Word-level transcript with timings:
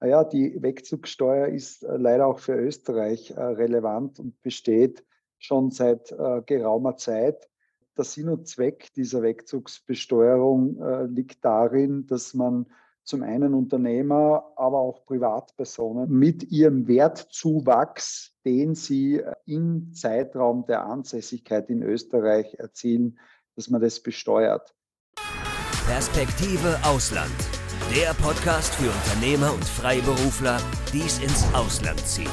naja, 0.00 0.24
die 0.24 0.60
Wegzugsteuer 0.60 1.48
ist 1.48 1.82
äh, 1.82 1.96
leider 1.96 2.26
auch 2.26 2.38
für 2.38 2.54
Österreich 2.54 3.30
äh, 3.30 3.40
relevant 3.40 4.18
und 4.18 4.40
besteht 4.42 5.04
schon 5.38 5.70
seit 5.70 6.12
äh, 6.12 6.42
geraumer 6.44 6.96
Zeit. 6.96 7.48
Der 7.96 8.04
Sinn 8.04 8.28
und 8.28 8.46
Zweck 8.46 8.92
dieser 8.94 9.22
Wegzugsbesteuerung 9.22 11.08
liegt 11.08 11.42
darin, 11.42 12.06
dass 12.06 12.34
man 12.34 12.66
zum 13.04 13.22
einen 13.22 13.54
Unternehmer, 13.54 14.52
aber 14.56 14.80
auch 14.80 15.06
Privatpersonen 15.06 16.10
mit 16.10 16.42
ihrem 16.52 16.88
Wertzuwachs, 16.88 18.34
den 18.44 18.74
sie 18.74 19.22
im 19.46 19.94
Zeitraum 19.94 20.66
der 20.66 20.84
Ansässigkeit 20.84 21.70
in 21.70 21.82
Österreich 21.82 22.56
erzielen, 22.58 23.18
dass 23.54 23.70
man 23.70 23.80
das 23.80 23.98
besteuert. 24.02 24.74
Perspektive 25.86 26.78
Ausland. 26.84 27.55
Der 27.94 28.12
Podcast 28.14 28.74
für 28.74 28.90
Unternehmer 28.90 29.54
und 29.54 29.64
Freiberufler, 29.64 30.58
die 30.92 31.02
es 31.02 31.20
ins 31.20 31.44
Ausland 31.54 32.00
zieht. 32.00 32.28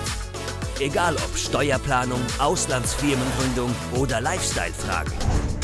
Egal 0.79 1.15
ob 1.15 1.37
Steuerplanung, 1.37 2.19
Auslandsfirmengründung 2.39 3.69
oder 3.95 4.19
Lifestyle-Fragen, 4.19 5.13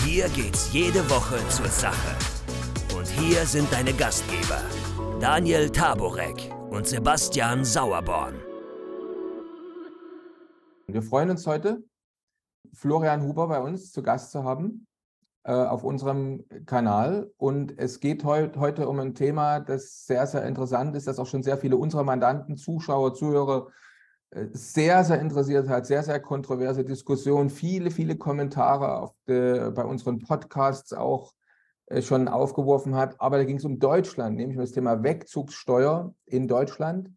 hier 0.06 0.30
geht's 0.30 0.72
jede 0.72 1.10
Woche 1.10 1.38
zur 1.50 1.68
Sache. 1.68 2.16
Und 2.96 3.08
hier 3.08 3.46
sind 3.46 3.72
deine 3.74 3.92
Gastgeber, 3.94 4.62
Daniel 5.20 5.70
Taborek 5.72 6.54
und 6.70 6.88
Sebastian 6.88 7.66
Sauerborn. 7.66 8.36
Wir 10.88 11.02
freuen 11.02 11.32
uns 11.32 11.46
heute, 11.48 11.84
Florian 12.74 13.24
Huber 13.24 13.48
bei 13.48 13.60
uns 13.60 13.92
zu 13.92 14.04
Gast 14.04 14.32
zu 14.32 14.44
haben. 14.44 14.86
Äh, 15.50 15.54
auf 15.54 15.84
unserem 15.84 16.46
Kanal. 16.68 17.32
Und 17.38 17.80
es 17.80 18.00
geht 18.00 18.24
heut, 18.24 18.56
heute 18.58 18.88
um 18.88 19.00
ein 19.00 19.16
Thema, 19.16 19.60
das 19.60 20.06
sehr, 20.06 20.28
sehr 20.28 20.46
interessant 20.46 20.96
ist, 20.96 21.08
das 21.08 21.18
auch 21.18 21.26
schon 21.26 21.42
sehr 21.42 21.58
viele 21.58 21.76
unserer 21.76 22.04
Mandanten, 22.04 22.56
Zuschauer, 22.56 23.16
Zuhörer 23.16 23.70
äh, 24.30 24.46
sehr, 24.52 25.04
sehr 25.04 25.20
interessiert 25.20 25.68
hat, 25.68 25.88
sehr, 25.88 26.04
sehr 26.04 26.20
kontroverse 26.20 26.86
Diskussionen, 26.86 27.50
viele, 27.50 27.90
viele 27.90 28.16
Kommentare 28.16 29.10
de, 29.28 29.72
bei 29.72 29.84
unseren 29.86 30.20
Podcasts 30.20 30.94
auch 30.94 31.34
äh, 31.88 32.04
schon 32.04 32.28
aufgeworfen 32.28 32.94
hat. 32.94 33.20
Aber 33.20 33.40
da 33.40 33.44
ging 33.44 33.58
es 33.58 33.66
um 33.66 33.80
Deutschland, 33.80 34.38
nämlich 34.38 34.56
um 34.56 34.62
das 34.62 34.74
Thema 34.74 35.02
Wegzugssteuer 35.02 36.14
in 36.28 36.48
Deutschland. 36.48 37.10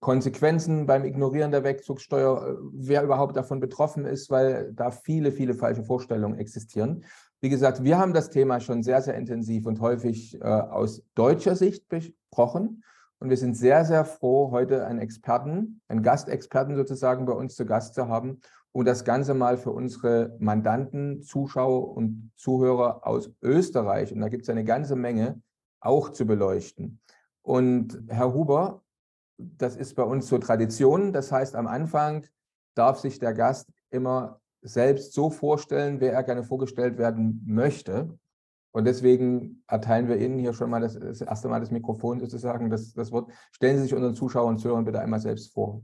Konsequenzen 0.00 0.86
beim 0.86 1.04
Ignorieren 1.04 1.50
der 1.50 1.64
Wegzugssteuer, 1.64 2.58
wer 2.72 3.02
überhaupt 3.02 3.36
davon 3.36 3.58
betroffen 3.58 4.04
ist, 4.04 4.30
weil 4.30 4.72
da 4.74 4.90
viele, 4.90 5.32
viele 5.32 5.54
falsche 5.54 5.82
Vorstellungen 5.82 6.38
existieren. 6.38 7.04
Wie 7.40 7.48
gesagt, 7.48 7.84
wir 7.84 7.98
haben 7.98 8.14
das 8.14 8.30
Thema 8.30 8.58
schon 8.58 8.82
sehr, 8.82 9.00
sehr 9.00 9.14
intensiv 9.14 9.66
und 9.66 9.80
häufig 9.80 10.40
äh, 10.40 10.44
aus 10.44 11.04
deutscher 11.14 11.54
Sicht 11.54 11.88
besprochen. 11.88 12.82
Und 13.20 13.30
wir 13.30 13.36
sind 13.36 13.56
sehr, 13.56 13.84
sehr 13.84 14.04
froh, 14.04 14.50
heute 14.50 14.86
einen 14.86 14.98
Experten, 14.98 15.80
einen 15.88 16.02
Gastexperten 16.02 16.76
sozusagen 16.76 17.26
bei 17.26 17.32
uns 17.32 17.54
zu 17.54 17.64
Gast 17.64 17.94
zu 17.94 18.08
haben, 18.08 18.40
um 18.72 18.84
das 18.84 19.04
Ganze 19.04 19.34
mal 19.34 19.56
für 19.56 19.70
unsere 19.70 20.36
Mandanten, 20.38 21.22
Zuschauer 21.22 21.96
und 21.96 22.30
Zuhörer 22.36 23.06
aus 23.06 23.30
Österreich, 23.42 24.12
und 24.12 24.20
da 24.20 24.28
gibt 24.28 24.42
es 24.44 24.50
eine 24.50 24.64
ganze 24.64 24.94
Menge, 24.94 25.40
auch 25.80 26.10
zu 26.10 26.26
beleuchten. 26.26 27.00
Und 27.42 28.02
Herr 28.08 28.34
Huber, 28.34 28.82
das 29.36 29.76
ist 29.76 29.94
bei 29.94 30.02
uns 30.02 30.28
so 30.28 30.38
Tradition. 30.38 31.12
Das 31.12 31.32
heißt, 31.32 31.54
am 31.54 31.66
Anfang 31.66 32.26
darf 32.74 32.98
sich 32.98 33.18
der 33.18 33.32
Gast 33.32 33.68
immer 33.90 34.40
selbst 34.62 35.12
so 35.12 35.30
vorstellen, 35.30 36.00
wer 36.00 36.12
er 36.12 36.22
gerne 36.22 36.42
vorgestellt 36.42 36.98
werden 36.98 37.42
möchte. 37.46 38.18
Und 38.72 38.84
deswegen 38.84 39.64
erteilen 39.66 40.08
wir 40.08 40.18
Ihnen 40.18 40.38
hier 40.38 40.52
schon 40.52 40.70
mal 40.70 40.80
das, 40.80 40.98
das 40.98 41.20
erste 41.20 41.48
Mal 41.48 41.60
das 41.60 41.70
Mikrofon 41.70 42.20
sozusagen, 42.20 42.70
das, 42.70 42.92
das 42.92 43.12
Wort. 43.12 43.30
Stellen 43.52 43.76
Sie 43.76 43.84
sich 43.84 43.94
unseren 43.94 44.14
Zuschauern 44.14 44.54
und 44.54 44.58
Zuhörern 44.58 44.84
bitte 44.84 45.00
einmal 45.00 45.20
selbst 45.20 45.52
vor. 45.52 45.82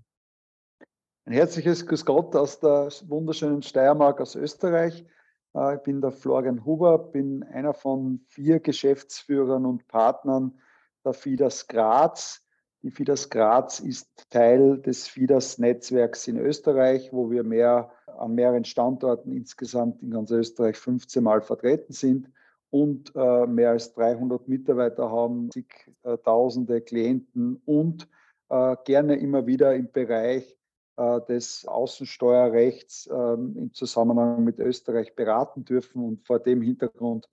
Ein 1.26 1.32
herzliches 1.32 1.86
Grüß 1.86 2.04
Gott 2.04 2.36
aus 2.36 2.60
der 2.60 2.88
wunderschönen 3.06 3.62
Steiermark 3.62 4.20
aus 4.20 4.34
Österreich. 4.34 5.06
Äh, 5.54 5.76
ich 5.76 5.82
bin 5.82 6.02
der 6.02 6.10
Florian 6.10 6.66
Huber, 6.66 6.98
bin 6.98 7.42
einer 7.44 7.72
von 7.72 8.20
vier 8.28 8.60
Geschäftsführern 8.60 9.64
und 9.64 9.88
Partnern 9.88 10.60
der 11.02 11.14
FIDAS 11.14 11.66
Graz. 11.66 12.42
Die 12.82 12.90
FIDAS 12.90 13.30
Graz 13.30 13.80
ist 13.80 14.28
Teil 14.28 14.78
des 14.82 15.08
FIDAS-Netzwerks 15.08 16.28
in 16.28 16.36
Österreich, 16.36 17.10
wo 17.14 17.30
wir 17.30 17.42
mehr 17.42 17.90
an 18.18 18.34
mehreren 18.34 18.64
Standorten 18.64 19.32
insgesamt 19.32 20.02
in 20.02 20.10
ganz 20.10 20.30
Österreich 20.30 20.76
15 20.76 21.22
Mal 21.22 21.42
vertreten 21.42 21.92
sind 21.92 22.30
und 22.70 23.12
äh, 23.14 23.46
mehr 23.46 23.70
als 23.70 23.92
300 23.94 24.48
Mitarbeiter 24.48 25.10
haben, 25.10 25.50
zigtausende 25.50 26.80
Klienten 26.80 27.60
und 27.64 28.08
äh, 28.48 28.76
gerne 28.84 29.16
immer 29.16 29.46
wieder 29.46 29.74
im 29.74 29.90
Bereich 29.90 30.56
äh, 30.96 31.20
des 31.22 31.66
Außensteuerrechts 31.66 33.08
ähm, 33.12 33.56
im 33.56 33.74
Zusammenhang 33.74 34.44
mit 34.44 34.58
Österreich 34.58 35.14
beraten 35.14 35.64
dürfen. 35.64 36.04
Und 36.04 36.26
vor 36.26 36.38
dem 36.38 36.62
Hintergrund 36.62 37.28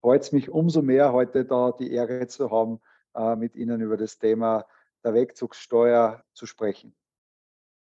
freut 0.00 0.22
es 0.22 0.32
mich 0.32 0.50
umso 0.50 0.82
mehr, 0.82 1.12
heute 1.12 1.44
da 1.44 1.72
die 1.72 1.92
Ehre 1.92 2.26
zu 2.26 2.50
haben, 2.50 2.80
äh, 3.14 3.36
mit 3.36 3.56
Ihnen 3.56 3.80
über 3.80 3.96
das 3.96 4.18
Thema 4.18 4.66
der 5.02 5.14
Wegzugssteuer 5.14 6.22
zu 6.32 6.46
sprechen. 6.46 6.94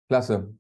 Klasse. 0.08 0.54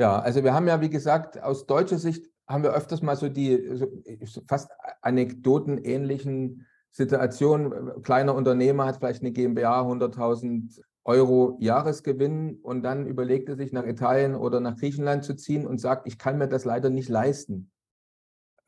Ja, 0.00 0.18
also 0.18 0.42
wir 0.42 0.54
haben 0.54 0.66
ja, 0.66 0.80
wie 0.80 0.88
gesagt, 0.88 1.42
aus 1.42 1.66
deutscher 1.66 1.98
Sicht 1.98 2.26
haben 2.48 2.62
wir 2.62 2.72
öfters 2.72 3.02
mal 3.02 3.16
so 3.16 3.28
die 3.28 3.76
so 4.24 4.40
fast 4.48 4.70
anekdotenähnlichen 5.02 6.66
Situationen. 6.90 8.02
Kleiner 8.02 8.34
Unternehmer 8.34 8.86
hat 8.86 8.96
vielleicht 8.96 9.20
eine 9.20 9.32
GmbH, 9.32 9.82
100.000 9.82 10.80
Euro 11.04 11.58
Jahresgewinn 11.60 12.60
und 12.62 12.82
dann 12.82 13.06
überlegt 13.06 13.50
er 13.50 13.56
sich 13.56 13.74
nach 13.74 13.84
Italien 13.84 14.36
oder 14.36 14.60
nach 14.60 14.78
Griechenland 14.78 15.22
zu 15.22 15.34
ziehen 15.34 15.66
und 15.66 15.82
sagt, 15.82 16.08
ich 16.08 16.16
kann 16.16 16.38
mir 16.38 16.48
das 16.48 16.64
leider 16.64 16.88
nicht 16.88 17.10
leisten. 17.10 17.70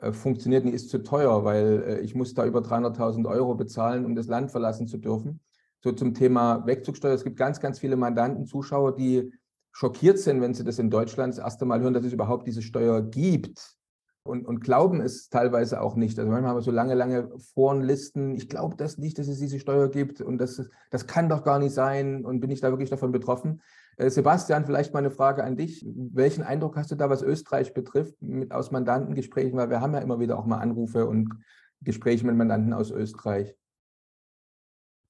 Äh, 0.00 0.12
funktioniert 0.12 0.66
nicht, 0.66 0.74
ist 0.74 0.90
zu 0.90 1.02
teuer, 1.02 1.46
weil 1.46 1.82
äh, 1.86 2.00
ich 2.00 2.14
muss 2.14 2.34
da 2.34 2.44
über 2.44 2.60
300.000 2.60 3.26
Euro 3.26 3.54
bezahlen, 3.54 4.04
um 4.04 4.14
das 4.14 4.26
Land 4.26 4.50
verlassen 4.50 4.86
zu 4.86 4.98
dürfen. 4.98 5.40
So 5.80 5.92
zum 5.92 6.12
Thema 6.12 6.66
Wegzugsteuer. 6.66 7.14
Es 7.14 7.24
gibt 7.24 7.38
ganz, 7.38 7.58
ganz 7.58 7.78
viele 7.78 7.96
Mandanten, 7.96 8.44
Zuschauer, 8.44 8.94
die 8.94 9.32
schockiert 9.72 10.18
sind, 10.18 10.40
wenn 10.40 10.54
sie 10.54 10.64
das 10.64 10.78
in 10.78 10.90
Deutschland 10.90 11.34
das 11.34 11.42
erste 11.42 11.64
Mal 11.64 11.80
hören, 11.80 11.94
dass 11.94 12.04
es 12.04 12.12
überhaupt 12.12 12.46
diese 12.46 12.62
Steuer 12.62 13.02
gibt. 13.02 13.76
Und, 14.24 14.46
und 14.46 14.60
glauben 14.60 15.00
es 15.00 15.30
teilweise 15.30 15.80
auch 15.80 15.96
nicht. 15.96 16.16
Also 16.16 16.30
manchmal 16.30 16.50
haben 16.50 16.58
wir 16.58 16.62
so 16.62 16.70
lange, 16.70 16.94
lange 16.94 17.28
Forenlisten. 17.54 18.36
Ich 18.36 18.48
glaube 18.48 18.76
das 18.76 18.96
nicht, 18.96 19.18
dass 19.18 19.26
es 19.26 19.40
diese 19.40 19.58
Steuer 19.58 19.88
gibt 19.88 20.20
und 20.20 20.38
das, 20.38 20.70
das 20.90 21.08
kann 21.08 21.28
doch 21.28 21.42
gar 21.42 21.58
nicht 21.58 21.74
sein. 21.74 22.24
Und 22.24 22.38
bin 22.38 22.50
ich 22.52 22.60
da 22.60 22.70
wirklich 22.70 22.90
davon 22.90 23.10
betroffen? 23.10 23.62
Äh, 23.96 24.10
Sebastian, 24.10 24.64
vielleicht 24.64 24.92
mal 24.92 25.00
eine 25.00 25.10
Frage 25.10 25.42
an 25.42 25.56
dich. 25.56 25.84
Welchen 25.84 26.44
Eindruck 26.44 26.76
hast 26.76 26.92
du 26.92 26.94
da, 26.94 27.10
was 27.10 27.22
Österreich 27.22 27.74
betrifft, 27.74 28.22
mit 28.22 28.52
aus 28.52 28.70
Mandantengesprächen? 28.70 29.58
Weil 29.58 29.70
wir 29.70 29.80
haben 29.80 29.94
ja 29.94 30.00
immer 30.00 30.20
wieder 30.20 30.38
auch 30.38 30.46
mal 30.46 30.58
Anrufe 30.58 31.06
und 31.06 31.28
Gespräche 31.80 32.24
mit 32.24 32.36
Mandanten 32.36 32.74
aus 32.74 32.92
Österreich. 32.92 33.56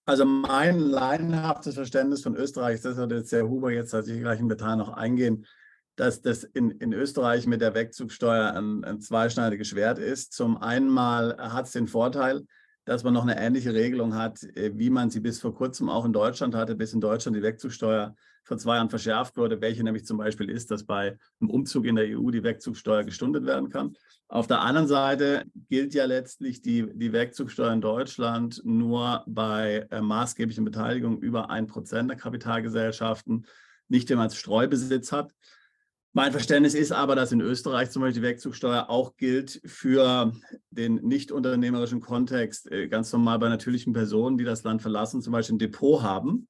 Also 0.04 0.24
mein 0.24 0.80
laienhaftes 0.80 1.74
Verständnis 1.74 2.22
von 2.22 2.34
Österreich, 2.34 2.80
das 2.80 2.98
hat 2.98 3.12
jetzt 3.12 3.30
der 3.30 3.48
Huber 3.48 3.70
jetzt, 3.70 3.94
als 3.94 4.08
ich 4.08 4.20
gleich 4.20 4.40
im 4.40 4.48
Detail 4.48 4.76
noch 4.76 4.88
eingehen, 4.88 5.46
dass 5.94 6.20
das 6.22 6.42
in, 6.42 6.70
in 6.72 6.92
Österreich 6.92 7.46
mit 7.46 7.60
der 7.60 7.74
Wegzugsteuer 7.74 8.52
ein, 8.54 8.82
ein 8.84 9.00
zweischneidiges 9.00 9.68
Schwert 9.68 9.98
ist. 9.98 10.32
Zum 10.32 10.56
einen 10.56 10.98
hat 10.98 11.66
es 11.66 11.72
den 11.72 11.86
Vorteil, 11.86 12.42
dass 12.84 13.04
man 13.04 13.14
noch 13.14 13.22
eine 13.22 13.38
ähnliche 13.38 13.74
Regelung 13.74 14.16
hat, 14.16 14.42
äh, 14.42 14.72
wie 14.74 14.90
man 14.90 15.10
sie 15.10 15.20
bis 15.20 15.40
vor 15.40 15.54
kurzem 15.54 15.88
auch 15.88 16.04
in 16.04 16.12
Deutschland 16.12 16.54
hatte, 16.54 16.74
bis 16.74 16.92
in 16.92 17.00
Deutschland 17.00 17.36
die 17.36 17.42
Wegzugsteuer 17.42 18.16
vor 18.44 18.58
zwei 18.58 18.76
Jahren 18.76 18.90
verschärft 18.90 19.36
wurde, 19.36 19.60
welche 19.60 19.84
nämlich 19.84 20.04
zum 20.04 20.18
Beispiel 20.18 20.50
ist, 20.50 20.70
dass 20.70 20.84
bei 20.84 21.16
einem 21.40 21.50
Umzug 21.50 21.86
in 21.86 21.96
der 21.96 22.18
EU 22.18 22.30
die 22.30 22.42
Wegzugsteuer 22.42 23.04
gestundet 23.04 23.46
werden 23.46 23.68
kann. 23.68 23.96
Auf 24.28 24.46
der 24.46 24.60
anderen 24.62 24.88
Seite 24.88 25.44
gilt 25.68 25.94
ja 25.94 26.06
letztlich 26.06 26.62
die, 26.62 26.86
die 26.94 27.12
Wegzugsteuer 27.12 27.72
in 27.72 27.80
Deutschland 27.80 28.62
nur 28.64 29.22
bei 29.26 29.86
äh, 29.90 30.00
maßgeblichen 30.00 30.64
Beteiligungen 30.64 31.18
über 31.18 31.50
ein 31.50 31.66
Prozent 31.66 32.10
der 32.10 32.16
Kapitalgesellschaften, 32.16 33.46
nicht 33.88 34.08
wenn 34.10 34.18
man 34.18 34.28
es 34.28 34.36
Streubesitz 34.36 35.12
hat. 35.12 35.32
Mein 36.14 36.32
Verständnis 36.32 36.74
ist 36.74 36.92
aber, 36.92 37.14
dass 37.14 37.32
in 37.32 37.40
Österreich 37.40 37.90
zum 37.90 38.02
Beispiel 38.02 38.22
die 38.22 38.28
Wegzugsteuer 38.28 38.90
auch 38.90 39.16
gilt 39.16 39.62
für 39.64 40.32
den 40.70 40.96
nicht 40.96 41.30
unternehmerischen 41.30 42.00
Kontext, 42.00 42.70
äh, 42.70 42.88
ganz 42.88 43.12
normal 43.12 43.38
bei 43.38 43.48
natürlichen 43.48 43.92
Personen, 43.92 44.36
die 44.36 44.44
das 44.44 44.64
Land 44.64 44.82
verlassen, 44.82 45.22
zum 45.22 45.32
Beispiel 45.32 45.56
ein 45.56 45.58
Depot 45.58 46.02
haben 46.02 46.48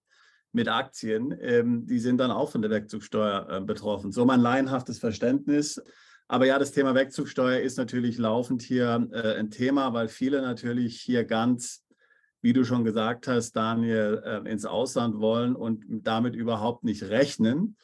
mit 0.52 0.69
Aktien, 0.69 1.34
ähm, 1.40 1.87
die 1.87 1.99
sind 1.99 2.19
dann 2.19 2.31
auch 2.31 2.50
von 2.50 2.62
der 2.62 2.70
Wegzugsteuer 2.70 3.49
äh, 3.50 3.60
betroffen. 3.60 4.12
So 4.12 4.25
mein 4.25 4.40
laienhaftes 4.40 4.99
Verständnis. 4.99 5.82
Aber 6.28 6.46
ja, 6.46 6.58
das 6.58 6.72
Thema 6.72 6.94
Wegzugsteuer 6.94 7.60
ist 7.60 7.78
natürlich 7.78 8.19
laufend 8.19 8.62
hier 8.62 9.08
äh, 9.12 9.38
ein 9.38 9.50
Thema, 9.50 9.93
weil 9.93 10.08
viele 10.08 10.43
natürlich 10.43 11.00
hier 11.00 11.25
ganz, 11.25 11.84
wie 12.40 12.52
du 12.52 12.64
schon 12.64 12.84
gesagt 12.84 13.28
hast, 13.28 13.52
Daniel, 13.52 14.22
äh, 14.25 14.50
ins 14.50 14.64
Ausland 14.64 15.20
wollen 15.20 15.56
und 15.56 15.84
damit 15.88 16.34
überhaupt 16.34 16.84
nicht 16.84 17.05
rechnen 17.05 17.76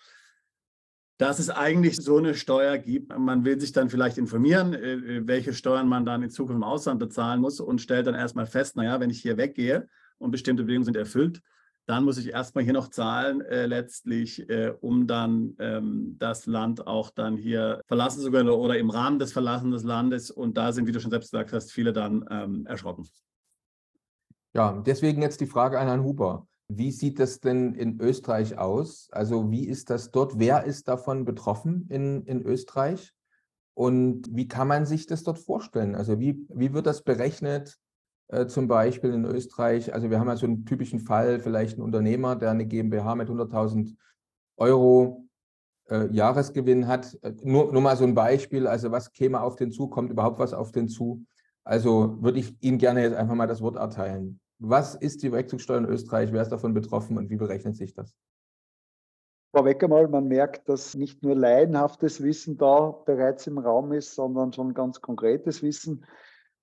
dass 1.19 1.41
es 1.41 1.51
eigentlich 1.51 1.97
so 1.97 2.17
eine 2.17 2.35
Steuer 2.35 2.79
gibt. 2.79 3.17
Man 3.17 3.45
will 3.45 3.61
sich 3.61 3.73
dann 3.73 3.91
vielleicht 3.91 4.19
informieren, 4.19 4.73
äh, 4.73 5.27
welche 5.27 5.53
Steuern 5.53 5.89
man 5.89 6.07
dann 6.07 6.23
in 6.23 6.31
Zukunft 6.31 6.57
im 6.57 6.63
Ausland 6.63 7.01
bezahlen 7.01 7.41
muss 7.41 7.61
und 7.61 7.81
stellt 7.81 8.07
dann 8.07 8.15
erstmal 8.15 8.47
fest, 8.47 8.77
naja, 8.77 9.01
wenn 9.01 9.11
ich 9.11 9.21
hier 9.21 9.37
weggehe 9.37 9.89
und 10.19 10.31
bestimmte 10.31 10.63
Bedingungen 10.63 10.85
sind 10.85 10.97
erfüllt, 10.97 11.43
dann 11.89 12.05
muss 12.05 12.19
ich 12.19 12.29
erstmal 12.29 12.65
hier 12.65 12.75
noch 12.75 12.89
zahlen, 12.89 13.41
äh, 13.41 13.65
letztlich, 13.65 14.47
äh, 14.51 14.75
um 14.83 15.07
dann 15.07 15.57
ähm, 15.59 16.17
das 16.19 16.45
Land 16.45 16.87
auch 16.87 17.09
dann 17.09 17.39
hier 17.39 17.81
verlassen 17.87 18.21
zu 18.21 18.31
können 18.31 18.51
oder 18.51 18.77
im 18.77 18.91
Rahmen 18.91 19.19
des 19.19 19.33
Verlassen 19.33 19.71
des 19.71 19.85
Landes. 19.85 20.31
Und 20.31 20.59
da 20.59 20.71
sind, 20.73 20.87
wie 20.87 20.93
du 20.93 21.01
schon 21.01 21.11
selbst 21.11 21.31
gesagt 21.31 21.55
hast, 21.55 21.73
viele 21.73 21.95
dann 21.95 22.27
ähm, 22.31 22.67
erschrocken. 22.67 23.09
Ja, 24.55 24.83
deswegen 24.85 25.23
jetzt 25.23 25.41
die 25.41 25.47
Frage 25.47 25.81
an 25.81 25.87
Herrn 25.87 26.05
Huber. 26.05 26.47
Wie 26.69 26.93
sieht 26.93 27.19
das 27.19 27.41
denn 27.41 27.75
in 27.75 27.99
Österreich 28.03 28.59
aus? 28.59 29.09
Also 29.11 29.51
wie 29.51 29.67
ist 29.67 29.89
das 29.89 30.11
dort? 30.11 30.39
Wer 30.39 30.65
ist 30.65 30.89
davon 30.89 31.25
betroffen 31.25 31.87
in, 31.89 32.23
in 32.25 32.43
Österreich? 32.43 33.15
Und 33.73 34.29
wie 34.31 34.47
kann 34.47 34.69
man 34.69 34.85
sich 34.85 35.07
das 35.07 35.23
dort 35.23 35.39
vorstellen? 35.39 35.95
Also 35.95 36.21
wie, 36.21 36.47
wie 36.51 36.75
wird 36.75 36.87
das 36.87 37.03
berechnet? 37.03 37.79
Äh, 38.29 38.47
zum 38.47 38.69
Beispiel 38.69 39.13
in 39.13 39.25
Österreich, 39.25 39.93
also 39.93 40.11
wir 40.11 40.21
haben 40.21 40.29
ja 40.29 40.37
so 40.37 40.47
einen 40.47 40.67
typischen 40.67 41.01
Fall, 41.01 41.41
vielleicht 41.41 41.79
ein 41.79 41.83
Unternehmer, 41.83 42.37
der 42.37 42.51
eine 42.51 42.67
GmbH 42.67 43.15
mit 43.15 43.29
100.000 43.29 43.97
Euro 44.59 45.29
äh, 45.89 46.09
Jahresgewinn 46.13 46.87
hat. 46.87 47.17
Äh, 47.23 47.33
nur, 47.43 47.73
nur 47.73 47.81
mal 47.81 47.97
so 47.97 48.05
ein 48.05 48.15
Beispiel, 48.15 48.67
also 48.67 48.91
was 48.91 49.13
käme 49.13 49.41
auf 49.41 49.57
den 49.57 49.73
zu, 49.73 49.89
kommt 49.89 50.11
überhaupt 50.11 50.39
was 50.39 50.53
auf 50.53 50.73
den 50.73 50.89
zu? 50.89 51.25
Also 51.65 52.23
würde 52.23 52.39
ich 52.39 52.55
Ihnen 52.63 52.79
gerne 52.79 53.03
jetzt 53.03 53.17
einfach 53.17 53.35
mal 53.35 53.47
das 53.47 53.63
Wort 53.63 53.77
erteilen. 53.77 54.41
Was 54.59 54.95
ist 54.95 55.23
die 55.23 55.33
Wegzugsteuer 55.33 55.79
in 55.79 55.85
Österreich? 55.85 56.33
Wer 56.33 56.43
ist 56.43 56.53
davon 56.53 56.75
betroffen 56.75 57.17
und 57.17 57.31
wie 57.31 57.37
berechnet 57.37 57.77
sich 57.77 57.95
das? 57.95 58.15
Vorweg 59.53 59.83
einmal, 59.83 60.09
man 60.09 60.29
merkt, 60.29 60.69
dass 60.69 60.95
nicht 60.95 61.23
nur 61.23 61.35
laienhaftes 61.35 62.23
Wissen 62.23 62.59
da 62.59 62.91
bereits 63.07 63.47
im 63.47 63.57
Raum 63.57 63.93
ist, 63.93 64.15
sondern 64.15 64.53
schon 64.53 64.75
ganz 64.75 65.01
konkretes 65.01 65.63
Wissen. 65.63 66.05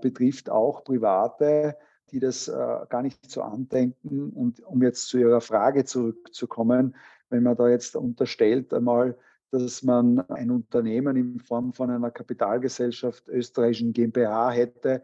betrifft 0.00 0.48
auch 0.48 0.84
Private, 0.84 1.76
die 2.10 2.20
das 2.20 2.48
äh, 2.48 2.52
gar 2.88 3.02
nicht 3.02 3.30
so 3.30 3.42
andenken. 3.42 4.30
Und 4.30 4.60
um 4.60 4.82
jetzt 4.82 5.08
zu 5.08 5.18
Ihrer 5.18 5.40
Frage 5.40 5.84
zurückzukommen, 5.84 6.96
wenn 7.30 7.42
man 7.42 7.56
da 7.56 7.68
jetzt 7.68 7.96
unterstellt 7.96 8.72
einmal, 8.72 9.16
dass 9.50 9.82
man 9.82 10.20
ein 10.30 10.50
Unternehmen 10.50 11.16
in 11.16 11.40
Form 11.40 11.72
von 11.72 11.90
einer 11.90 12.10
Kapitalgesellschaft 12.10 13.28
österreichischen 13.28 13.92
GmbH 13.92 14.50
hätte 14.50 15.02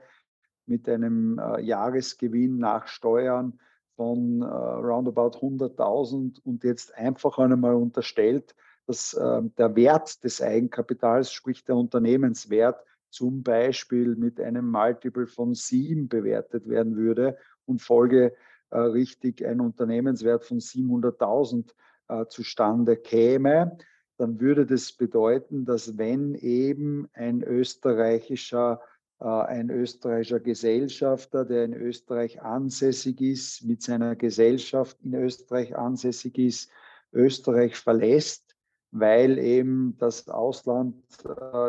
mit 0.67 0.89
einem 0.89 1.39
äh, 1.39 1.61
Jahresgewinn 1.63 2.59
nach 2.59 2.87
Steuern 2.87 3.59
von 3.97 4.43
äh, 4.43 4.45
roundabout 4.45 5.39
100.000 5.39 6.41
und 6.45 6.65
jetzt 6.65 6.95
einfach 6.95 7.39
einmal 7.39 7.75
unterstellt, 7.75 8.55
dass 8.87 9.15
äh, 9.15 9.43
der 9.57 9.77
Wert 9.77 10.25
des 10.25 10.43
Eigenkapitals, 10.43 11.33
sprich 11.33 11.65
der 11.65 11.77
Unternehmenswert, 11.77 12.85
zum 13.15 13.45
Beispiel 13.45 14.17
mit 14.17 14.41
einem 14.41 14.71
Multiple 14.71 15.29
von 15.29 15.55
sieben 15.55 16.09
bewertet 16.09 16.69
werden 16.69 16.97
würde 16.97 17.39
und 17.65 17.81
folgerichtig 17.81 19.41
äh, 19.41 19.47
ein 19.47 19.61
Unternehmenswert 19.61 20.45
von 20.45 20.59
700.000 20.59 21.71
äh, 22.09 22.27
zustande 22.27 22.97
käme, 22.97 23.79
dann 24.17 24.41
würde 24.41 24.67
das 24.67 24.93
bedeuten, 24.93 25.65
dass 25.65 25.97
wenn 25.97 26.35
eben 26.35 27.09
ein 27.13 27.43
österreichischer 27.43 28.81
äh, 29.21 29.27
ein 29.27 29.71
österreichischer 29.71 30.41
Gesellschafter, 30.41 31.45
der 31.45 31.67
in 31.67 31.75
Österreich 31.75 32.43
ansässig 32.43 33.21
ist, 33.21 33.63
mit 33.65 33.81
seiner 33.81 34.17
Gesellschaft 34.17 34.99
in 35.05 35.15
Österreich 35.15 35.77
ansässig 35.77 36.37
ist, 36.37 36.69
Österreich 37.13 37.77
verlässt, 37.77 38.57
weil 38.91 39.39
eben 39.39 39.97
das 39.99 40.29
Ausland 40.29 40.97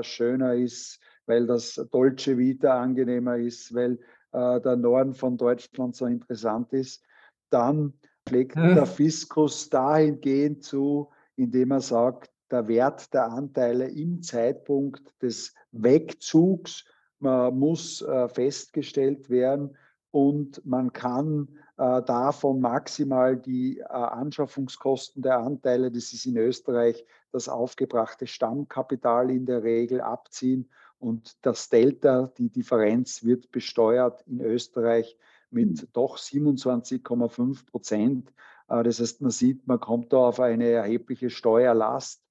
schöner 0.01 0.55
ist, 0.55 0.99
weil 1.25 1.47
das 1.47 1.75
Dolce 1.91 2.37
Vita 2.37 2.79
angenehmer 2.79 3.37
ist, 3.37 3.73
weil 3.73 3.99
äh, 4.31 4.61
der 4.61 4.75
Norden 4.75 5.13
von 5.13 5.37
Deutschland 5.37 5.95
so 5.95 6.05
interessant 6.05 6.73
ist, 6.73 7.03
dann 7.49 7.93
pflegt 8.27 8.55
hm. 8.55 8.75
der 8.75 8.85
Fiskus 8.85 9.69
dahingehend 9.69 10.63
zu, 10.63 11.09
indem 11.35 11.71
er 11.71 11.81
sagt, 11.81 12.31
der 12.51 12.67
Wert 12.67 13.13
der 13.13 13.31
Anteile 13.31 13.87
im 13.87 14.21
Zeitpunkt 14.21 15.13
des 15.21 15.53
Wegzugs 15.71 16.85
äh, 17.23 17.51
muss 17.51 18.01
äh, 18.01 18.29
festgestellt 18.29 19.29
werden 19.29 19.75
und 20.11 20.65
man 20.65 20.93
kann 20.93 21.49
äh, 21.77 22.01
davon 22.03 22.61
maximal 22.61 23.35
die 23.35 23.79
äh, 23.79 23.83
Anschaffungskosten 23.83 25.21
der 25.21 25.39
Anteile, 25.39 25.91
das 25.91 26.13
ist 26.13 26.25
in 26.25 26.37
Österreich 26.37 27.05
das 27.31 27.49
aufgebrachte 27.49 28.27
Stammkapital 28.27 29.29
in 29.29 29.45
der 29.45 29.63
Regel 29.63 29.99
abziehen 29.99 30.69
und 30.99 31.37
das 31.45 31.69
Delta, 31.69 32.31
die 32.37 32.49
Differenz, 32.49 33.23
wird 33.23 33.51
besteuert 33.51 34.23
in 34.27 34.41
Österreich 34.41 35.17
mit 35.51 35.79
hm. 35.79 35.87
doch 35.93 36.17
27,5 36.17 37.65
Prozent. 37.65 38.33
Äh, 38.67 38.83
das 38.83 38.99
heißt, 38.99 39.21
man 39.21 39.31
sieht, 39.31 39.67
man 39.67 39.79
kommt 39.79 40.13
da 40.13 40.17
auf 40.17 40.39
eine 40.39 40.69
erhebliche 40.69 41.29
Steuerlast. 41.29 42.23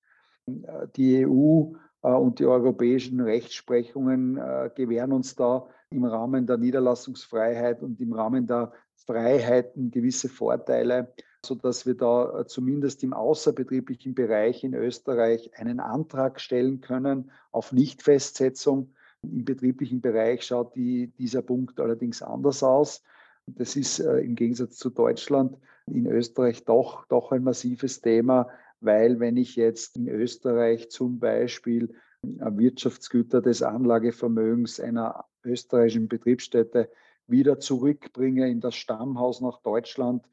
Äh, 0.46 0.88
die 0.96 1.26
EU 1.26 1.72
äh, 2.02 2.08
und 2.08 2.38
die 2.38 2.46
europäischen 2.46 3.20
Rechtsprechungen 3.20 4.34
gewähren 4.74 5.12
uns 5.12 5.34
da 5.34 5.66
im 5.90 6.04
Rahmen 6.04 6.46
der 6.46 6.58
Niederlassungsfreiheit 6.58 7.82
und 7.82 8.00
im 8.00 8.12
Rahmen 8.12 8.46
der 8.46 8.72
Freiheiten 8.96 9.90
gewisse 9.90 10.28
Vorteile 10.28 11.14
sodass 11.44 11.86
wir 11.86 11.94
da 11.94 12.40
äh, 12.40 12.46
zumindest 12.46 13.02
im 13.04 13.12
außerbetrieblichen 13.12 14.14
Bereich 14.14 14.64
in 14.64 14.74
Österreich 14.74 15.50
einen 15.56 15.80
Antrag 15.80 16.40
stellen 16.40 16.80
können 16.80 17.30
auf 17.52 17.72
Nichtfestsetzung. 17.72 18.94
Im 19.22 19.44
betrieblichen 19.44 20.00
Bereich 20.00 20.44
schaut 20.44 20.74
die, 20.74 21.08
dieser 21.18 21.42
Punkt 21.42 21.80
allerdings 21.80 22.22
anders 22.22 22.62
aus. 22.62 23.02
Das 23.46 23.76
ist 23.76 24.00
äh, 24.00 24.18
im 24.18 24.34
Gegensatz 24.34 24.76
zu 24.76 24.90
Deutschland 24.90 25.56
in 25.86 26.06
Österreich 26.06 26.64
doch, 26.64 27.06
doch 27.06 27.30
ein 27.32 27.44
massives 27.44 28.00
Thema, 28.00 28.48
weil 28.80 29.20
wenn 29.20 29.36
ich 29.36 29.56
jetzt 29.56 29.96
in 29.96 30.08
Österreich 30.08 30.90
zum 30.90 31.18
Beispiel 31.18 31.94
Wirtschaftsgüter 32.22 33.42
des 33.42 33.62
Anlagevermögens 33.62 34.80
einer 34.80 35.26
österreichischen 35.44 36.08
Betriebsstätte 36.08 36.90
wieder 37.26 37.58
zurückbringe 37.58 38.50
in 38.50 38.60
das 38.60 38.74
Stammhaus 38.74 39.40
nach 39.40 39.60
Deutschland, 39.62 40.24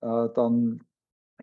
dann 0.00 0.82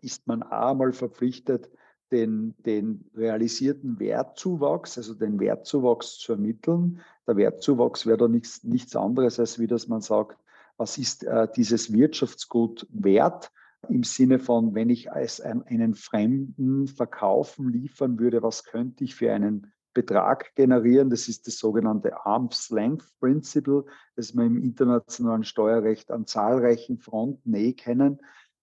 ist 0.00 0.26
man 0.26 0.42
einmal 0.42 0.92
verpflichtet, 0.92 1.70
den, 2.10 2.54
den 2.64 3.04
realisierten 3.14 3.98
Wertzuwachs, 4.00 4.96
also 4.96 5.14
den 5.14 5.38
Wertzuwachs 5.40 6.18
zu 6.18 6.32
ermitteln. 6.32 7.00
Der 7.26 7.36
Wertzuwachs 7.36 8.06
wäre 8.06 8.18
da 8.18 8.28
nichts, 8.28 8.64
nichts 8.64 8.96
anderes, 8.96 9.38
als 9.38 9.58
wie 9.58 9.66
dass 9.66 9.88
man 9.88 10.00
sagt, 10.00 10.38
was 10.76 10.96
ist 10.96 11.24
äh, 11.24 11.48
dieses 11.54 11.92
Wirtschaftsgut 11.92 12.86
wert? 12.90 13.50
Im 13.88 14.02
Sinne 14.02 14.38
von, 14.38 14.74
wenn 14.74 14.90
ich 14.90 15.08
es 15.08 15.40
einen 15.40 15.94
Fremden 15.94 16.88
verkaufen, 16.88 17.68
liefern 17.70 18.18
würde, 18.18 18.42
was 18.42 18.64
könnte 18.64 19.04
ich 19.04 19.14
für 19.14 19.32
einen 19.32 19.72
Betrag 19.94 20.54
generieren. 20.56 21.10
Das 21.10 21.28
ist 21.28 21.46
das 21.46 21.58
sogenannte 21.58 22.24
Arm's 22.26 22.70
Length 22.70 23.06
Principle, 23.20 23.84
das 24.16 24.34
wir 24.34 24.44
im 24.44 24.58
internationalen 24.58 25.44
Steuerrecht 25.44 26.10
an 26.10 26.26
zahlreichen 26.26 26.98
Fronten 26.98 27.54
eh 27.54 27.72
kennen. 27.72 28.20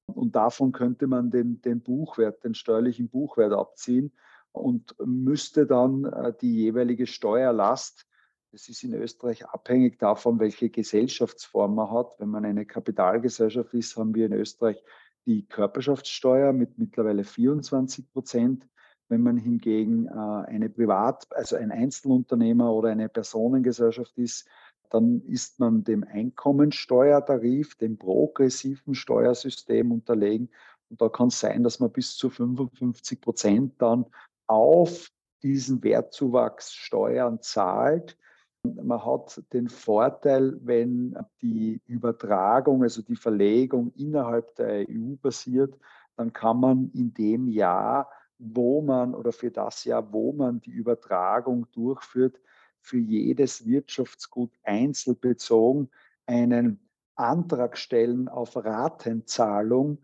Und 0.08 0.36
davon 0.36 0.72
könnte 0.72 1.08
man 1.08 1.32
den, 1.32 1.62
den 1.62 1.82
Buchwert, 1.82 2.44
den 2.44 2.54
steuerlichen 2.54 3.10
Buchwert 3.10 3.54
abziehen 3.54 4.12
und 4.52 4.96
müsste 5.04 5.66
dann 5.66 6.06
äh, 6.06 6.34
die 6.40 6.56
jeweilige 6.56 7.08
Steuerlast, 7.08 8.08
das 8.52 8.70
ist 8.70 8.84
in 8.84 8.94
Österreich 8.94 9.46
abhängig 9.46 10.00
davon, 10.00 10.40
welche 10.40 10.70
Gesellschaftsform 10.70 11.76
man 11.76 11.92
hat. 11.92 12.14
Wenn 12.20 12.30
man 12.30 12.46
eine 12.46 12.66
Kapitalgesellschaft 12.66 13.74
ist, 13.74 13.98
haben 13.98 14.16
wir 14.16 14.28
in 14.28 14.34
Österreich 14.34 14.82
die 15.26 15.46
Körperschaftssteuer 15.46 16.54
mit 16.54 16.78
mittlerweile 16.78 17.26
24 17.26 18.14
Prozent. 18.14 18.66
Wenn 19.10 19.22
man 19.22 19.38
hingegen 19.38 20.08
äh, 20.08 20.12
eine 20.12 20.70
Privat-, 20.70 21.28
also 21.32 21.58
ein 21.58 21.72
Einzelunternehmer 21.72 22.74
oder 22.74 22.90
eine 22.90 23.10
Personengesellschaft 23.10 24.18
ist, 24.18 24.48
dann 24.90 25.22
ist 25.22 25.60
man 25.60 25.84
dem 25.84 26.04
Einkommensteuertarif, 26.04 27.76
dem 27.76 27.98
progressiven 27.98 28.96
Steuersystem 28.96 29.92
unterlegen. 29.92 30.50
Und 30.90 31.02
da 31.02 31.10
kann 31.10 31.28
es 31.28 31.40
sein, 31.40 31.64
dass 31.64 31.80
man 31.80 31.92
bis 31.92 32.16
zu 32.16 32.30
55 32.30 33.22
Prozent 33.22 33.82
dann 33.82 34.06
auf 34.48 35.10
diesen 35.44 35.84
Wertzuwachs 35.84 36.74
Steuern 36.74 37.42
zahlt. 37.42 38.18
Man 38.64 39.04
hat 39.06 39.44
den 39.54 39.70
Vorteil, 39.70 40.58
wenn 40.62 41.16
die 41.42 41.82
Übertragung, 41.86 42.84
also 42.84 43.02
die 43.02 43.16
Verlegung 43.16 43.92
innerhalb 43.96 44.56
der 44.56 44.86
EU 44.90 45.16
passiert, 45.22 45.78
dann 46.16 46.34
kann 46.34 46.60
man 46.60 46.92
in 46.94 47.14
dem 47.14 47.48
Jahr 47.48 48.10
wo 48.38 48.82
man 48.82 49.14
oder 49.14 49.32
für 49.32 49.52
das 49.52 49.84
Jahr, 49.86 50.12
wo 50.12 50.34
man 50.34 50.60
die 50.62 50.72
Übertragung 50.72 51.68
durchführt, 51.72 52.40
für 52.86 53.00
jedes 53.00 53.66
Wirtschaftsgut 53.66 54.52
einzelbezogen 54.64 55.90
einen 56.28 56.80
Antrag 57.16 57.78
stellen 57.78 58.28
auf 58.28 58.56
Ratenzahlung 58.56 60.04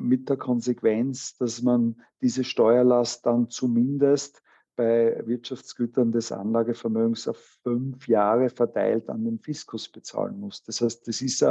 mit 0.00 0.28
der 0.28 0.36
Konsequenz, 0.36 1.36
dass 1.36 1.62
man 1.62 2.02
diese 2.20 2.42
Steuerlast 2.42 3.24
dann 3.26 3.48
zumindest 3.48 4.42
bei 4.74 5.22
Wirtschaftsgütern 5.24 6.10
des 6.10 6.32
Anlagevermögens 6.32 7.28
auf 7.28 7.38
fünf 7.62 8.08
Jahre 8.08 8.50
verteilt 8.50 9.08
an 9.08 9.24
den 9.24 9.38
Fiskus 9.38 9.88
bezahlen 9.88 10.40
muss. 10.40 10.64
Das 10.64 10.80
heißt, 10.80 11.06
das 11.06 11.22
ist 11.22 11.44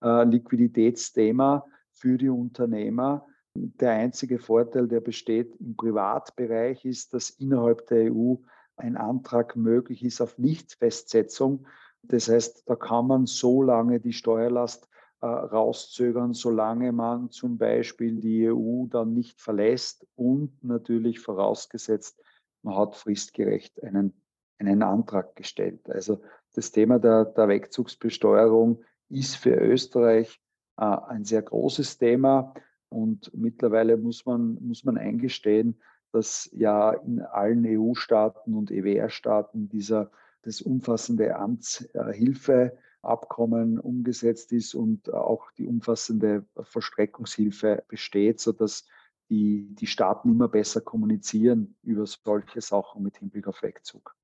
ein 0.00 0.30
Liquiditätsthema 0.30 1.64
für 1.90 2.18
die 2.18 2.28
Unternehmer, 2.28 3.26
der 3.54 3.92
einzige 3.92 4.38
Vorteil, 4.38 4.86
der 4.86 5.00
besteht 5.00 5.56
im 5.58 5.74
Privatbereich, 5.74 6.84
ist, 6.84 7.14
dass 7.14 7.30
innerhalb 7.30 7.86
der 7.86 8.12
EU 8.12 8.36
ein 8.78 8.96
Antrag 8.96 9.56
möglich 9.56 10.04
ist 10.04 10.20
auf 10.20 10.38
Nichtfestsetzung. 10.38 11.66
Das 12.02 12.28
heißt, 12.28 12.68
da 12.68 12.76
kann 12.76 13.06
man 13.06 13.26
so 13.26 13.62
lange 13.62 14.00
die 14.00 14.12
Steuerlast 14.12 14.88
äh, 15.20 15.26
rauszögern, 15.26 16.32
solange 16.32 16.92
man 16.92 17.30
zum 17.30 17.58
Beispiel 17.58 18.20
die 18.20 18.50
EU 18.50 18.86
dann 18.86 19.14
nicht 19.14 19.40
verlässt 19.40 20.06
und 20.14 20.62
natürlich 20.62 21.20
vorausgesetzt, 21.20 22.22
man 22.62 22.76
hat 22.76 22.96
fristgerecht 22.96 23.82
einen, 23.82 24.12
einen 24.58 24.82
Antrag 24.82 25.34
gestellt. 25.36 25.88
Also 25.90 26.20
das 26.54 26.70
Thema 26.72 26.98
der, 26.98 27.24
der 27.24 27.48
Wegzugsbesteuerung 27.48 28.82
ist 29.08 29.36
für 29.36 29.54
Österreich 29.54 30.40
äh, 30.76 30.84
ein 30.84 31.24
sehr 31.24 31.42
großes 31.42 31.98
Thema. 31.98 32.54
Und 32.88 33.32
mittlerweile 33.34 33.96
muss 33.96 34.24
man, 34.24 34.58
muss 34.60 34.84
man 34.84 34.96
eingestehen, 34.96 35.80
dass 36.12 36.48
ja 36.52 36.92
in 36.92 37.20
allen 37.20 37.64
EU-Staaten 37.66 38.54
und 38.54 38.70
EWR-Staaten 38.70 39.68
dieser 39.68 40.10
das 40.42 40.60
umfassende 40.60 41.36
Amtshilfeabkommen 41.36 43.78
umgesetzt 43.78 44.52
ist 44.52 44.74
und 44.74 45.12
auch 45.12 45.50
die 45.52 45.66
umfassende 45.66 46.44
Verstreckungshilfe 46.60 47.84
besteht, 47.88 48.40
sodass 48.40 48.86
die, 49.28 49.74
die 49.74 49.86
Staaten 49.86 50.30
immer 50.30 50.48
besser 50.48 50.80
kommunizieren 50.80 51.76
über 51.82 52.06
solche 52.06 52.60
Sachen 52.60 53.02
mit 53.02 53.18
Hinblick 53.18 53.46
auf 53.46 53.62
Wegzug. 53.62 54.14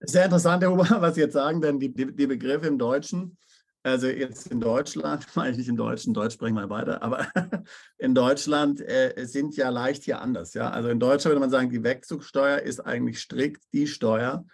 Sehr 0.00 0.24
interessant, 0.24 0.62
Herr 0.62 0.72
Huber, 0.72 0.88
was 1.00 1.14
Sie 1.14 1.22
jetzt 1.22 1.34
sagen, 1.34 1.60
denn 1.60 1.78
die, 1.78 1.92
die, 1.92 2.14
die 2.14 2.26
Begriffe 2.26 2.66
im 2.66 2.78
Deutschen 2.78 3.36
also 3.86 4.08
jetzt 4.08 4.48
in 4.48 4.60
Deutschland, 4.60 5.26
meine 5.34 5.52
ich 5.52 5.58
nicht 5.58 5.68
in 5.68 5.76
Deutsch, 5.76 6.06
in 6.06 6.14
Deutsch 6.14 6.34
sprechen 6.34 6.56
wir 6.56 6.68
weiter, 6.68 7.02
aber 7.02 7.26
in 7.98 8.14
Deutschland 8.14 8.80
äh, 8.80 9.14
sind 9.26 9.56
ja 9.56 9.70
leicht 9.70 10.04
hier 10.04 10.20
anders. 10.20 10.54
Ja? 10.54 10.70
Also 10.70 10.88
in 10.88 11.00
Deutschland 11.00 11.32
würde 11.32 11.40
man 11.40 11.50
sagen, 11.50 11.70
die 11.70 11.84
Wegzugsteuer 11.84 12.58
ist 12.58 12.80
eigentlich 12.80 13.20
strikt 13.20 13.62
die 13.72 13.86
Steuer 13.86 14.44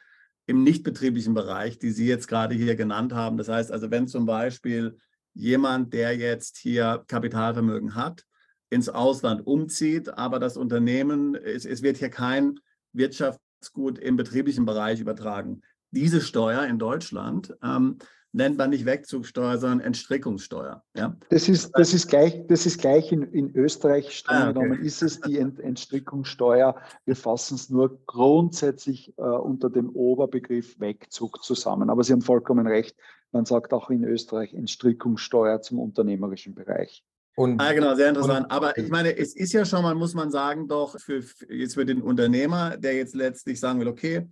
im 0.46 0.62
nichtbetrieblichen 0.62 1.34
Bereich, 1.34 1.78
die 1.78 1.90
Sie 1.90 2.06
jetzt 2.06 2.28
gerade 2.28 2.54
hier 2.54 2.76
genannt 2.76 3.14
haben. 3.14 3.36
Das 3.36 3.48
heißt 3.48 3.72
also, 3.72 3.90
wenn 3.90 4.06
zum 4.06 4.26
Beispiel 4.26 4.98
jemand, 5.34 5.94
der 5.94 6.16
jetzt 6.16 6.58
hier 6.58 7.04
Kapitalvermögen 7.06 7.94
hat, 7.94 8.24
ins 8.68 8.88
Ausland 8.88 9.46
umzieht, 9.46 10.08
aber 10.08 10.40
das 10.40 10.56
Unternehmen, 10.56 11.34
es, 11.34 11.64
es 11.64 11.82
wird 11.82 11.98
hier 11.98 12.10
kein 12.10 12.58
Wirtschaftsgut 12.92 13.98
im 13.98 14.16
betrieblichen 14.16 14.64
Bereich 14.66 15.00
übertragen. 15.00 15.62
Diese 15.90 16.20
Steuer 16.20 16.64
in 16.64 16.78
Deutschland 16.78 17.54
ähm, 17.62 17.98
nennt 18.32 18.56
man 18.56 18.70
nicht 18.70 18.86
Wegzugsteuer, 18.86 19.58
sondern 19.58 19.80
Entstrickungssteuer. 19.80 20.82
Ja? 20.96 21.16
Das, 21.28 21.48
ist, 21.48 21.70
das 21.74 21.92
ist 21.92 22.08
gleich, 22.08 22.46
das 22.48 22.66
ist 22.66 22.80
gleich 22.80 23.12
in, 23.12 23.22
in 23.22 23.54
Österreich 23.54 24.16
streng 24.16 24.36
ah, 24.36 24.50
okay. 24.50 24.52
genommen, 24.54 24.82
ist 24.82 25.02
es 25.02 25.20
die 25.20 25.38
Ent, 25.38 25.60
Entstrickungssteuer. 25.60 26.74
Wir 27.04 27.16
fassen 27.16 27.56
es 27.56 27.68
nur 27.68 28.00
grundsätzlich 28.06 29.12
äh, 29.18 29.22
unter 29.22 29.68
dem 29.68 29.90
Oberbegriff 29.90 30.80
Wegzug 30.80 31.42
zusammen. 31.44 31.90
Aber 31.90 32.02
Sie 32.02 32.12
haben 32.12 32.22
vollkommen 32.22 32.66
recht, 32.66 32.96
man 33.32 33.44
sagt 33.44 33.72
auch 33.72 33.90
in 33.90 34.04
Österreich 34.04 34.54
Entstrickungssteuer 34.54 35.60
zum 35.60 35.78
unternehmerischen 35.78 36.54
Bereich. 36.54 37.04
Und, 37.34 37.60
ah, 37.60 37.72
genau, 37.72 37.94
sehr 37.94 38.10
interessant. 38.10 38.50
Aber 38.50 38.76
ich 38.76 38.90
meine, 38.90 39.16
es 39.16 39.34
ist 39.34 39.52
ja 39.52 39.64
schon 39.64 39.82
mal, 39.82 39.94
muss 39.94 40.12
man 40.12 40.30
sagen, 40.30 40.68
doch 40.68 40.98
für, 40.98 41.22
jetzt 41.48 41.74
für 41.74 41.86
den 41.86 42.02
Unternehmer, 42.02 42.76
der 42.76 42.94
jetzt 42.94 43.14
letztlich 43.14 43.58
sagen 43.58 43.80
will, 43.80 43.88
okay, 43.88 44.28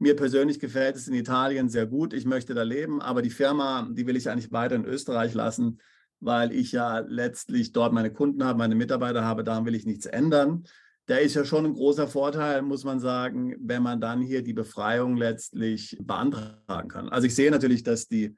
mir 0.00 0.16
persönlich 0.16 0.58
gefällt 0.58 0.96
es 0.96 1.08
in 1.08 1.14
Italien 1.14 1.68
sehr 1.68 1.86
gut. 1.86 2.14
Ich 2.14 2.24
möchte 2.24 2.54
da 2.54 2.62
leben, 2.62 3.02
aber 3.02 3.20
die 3.20 3.30
Firma, 3.30 3.86
die 3.92 4.06
will 4.06 4.16
ich 4.16 4.30
eigentlich 4.30 4.50
weiter 4.50 4.74
in 4.74 4.86
Österreich 4.86 5.34
lassen, 5.34 5.78
weil 6.20 6.52
ich 6.52 6.72
ja 6.72 7.00
letztlich 7.00 7.72
dort 7.72 7.92
meine 7.92 8.10
Kunden 8.10 8.42
habe, 8.44 8.58
meine 8.58 8.74
Mitarbeiter 8.74 9.24
habe. 9.24 9.44
Daran 9.44 9.66
will 9.66 9.74
ich 9.74 9.84
nichts 9.84 10.06
ändern. 10.06 10.64
Da 11.04 11.16
ist 11.16 11.34
ja 11.34 11.44
schon 11.44 11.66
ein 11.66 11.74
großer 11.74 12.08
Vorteil, 12.08 12.62
muss 12.62 12.84
man 12.84 12.98
sagen, 12.98 13.54
wenn 13.60 13.82
man 13.82 14.00
dann 14.00 14.22
hier 14.22 14.42
die 14.42 14.54
Befreiung 14.54 15.16
letztlich 15.16 15.98
beantragen 16.00 16.88
kann. 16.88 17.08
Also 17.10 17.26
ich 17.26 17.34
sehe 17.34 17.50
natürlich, 17.50 17.82
dass 17.82 18.08
die, 18.08 18.36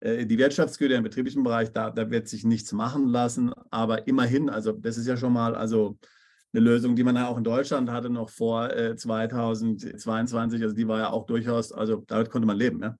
äh, 0.00 0.26
die 0.26 0.38
Wirtschaftsgüter 0.38 0.96
im 0.96 1.04
betrieblichen 1.04 1.44
Bereich, 1.44 1.70
da, 1.70 1.90
da 1.90 2.10
wird 2.10 2.26
sich 2.26 2.44
nichts 2.44 2.72
machen 2.72 3.06
lassen, 3.06 3.52
aber 3.70 4.08
immerhin, 4.08 4.50
also 4.50 4.72
das 4.72 4.96
ist 4.96 5.06
ja 5.06 5.16
schon 5.16 5.32
mal, 5.32 5.54
also 5.54 5.96
eine 6.54 6.64
Lösung, 6.64 6.94
die 6.94 7.02
man 7.02 7.16
ja 7.16 7.28
auch 7.28 7.36
in 7.36 7.44
Deutschland 7.44 7.90
hatte, 7.90 8.10
noch 8.10 8.30
vor 8.30 8.70
äh, 8.72 8.96
2022. 8.96 10.62
Also 10.62 10.74
die 10.74 10.86
war 10.86 10.98
ja 10.98 11.10
auch 11.10 11.26
durchaus, 11.26 11.72
also 11.72 12.04
damit 12.06 12.30
konnte 12.30 12.46
man 12.46 12.56
leben. 12.56 12.80
Ja? 12.80 12.96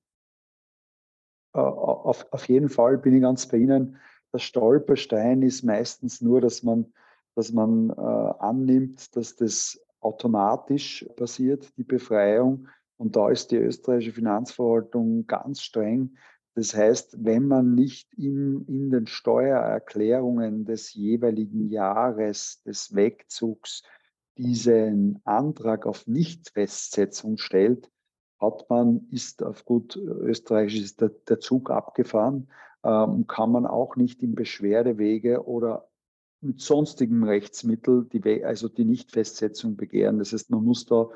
Auf, 1.52 2.26
auf 2.32 2.48
jeden 2.48 2.68
Fall 2.68 2.98
bin 2.98 3.14
ich 3.14 3.22
ganz 3.22 3.46
bei 3.46 3.58
Ihnen. 3.58 3.96
Der 4.32 4.40
Stolperstein 4.40 5.42
ist 5.42 5.62
meistens 5.62 6.20
nur, 6.20 6.40
dass 6.40 6.64
man, 6.64 6.92
dass 7.36 7.52
man 7.52 7.90
äh, 7.90 7.92
annimmt, 8.40 9.14
dass 9.14 9.36
das 9.36 9.80
automatisch 10.00 11.06
passiert, 11.16 11.76
die 11.78 11.84
Befreiung. 11.84 12.66
Und 12.96 13.14
da 13.14 13.30
ist 13.30 13.52
die 13.52 13.56
österreichische 13.56 14.12
Finanzverwaltung 14.12 15.26
ganz 15.26 15.62
streng. 15.62 16.16
Das 16.54 16.74
heißt, 16.74 17.24
wenn 17.24 17.48
man 17.48 17.74
nicht 17.74 18.12
in, 18.14 18.64
in 18.66 18.90
den 18.90 19.06
Steuererklärungen 19.06 20.64
des 20.64 20.94
jeweiligen 20.94 21.68
Jahres 21.68 22.62
des 22.62 22.94
Wegzugs 22.94 23.82
diesen 24.38 25.20
Antrag 25.24 25.86
auf 25.86 26.06
Nichtfestsetzung 26.06 27.38
stellt, 27.38 27.90
hat 28.40 28.68
man, 28.68 29.08
ist 29.10 29.42
auf 29.42 29.64
gut 29.64 29.96
österreichisch 29.96 30.80
ist 30.80 31.00
der, 31.00 31.08
der 31.08 31.40
Zug 31.40 31.70
abgefahren, 31.70 32.48
ähm, 32.84 33.26
kann 33.26 33.50
man 33.50 33.66
auch 33.66 33.96
nicht 33.96 34.22
im 34.22 34.34
Beschwerdewege 34.34 35.46
oder 35.46 35.88
mit 36.40 36.60
sonstigem 36.60 37.24
Rechtsmittel 37.24 38.04
die, 38.04 38.44
also 38.44 38.68
die 38.68 38.84
Nichtfestsetzung 38.84 39.76
begehren. 39.76 40.18
Das 40.18 40.32
heißt, 40.32 40.50
man 40.50 40.62
muss 40.62 40.84
da 40.84 41.08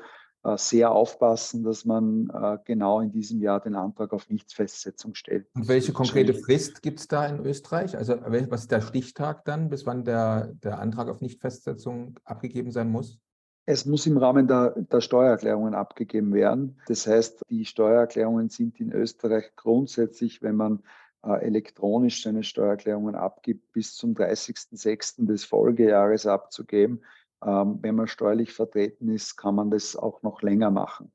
sehr 0.55 0.91
aufpassen, 0.91 1.63
dass 1.63 1.83
man 1.83 2.29
äh, 2.33 2.57
genau 2.63 3.01
in 3.01 3.11
diesem 3.11 3.41
Jahr 3.41 3.59
den 3.59 3.75
Antrag 3.75 4.13
auf 4.13 4.29
Nichtsfestsetzung 4.29 5.13
stellt. 5.15 5.47
Und 5.53 5.67
welche 5.67 5.91
konkrete 5.91 6.33
Frist 6.33 6.81
gibt 6.81 6.99
es 6.99 7.07
da 7.07 7.25
in 7.25 7.45
Österreich? 7.45 7.97
Also 7.97 8.15
was 8.21 8.61
ist 8.61 8.71
der 8.71 8.81
Stichtag 8.81 9.43
dann, 9.45 9.69
bis 9.69 9.85
wann 9.85 10.05
der, 10.05 10.53
der 10.63 10.79
Antrag 10.79 11.09
auf 11.09 11.19
Nichtfestsetzung 11.19 12.15
abgegeben 12.23 12.71
sein 12.71 12.89
muss? 12.89 13.19
Es 13.65 13.85
muss 13.85 14.07
im 14.07 14.17
Rahmen 14.17 14.47
der, 14.47 14.71
der, 14.71 14.99
Steuererklärungen 14.99 15.75
abgegeben 15.75 16.33
werden. 16.33 16.79
Das 16.87 17.05
heißt, 17.05 17.43
die 17.49 17.65
Steuererklärungen 17.65 18.49
sind 18.49 18.79
in 18.79 18.91
Österreich 18.91 19.51
grundsätzlich, 19.55 20.41
wenn 20.41 20.55
man 20.55 20.81
äh, 21.23 21.45
elektronisch 21.45 22.23
seine 22.23 22.43
Steuererklärungen 22.43 23.13
abgibt, 23.13 23.71
bis 23.73 23.95
zum 23.95 24.13
30.06. 24.13 25.27
des 25.27 25.43
Folgejahres 25.43 26.25
abzugeben. 26.25 27.03
Ähm, 27.43 27.79
wenn 27.81 27.95
man 27.95 28.07
steuerlich 28.07 28.53
vertreten 28.53 29.09
ist, 29.09 29.37
kann 29.37 29.55
man 29.55 29.71
das 29.71 29.95
auch 29.95 30.21
noch 30.23 30.41
länger 30.41 30.71
machen. 30.71 31.11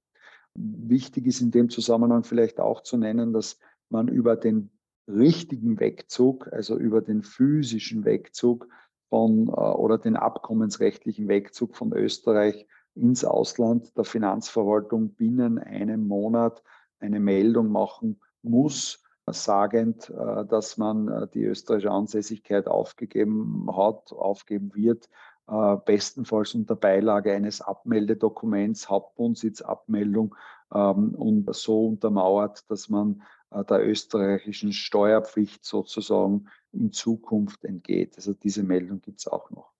Wichtig 0.55 1.27
ist 1.27 1.41
in 1.41 1.51
dem 1.51 1.69
Zusammenhang 1.69 2.25
vielleicht 2.25 2.61
auch 2.61 2.83
zu 2.83 2.97
nennen, 2.97 3.33
dass 3.33 3.59
man 3.91 4.09
über 4.09 4.37
den 4.37 4.71
richtigen 5.09 5.79
Wegzug, 5.81 6.53
also 6.53 6.79
über 6.79 7.03
den 7.03 7.23
physischen 7.23 8.05
Wegzug 8.05 8.69
von 9.09 9.49
äh, 9.49 9.51
oder 9.51 9.99
den 9.99 10.17
abkommensrechtlichen 10.17 11.29
Wegzug 11.29 11.77
von 11.77 11.93
Österreich 11.93 12.67
ins 12.95 13.25
Ausland 13.25 13.97
der 13.97 14.05
Finanzverwaltung 14.05 15.11
binnen 15.11 15.59
einem 15.59 16.07
Monat 16.07 16.63
eine 17.01 17.21
Meldung 17.21 17.71
machen 17.71 18.21
muss, 18.43 19.03
sagend, 19.27 20.11
äh, 20.11 20.45
dass 20.47 20.79
man 20.79 21.09
äh, 21.09 21.29
die 21.33 21.45
österreichische 21.45 21.91
Ansässigkeit 21.91 22.67
aufgegeben 22.67 23.69
hat, 23.77 24.13
aufgeben 24.13 24.75
wird, 24.75 25.09
bestenfalls 25.47 26.55
unter 26.55 26.75
Beilage 26.75 27.33
eines 27.33 27.61
Abmeldedokuments, 27.61 28.89
Hauptwohnsitzabmeldung 28.89 30.35
ähm, 30.73 31.15
und 31.15 31.55
so 31.55 31.89
untermauert, 31.89 32.71
dass 32.71 32.89
man 32.89 33.23
äh, 33.51 33.65
der 33.65 33.87
österreichischen 33.87 34.73
Steuerpflicht 34.73 35.65
sozusagen 35.65 36.49
in 36.73 36.93
Zukunft 36.93 37.65
entgeht. 37.65 38.17
Also 38.17 38.35
diese 38.35 38.63
Meldung 38.63 39.01
gibt 39.01 39.21
es 39.21 39.27
auch 39.27 39.51
noch. 39.51 39.73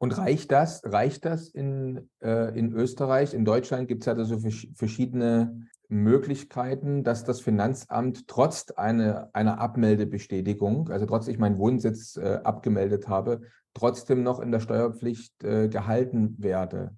Und 0.00 0.16
reicht 0.16 0.52
das, 0.52 0.82
reicht 0.84 1.24
das 1.24 1.48
in, 1.48 2.08
äh, 2.22 2.56
in 2.56 2.72
Österreich? 2.72 3.34
In 3.34 3.44
Deutschland 3.44 3.88
gibt 3.88 4.02
es 4.02 4.06
halt 4.06 4.18
also 4.18 4.38
verschiedene 4.74 5.66
Möglichkeiten, 5.88 7.02
dass 7.02 7.24
das 7.24 7.40
Finanzamt 7.40 8.28
trotz 8.28 8.70
eine, 8.70 9.34
einer 9.34 9.58
Abmeldebestätigung, 9.58 10.90
also 10.90 11.06
trotz 11.06 11.26
ich 11.26 11.38
meinen 11.38 11.58
Wohnsitz 11.58 12.16
äh, 12.16 12.40
abgemeldet 12.44 13.08
habe, 13.08 13.40
trotzdem 13.78 14.22
noch 14.22 14.40
in 14.40 14.50
der 14.50 14.60
Steuerpflicht 14.60 15.42
äh, 15.44 15.68
gehalten 15.68 16.36
werde. 16.38 16.96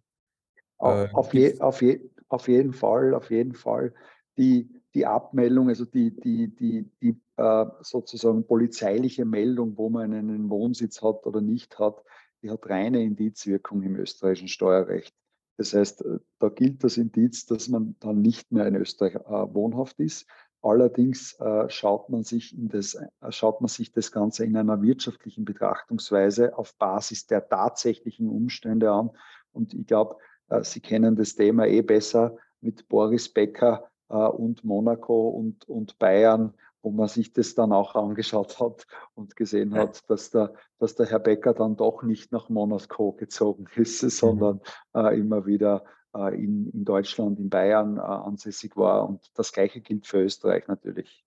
Auf, 0.78 0.96
äh, 0.96 1.08
auf, 1.12 1.34
je, 1.34 1.60
auf, 1.60 1.82
je, 1.82 2.10
auf 2.28 2.48
jeden 2.48 2.72
Fall, 2.72 3.14
auf 3.14 3.30
jeden 3.30 3.54
Fall. 3.54 3.92
Die, 4.38 4.70
die 4.94 5.06
Abmeldung, 5.06 5.68
also 5.68 5.84
die, 5.84 6.18
die, 6.18 6.54
die, 6.54 6.90
die 7.02 7.20
äh, 7.36 7.66
sozusagen 7.80 8.46
polizeiliche 8.46 9.24
Meldung, 9.24 9.76
wo 9.76 9.90
man 9.90 10.14
einen 10.14 10.48
Wohnsitz 10.48 11.02
hat 11.02 11.26
oder 11.26 11.40
nicht 11.40 11.78
hat, 11.78 12.02
die 12.42 12.50
hat 12.50 12.68
reine 12.68 13.02
Indizwirkung 13.02 13.82
im 13.82 13.96
österreichischen 13.96 14.48
Steuerrecht. 14.48 15.14
Das 15.58 15.74
heißt, 15.74 16.04
äh, 16.06 16.18
da 16.38 16.48
gilt 16.48 16.82
das 16.82 16.96
Indiz, 16.96 17.44
dass 17.44 17.68
man 17.68 17.96
dann 18.00 18.22
nicht 18.22 18.50
mehr 18.50 18.66
in 18.66 18.76
Österreich 18.76 19.16
äh, 19.16 19.54
wohnhaft 19.54 20.00
ist. 20.00 20.26
Allerdings 20.62 21.38
äh, 21.40 21.70
schaut, 21.70 22.10
man 22.10 22.22
sich 22.22 22.56
in 22.56 22.68
das, 22.68 22.94
äh, 22.94 23.32
schaut 23.32 23.60
man 23.60 23.68
sich 23.68 23.92
das 23.92 24.12
Ganze 24.12 24.44
in 24.44 24.56
einer 24.56 24.82
wirtschaftlichen 24.82 25.44
Betrachtungsweise 25.44 26.56
auf 26.58 26.74
Basis 26.74 27.26
der 27.26 27.48
tatsächlichen 27.48 28.28
Umstände 28.28 28.90
an. 28.90 29.10
Und 29.52 29.72
ich 29.72 29.86
glaube, 29.86 30.16
äh, 30.48 30.62
Sie 30.62 30.80
kennen 30.80 31.16
das 31.16 31.34
Thema 31.34 31.66
eh 31.66 31.80
besser 31.80 32.36
mit 32.60 32.88
Boris 32.88 33.32
Becker 33.32 33.88
äh, 34.10 34.14
und 34.14 34.62
Monaco 34.62 35.30
und, 35.30 35.66
und 35.66 35.98
Bayern, 35.98 36.52
wo 36.82 36.90
man 36.90 37.08
sich 37.08 37.32
das 37.32 37.54
dann 37.54 37.72
auch 37.72 37.94
angeschaut 37.94 38.60
hat 38.60 38.86
und 39.14 39.36
gesehen 39.36 39.74
hat, 39.74 40.08
dass 40.10 40.30
der, 40.30 40.54
dass 40.78 40.94
der 40.94 41.06
Herr 41.06 41.18
Becker 41.20 41.54
dann 41.54 41.76
doch 41.76 42.02
nicht 42.02 42.32
nach 42.32 42.48
Monaco 42.48 43.12
gezogen 43.12 43.66
ist, 43.76 44.02
mhm. 44.02 44.08
sondern 44.10 44.60
äh, 44.94 45.18
immer 45.18 45.46
wieder 45.46 45.84
in, 46.14 46.70
in 46.70 46.84
Deutschland, 46.84 47.38
in 47.38 47.50
Bayern 47.50 47.98
äh, 47.98 48.00
ansässig 48.00 48.76
war. 48.76 49.08
Und 49.08 49.30
das 49.34 49.52
Gleiche 49.52 49.80
gilt 49.80 50.06
für 50.06 50.22
Österreich 50.22 50.66
natürlich. 50.68 51.24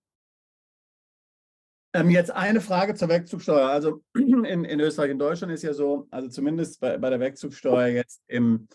Ähm, 1.94 2.10
jetzt 2.10 2.32
eine 2.32 2.60
Frage 2.60 2.94
zur 2.94 3.08
Wegzugsteuer. 3.08 3.68
Also 3.68 4.02
in, 4.14 4.64
in 4.64 4.80
Österreich 4.80 5.12
und 5.12 5.18
Deutschland 5.18 5.52
ist 5.52 5.62
ja 5.62 5.72
so, 5.72 6.06
also 6.10 6.28
zumindest 6.28 6.80
bei, 6.80 6.98
bei 6.98 7.10
der 7.10 7.20
Wegzugsteuer 7.20 7.86
jetzt 7.86 8.22
im 8.26 8.68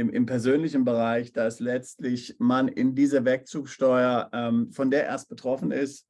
im, 0.00 0.10
im 0.10 0.26
persönlichen 0.26 0.84
Bereich, 0.84 1.32
dass 1.32 1.60
letztlich 1.60 2.34
man 2.38 2.68
in 2.68 2.94
diese 2.94 3.24
Wegzugsteuer, 3.24 4.30
ähm, 4.32 4.72
von 4.72 4.90
der 4.90 5.04
erst 5.04 5.28
betroffen 5.28 5.70
ist, 5.70 6.08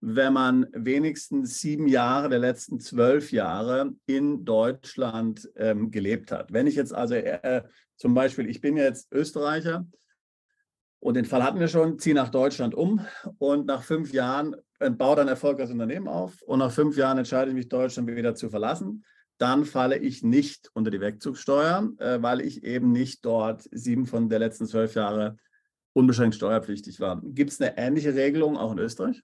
wenn 0.00 0.32
man 0.32 0.66
wenigstens 0.72 1.60
sieben 1.60 1.86
Jahre 1.86 2.28
der 2.28 2.38
letzten 2.38 2.80
zwölf 2.80 3.32
Jahre 3.32 3.92
in 4.06 4.44
Deutschland 4.44 5.48
ähm, 5.56 5.90
gelebt 5.90 6.32
hat. 6.32 6.52
Wenn 6.52 6.66
ich 6.66 6.74
jetzt 6.74 6.94
also 6.94 7.14
äh, 7.14 7.62
zum 8.00 8.14
Beispiel, 8.14 8.48
ich 8.48 8.60
bin 8.60 8.76
jetzt 8.76 9.12
Österreicher 9.12 9.86
und 10.98 11.14
den 11.14 11.24
Fall 11.24 11.44
hatten 11.44 11.60
wir 11.60 11.68
schon, 11.68 11.98
ziehe 11.98 12.14
nach 12.14 12.30
Deutschland 12.30 12.74
um 12.74 13.06
und 13.38 13.66
nach 13.66 13.82
fünf 13.82 14.12
Jahren 14.12 14.56
äh, 14.78 14.90
baue 14.90 15.16
dann 15.16 15.28
erfolgreiches 15.28 15.72
Unternehmen 15.72 16.08
auf 16.08 16.42
und 16.42 16.58
nach 16.58 16.72
fünf 16.72 16.96
Jahren 16.96 17.18
entscheide 17.18 17.50
ich 17.50 17.56
mich, 17.56 17.68
Deutschland 17.68 18.08
wieder 18.08 18.34
zu 18.34 18.48
verlassen 18.48 19.04
dann 19.40 19.64
falle 19.64 19.96
ich 19.96 20.22
nicht 20.22 20.70
unter 20.74 20.90
die 20.90 21.00
Wegzugsteuer, 21.00 21.90
äh, 21.98 22.20
weil 22.20 22.42
ich 22.42 22.62
eben 22.62 22.92
nicht 22.92 23.24
dort 23.24 23.66
sieben 23.72 24.04
von 24.04 24.28
der 24.28 24.38
letzten 24.38 24.66
zwölf 24.66 24.94
Jahre 24.94 25.38
unbeschränkt 25.94 26.34
steuerpflichtig 26.34 27.00
war. 27.00 27.22
Gibt 27.24 27.50
es 27.50 27.60
eine 27.60 27.76
ähnliche 27.78 28.14
Regelung 28.14 28.58
auch 28.58 28.72
in 28.72 28.78
Österreich? 28.78 29.22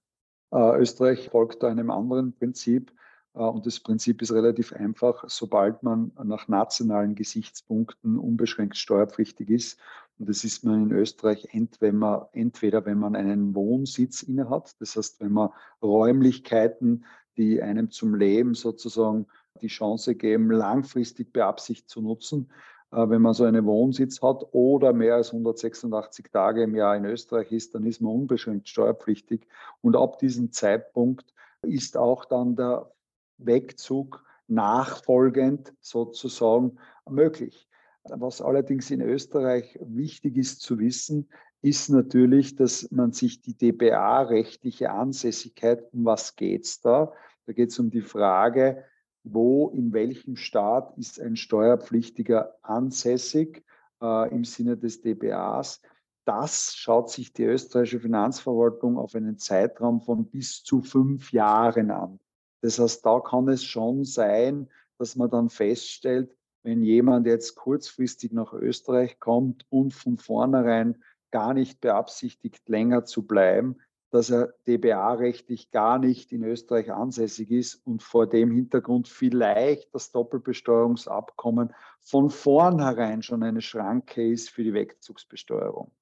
Äh, 0.53 0.79
Österreich 0.79 1.29
folgt 1.29 1.63
einem 1.65 1.91
anderen 1.91 2.33
Prinzip. 2.33 2.93
Äh, 3.37 3.41
und 3.41 3.67
das 3.67 3.79
Prinzip 3.81 4.23
ist 4.23 4.33
relativ 4.33 4.73
einfach. 4.73 5.25
Sobald 5.29 5.83
man 5.83 6.13
nach 6.23 6.49
nationalen 6.49 7.15
Gesichtspunkten 7.15 8.19
unbeschränkt 8.19 8.77
steuerpflichtig 8.77 9.51
ist, 9.51 9.79
und 10.19 10.31
das 10.31 10.45
ist 10.45 10.65
man 10.65 10.85
in 10.85 10.93
Österreich 10.93 11.49
entweder, 11.53 12.31
entweder 12.33 12.87
wenn 12.87 12.99
man 12.99 13.15
einen 13.15 13.55
Wohnsitz 13.55 14.23
innehat, 14.23 14.75
das 14.81 14.97
heißt, 14.97 15.21
wenn 15.21 15.33
man 15.33 15.51
Räumlichkeiten, 15.83 17.05
die 17.37 17.63
einem 17.63 17.91
zum 17.91 18.15
Leben 18.15 18.55
sozusagen 18.55 19.27
die 19.61 19.67
Chance 19.67 20.15
geben, 20.15 20.51
langfristig 20.51 21.35
Beabsicht 21.35 21.91
zu 21.91 22.01
nutzen, 22.01 22.51
äh, 22.93 23.09
wenn 23.09 23.21
man 23.21 23.35
so 23.35 23.45
einen 23.45 23.67
Wohnsitz 23.67 24.23
hat 24.23 24.43
oder 24.53 24.95
mehr 24.95 25.17
als 25.17 25.33
186 25.33 26.31
Tage 26.33 26.63
im 26.63 26.75
Jahr 26.75 26.97
in 26.97 27.05
Österreich 27.05 27.53
ist, 27.53 27.75
dann 27.75 27.85
ist 27.85 28.01
man 28.01 28.13
unbeschränkt 28.13 28.69
steuerpflichtig. 28.69 29.47
Und 29.83 29.97
ab 29.97 30.19
diesem 30.19 30.51
Zeitpunkt 30.51 31.35
ist 31.61 31.99
auch 31.99 32.25
dann 32.25 32.57
der 32.57 32.91
Wegzug 33.39 34.25
nachfolgend 34.49 35.73
sozusagen 35.81 36.79
möglich. 37.09 37.69
Was 38.05 38.41
allerdings 38.41 38.91
in 38.91 39.01
Österreich 39.01 39.79
wichtig 39.83 40.37
ist 40.37 40.61
zu 40.61 40.79
wissen, 40.79 41.29
ist 41.63 41.89
natürlich, 41.91 42.55
dass 42.55 42.91
man 42.93 43.13
sich 43.13 43.41
die 43.41 43.57
DBA-rechtliche 43.57 44.91
Ansässigkeit, 44.91 45.83
um 45.93 46.05
was 46.05 46.37
geht 46.37 46.65
es 46.65 46.81
da? 46.81 47.13
Da 47.47 47.53
geht 47.53 47.71
es 47.71 47.79
um 47.79 47.91
die 47.91 48.03
Frage, 48.03 48.85
wo, 49.25 49.71
in 49.71 49.93
welchem 49.93 50.37
Staat 50.37 50.97
ist 50.97 51.21
ein 51.21 51.35
Steuerpflichtiger 51.35 52.55
ansässig 52.63 53.65
äh, 54.01 54.33
im 54.33 54.45
Sinne 54.45 54.77
des 54.77 55.01
DBAs. 55.01 55.81
Das 56.25 56.75
schaut 56.75 57.11
sich 57.11 57.33
die 57.33 57.45
österreichische 57.45 58.01
Finanzverwaltung 58.01 58.99
auf 58.99 59.15
einen 59.15 59.39
Zeitraum 59.39 60.01
von 60.01 60.27
bis 60.27 60.63
zu 60.63 60.83
fünf 60.83 61.33
Jahren 61.33 61.91
an. 61.91 62.21
Das 62.67 62.81
heißt, 62.81 63.07
da 63.07 63.21
kann 63.21 63.47
es 63.47 63.63
schon 63.63 64.05
sein, 64.05 64.69
dass 64.99 65.15
man 65.15 65.31
dann 65.31 65.51
feststellt, 65.51 66.37
wenn 66.65 66.83
jemand 66.83 67.25
jetzt 67.29 67.55
kurzfristig 67.55 68.33
nach 68.33 68.53
Österreich 68.53 69.21
kommt 69.21 69.65
und 69.71 69.95
von 69.95 70.19
vornherein 70.19 71.01
gar 71.31 71.55
nicht 71.55 71.81
beabsichtigt, 71.81 72.69
länger 72.69 73.05
zu 73.05 73.25
bleiben, 73.25 73.77
dass 74.11 74.31
er 74.31 74.53
DBA-rechtlich 74.67 75.71
gar 75.71 76.01
nicht 76.01 76.33
in 76.33 76.43
Österreich 76.43 76.91
ansässig 76.91 77.53
ist 77.53 77.87
und 77.87 78.03
vor 78.03 78.27
dem 78.27 78.51
Hintergrund 78.51 79.07
vielleicht 79.07 79.95
das 79.95 80.11
Doppelbesteuerungsabkommen 80.11 81.73
von 82.03 82.31
vornherein 82.31 83.23
schon 83.23 83.45
eine 83.45 83.61
Schranke 83.61 84.29
ist 84.29 84.51
für 84.51 84.65
die 84.65 84.75
Wegzugsbesteuerung. 84.75 85.93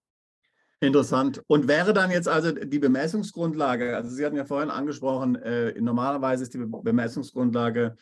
Interessant. 0.85 1.42
Und 1.47 1.68
wäre 1.68 1.92
dann 1.92 2.11
jetzt 2.11 2.29
also 2.29 2.53
die 2.53 2.79
Bemessungsgrundlage, 2.79 3.97
also 3.97 4.11
Sie 4.11 4.25
hatten 4.25 4.37
ja 4.37 4.44
vorhin 4.44 4.70
angesprochen, 4.70 5.37
äh, 5.37 5.81
normalerweise 5.81 6.42
ist 6.42 6.55
die 6.55 6.59
Bemessungsgrundlage 6.59 7.97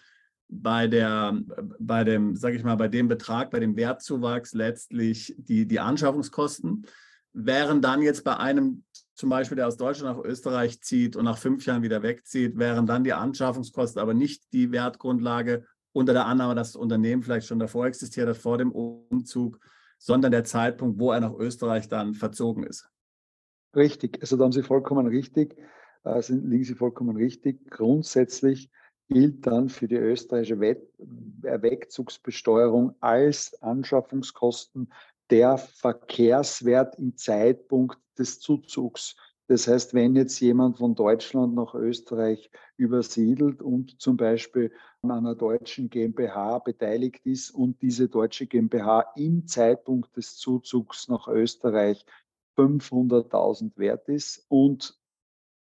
bei 0.48 0.86
der, 0.86 1.38
bei 1.78 2.04
dem, 2.04 2.36
sage 2.36 2.56
ich 2.56 2.64
mal, 2.64 2.76
bei 2.76 2.88
dem 2.88 3.08
Betrag, 3.08 3.50
bei 3.50 3.60
dem 3.60 3.76
Wertzuwachs 3.76 4.52
letztlich 4.52 5.34
die, 5.38 5.66
die 5.66 5.80
Anschaffungskosten. 5.80 6.86
Wären 7.32 7.80
dann 7.80 8.02
jetzt 8.02 8.24
bei 8.24 8.36
einem 8.36 8.84
zum 9.14 9.30
Beispiel, 9.30 9.56
der 9.56 9.68
aus 9.68 9.76
Deutschland 9.76 10.16
nach 10.16 10.24
Österreich 10.24 10.82
zieht 10.82 11.16
und 11.16 11.24
nach 11.24 11.38
fünf 11.38 11.64
Jahren 11.64 11.82
wieder 11.82 12.02
wegzieht, 12.02 12.58
wären 12.58 12.86
dann 12.86 13.04
die 13.04 13.12
Anschaffungskosten 13.12 14.00
aber 14.02 14.14
nicht 14.14 14.52
die 14.52 14.72
Wertgrundlage 14.72 15.64
unter 15.92 16.12
der 16.12 16.26
Annahme, 16.26 16.54
dass 16.54 16.72
das 16.72 16.80
Unternehmen 16.80 17.22
vielleicht 17.22 17.46
schon 17.46 17.58
davor 17.58 17.86
existiert 17.86 18.28
hat, 18.28 18.36
vor 18.36 18.58
dem 18.58 18.72
Umzug, 18.72 19.58
sondern 20.02 20.32
der 20.32 20.42
Zeitpunkt, 20.42 20.98
wo 20.98 21.12
er 21.12 21.20
nach 21.20 21.34
Österreich 21.34 21.88
dann 21.88 22.14
verzogen 22.14 22.64
ist. 22.64 22.90
Richtig, 23.76 24.18
also 24.20 24.36
da 24.36 24.42
haben 24.44 24.52
Sie 24.52 24.64
vollkommen 24.64 25.06
richtig, 25.06 25.56
äh, 26.02 26.20
sind, 26.20 26.50
liegen 26.50 26.64
Sie 26.64 26.74
vollkommen 26.74 27.16
richtig. 27.16 27.70
Grundsätzlich 27.70 28.68
gilt 29.08 29.46
dann 29.46 29.68
für 29.68 29.86
die 29.86 29.94
österreichische 29.94 30.58
Wegzugsbesteuerung 30.60 32.96
als 33.00 33.54
Anschaffungskosten 33.62 34.92
der 35.30 35.56
Verkehrswert 35.56 36.98
im 36.98 37.16
Zeitpunkt 37.16 37.96
des 38.18 38.40
Zuzugs. 38.40 39.14
Das 39.46 39.68
heißt, 39.68 39.94
wenn 39.94 40.16
jetzt 40.16 40.40
jemand 40.40 40.78
von 40.78 40.96
Deutschland 40.96 41.54
nach 41.54 41.74
Österreich 41.74 42.50
übersiedelt 42.76 43.62
und 43.62 44.00
zum 44.00 44.16
Beispiel 44.16 44.72
einer 45.10 45.34
deutschen 45.34 45.90
GmbH 45.90 46.60
beteiligt 46.60 47.26
ist 47.26 47.50
und 47.50 47.82
diese 47.82 48.08
deutsche 48.08 48.46
GmbH 48.46 49.04
im 49.16 49.48
Zeitpunkt 49.48 50.16
des 50.16 50.36
Zuzugs 50.36 51.08
nach 51.08 51.26
Österreich 51.26 52.06
500.000 52.56 53.76
wert 53.76 54.08
ist 54.08 54.46
und 54.48 54.96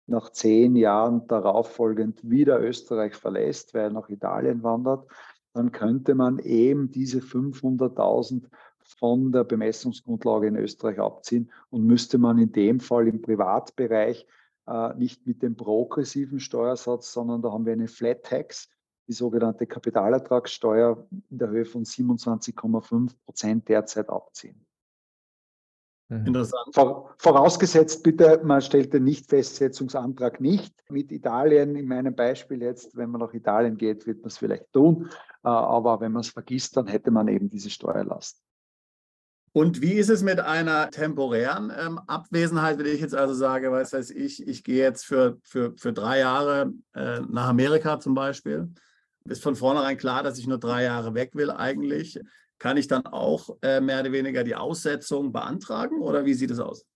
nach 0.07 0.31
zehn 0.31 0.76
Jahren 0.76 1.26
darauf 1.26 1.72
folgend 1.72 2.29
wieder 2.29 2.61
Österreich 2.61 3.14
verlässt, 3.14 3.72
weil 3.72 3.85
er 3.85 3.90
nach 3.90 4.11
Italien 4.11 4.62
wandert, 4.62 5.07
dann 5.55 5.72
könnte 5.72 6.14
man 6.14 6.38
eben 6.40 6.90
diese 6.90 7.20
500.000 7.20 8.44
von 8.81 9.33
der 9.33 9.44
Bemessungsgrundlage 9.44 10.48
in 10.48 10.57
Österreich 10.57 10.98
abziehen 10.98 11.50
und 11.70 11.87
müsste 11.87 12.18
man 12.18 12.38
in 12.38 12.53
dem 12.53 12.79
Fall 12.79 13.09
im 13.09 13.22
Privatbereich 13.22 14.26
äh, 14.66 14.94
nicht 14.96 15.26
mit 15.26 15.42
dem 15.42 15.57
progressiven 15.57 16.40
Steuersatz, 16.40 17.12
sondern 17.12 17.40
da 17.40 17.53
haben 17.53 17.64
wir 17.64 17.72
eine 17.72 17.88
Flat 17.88 18.24
Tax, 18.24 18.68
die 19.10 19.14
sogenannte 19.14 19.66
Kapitalertragssteuer 19.66 21.04
in 21.30 21.38
der 21.38 21.48
Höhe 21.48 21.64
von 21.64 21.84
27,5 21.84 23.10
Prozent 23.24 23.68
derzeit 23.68 24.08
abziehen. 24.08 24.64
Mhm. 26.10 26.26
Interessant. 26.26 26.76
Vorausgesetzt 27.18 28.04
bitte, 28.04 28.40
man 28.44 28.62
stellt 28.62 28.94
den 28.94 29.02
Nichtfestsetzungsantrag 29.02 30.40
nicht. 30.40 30.72
Mit 30.90 31.10
Italien, 31.10 31.74
in 31.74 31.88
meinem 31.88 32.14
Beispiel 32.14 32.62
jetzt, 32.62 32.96
wenn 32.96 33.10
man 33.10 33.20
nach 33.20 33.34
Italien 33.34 33.76
geht, 33.76 34.06
wird 34.06 34.18
man 34.18 34.28
es 34.28 34.38
vielleicht 34.38 34.72
tun. 34.72 35.08
Äh, 35.42 35.48
aber 35.48 36.00
wenn 36.00 36.12
man 36.12 36.20
es 36.20 36.28
vergisst, 36.28 36.76
dann 36.76 36.86
hätte 36.86 37.10
man 37.10 37.26
eben 37.26 37.48
diese 37.48 37.70
Steuerlast. 37.70 38.40
Und 39.52 39.82
wie 39.82 39.94
ist 39.94 40.10
es 40.10 40.22
mit 40.22 40.38
einer 40.38 40.88
temporären 40.92 41.72
ähm, 41.76 41.98
Abwesenheit, 42.06 42.78
wenn 42.78 42.86
ich 42.86 43.00
jetzt 43.00 43.16
also 43.16 43.34
sage, 43.34 43.72
was 43.72 43.92
weiß 43.92 44.10
ich, 44.10 44.46
ich 44.46 44.62
gehe 44.62 44.84
jetzt 44.84 45.04
für, 45.04 45.38
für, 45.42 45.74
für 45.76 45.92
drei 45.92 46.20
Jahre 46.20 46.72
äh, 46.94 47.18
nach 47.28 47.48
Amerika 47.48 47.98
zum 47.98 48.14
Beispiel. 48.14 48.72
Ist 49.24 49.42
von 49.42 49.56
vornherein 49.56 49.96
klar, 49.96 50.22
dass 50.22 50.38
ich 50.38 50.46
nur 50.46 50.59
drei 50.59 50.85
Jahre 50.85 51.14
weg 51.14 51.35
will 51.35 51.50
eigentlich. 51.50 52.18
Kann 52.59 52.76
ich 52.76 52.88
dann 52.88 53.06
auch 53.06 53.56
äh, 53.62 53.80
mehr 53.80 54.00
oder 54.00 54.12
weniger 54.12 54.44
die 54.44 54.54
Aussetzung 54.54 55.33
beantragen 55.33 56.00
oder 56.00 56.24
wie 56.24 56.35
sieht 56.35 56.50
es 56.50 56.59
aus? 56.59 56.87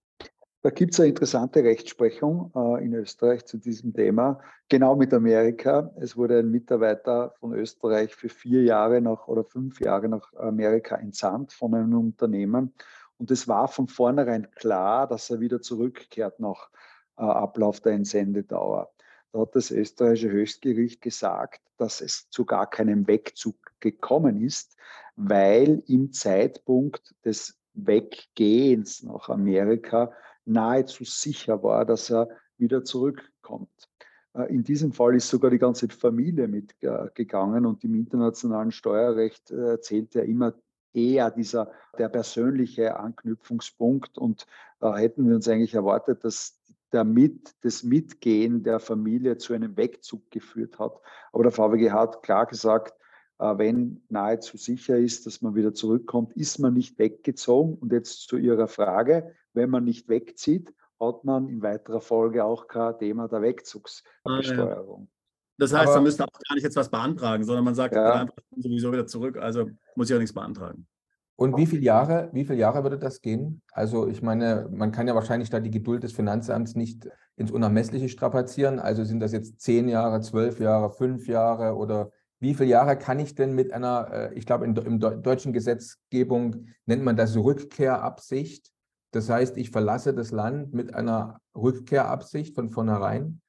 Da 0.64 0.70
gibt 0.70 0.94
es 0.94 1.00
eine 1.00 1.10
interessante 1.10 1.62
Rechtsprechung 1.62 2.50
äh, 2.56 2.82
in 2.82 2.94
Österreich 2.94 3.44
zu 3.44 3.58
diesem 3.58 3.92
Thema, 3.92 4.40
genau 4.70 4.96
mit 4.96 5.12
Amerika. 5.12 5.92
Es 6.00 6.16
wurde 6.16 6.38
ein 6.38 6.50
Mitarbeiter 6.50 7.34
von 7.38 7.52
Österreich 7.52 8.14
für 8.14 8.30
vier 8.30 8.62
Jahre 8.62 9.02
nach 9.02 9.28
oder 9.28 9.44
fünf 9.44 9.78
Jahre 9.80 10.08
nach 10.08 10.32
Amerika 10.32 10.96
entsandt 10.96 11.52
von 11.52 11.74
einem 11.74 11.98
Unternehmen. 11.98 12.72
Und 13.18 13.30
es 13.30 13.46
war 13.46 13.68
von 13.68 13.88
vornherein 13.88 14.50
klar, 14.52 15.06
dass 15.06 15.28
er 15.28 15.40
wieder 15.40 15.60
zurückkehrt 15.60 16.40
nach 16.40 16.70
äh, 17.18 17.22
Ablauf 17.24 17.80
der 17.80 17.92
Entsendedauer. 17.92 18.90
Da 19.34 19.40
hat 19.40 19.56
das 19.56 19.72
österreichische 19.72 20.30
Höchstgericht 20.30 21.00
gesagt, 21.00 21.60
dass 21.76 22.00
es 22.00 22.30
zu 22.30 22.44
gar 22.44 22.70
keinem 22.70 23.08
Wegzug 23.08 23.56
gekommen 23.80 24.40
ist, 24.40 24.76
weil 25.16 25.82
im 25.88 26.12
Zeitpunkt 26.12 27.16
des 27.24 27.58
Weggehens 27.72 29.02
nach 29.02 29.28
Amerika 29.28 30.12
nahezu 30.44 31.02
sicher 31.02 31.64
war, 31.64 31.84
dass 31.84 32.10
er 32.10 32.28
wieder 32.58 32.84
zurückkommt. 32.84 33.90
Äh, 34.34 34.54
in 34.54 34.62
diesem 34.62 34.92
Fall 34.92 35.16
ist 35.16 35.28
sogar 35.28 35.50
die 35.50 35.58
ganze 35.58 35.88
Familie 35.88 36.46
mitgegangen 36.46 37.66
und 37.66 37.82
im 37.82 37.96
internationalen 37.96 38.70
Steuerrecht 38.70 39.50
äh, 39.50 39.80
zählt 39.80 40.14
ja 40.14 40.22
immer 40.22 40.54
eher 40.92 41.32
dieser 41.32 41.72
der 41.98 42.08
persönliche 42.08 42.96
Anknüpfungspunkt 43.00 44.16
und 44.16 44.46
da 44.78 44.96
hätten 44.96 45.26
wir 45.26 45.34
uns 45.34 45.48
eigentlich 45.48 45.74
erwartet, 45.74 46.22
dass 46.22 46.60
der 46.94 47.04
Mit, 47.04 47.54
das 47.62 47.82
Mitgehen 47.82 48.62
der 48.62 48.78
Familie 48.78 49.36
zu 49.36 49.52
einem 49.52 49.76
Wegzug 49.76 50.30
geführt 50.30 50.78
hat. 50.78 50.98
Aber 51.32 51.42
der 51.42 51.52
VWG 51.52 51.90
hat 51.90 52.22
klar 52.22 52.46
gesagt, 52.46 52.94
äh, 53.38 53.58
wenn 53.58 54.02
nahezu 54.08 54.56
sicher 54.56 54.96
ist, 54.96 55.26
dass 55.26 55.42
man 55.42 55.54
wieder 55.54 55.74
zurückkommt, 55.74 56.32
ist 56.34 56.58
man 56.58 56.72
nicht 56.72 56.98
weggezogen. 56.98 57.74
Und 57.74 57.92
jetzt 57.92 58.28
zu 58.28 58.36
Ihrer 58.36 58.68
Frage, 58.68 59.34
wenn 59.52 59.70
man 59.70 59.84
nicht 59.84 60.08
wegzieht, 60.08 60.72
hat 61.00 61.24
man 61.24 61.48
in 61.48 61.62
weiterer 61.62 62.00
Folge 62.00 62.44
auch 62.44 62.68
kein 62.68 62.96
Thema 62.98 63.28
der 63.28 63.42
Wegzugsbesteuerung. 63.42 65.08
Ah. 65.10 65.14
Das 65.58 65.72
heißt, 65.72 65.88
Aber, 65.88 65.96
man 65.96 66.04
müsste 66.04 66.24
auch 66.24 66.40
gar 66.48 66.54
nicht 66.54 66.64
jetzt 66.64 66.76
was 66.76 66.90
beantragen, 66.90 67.44
sondern 67.44 67.64
man 67.64 67.74
sagt 67.74 67.94
ja. 67.94 68.22
einfach 68.22 68.36
sowieso 68.56 68.92
wieder 68.92 69.06
zurück, 69.06 69.36
also 69.36 69.68
muss 69.94 70.08
ich 70.08 70.14
auch 70.14 70.20
nichts 70.20 70.34
beantragen. 70.34 70.86
Und 71.36 71.56
wie 71.56 71.66
viele 71.66 71.82
Jahre, 71.82 72.30
wie 72.32 72.44
viele 72.44 72.58
Jahre 72.58 72.84
würde 72.84 72.98
das 72.98 73.20
gehen? 73.20 73.62
Also 73.72 74.06
ich 74.06 74.22
meine, 74.22 74.68
man 74.70 74.92
kann 74.92 75.08
ja 75.08 75.14
wahrscheinlich 75.14 75.50
da 75.50 75.58
die 75.58 75.70
Geduld 75.70 76.04
des 76.04 76.12
Finanzamts 76.12 76.76
nicht 76.76 77.08
ins 77.36 77.50
Unermessliche 77.50 78.08
strapazieren. 78.08 78.78
Also 78.78 79.04
sind 79.04 79.20
das 79.20 79.32
jetzt 79.32 79.60
zehn 79.60 79.88
Jahre, 79.88 80.20
zwölf 80.20 80.60
Jahre, 80.60 80.90
fünf 80.90 81.26
Jahre 81.26 81.74
oder 81.74 82.10
wie 82.38 82.54
viele 82.54 82.68
Jahre 82.68 82.96
kann 82.96 83.18
ich 83.18 83.34
denn 83.34 83.54
mit 83.54 83.72
einer, 83.72 84.10
äh, 84.12 84.34
ich 84.34 84.46
glaube, 84.46 84.64
in, 84.64 84.76
in 84.76 85.00
deutschen 85.00 85.52
Gesetzgebung 85.52 86.66
nennt 86.86 87.02
man 87.02 87.16
das 87.16 87.36
Rückkehrabsicht. 87.36 88.70
Das 89.10 89.28
heißt, 89.30 89.56
ich 89.56 89.70
verlasse 89.70 90.14
das 90.14 90.30
Land 90.30 90.74
mit 90.74 90.94
einer 90.94 91.40
Rückkehrabsicht 91.56 92.54
von 92.54 92.68
vornherein. 92.68 93.40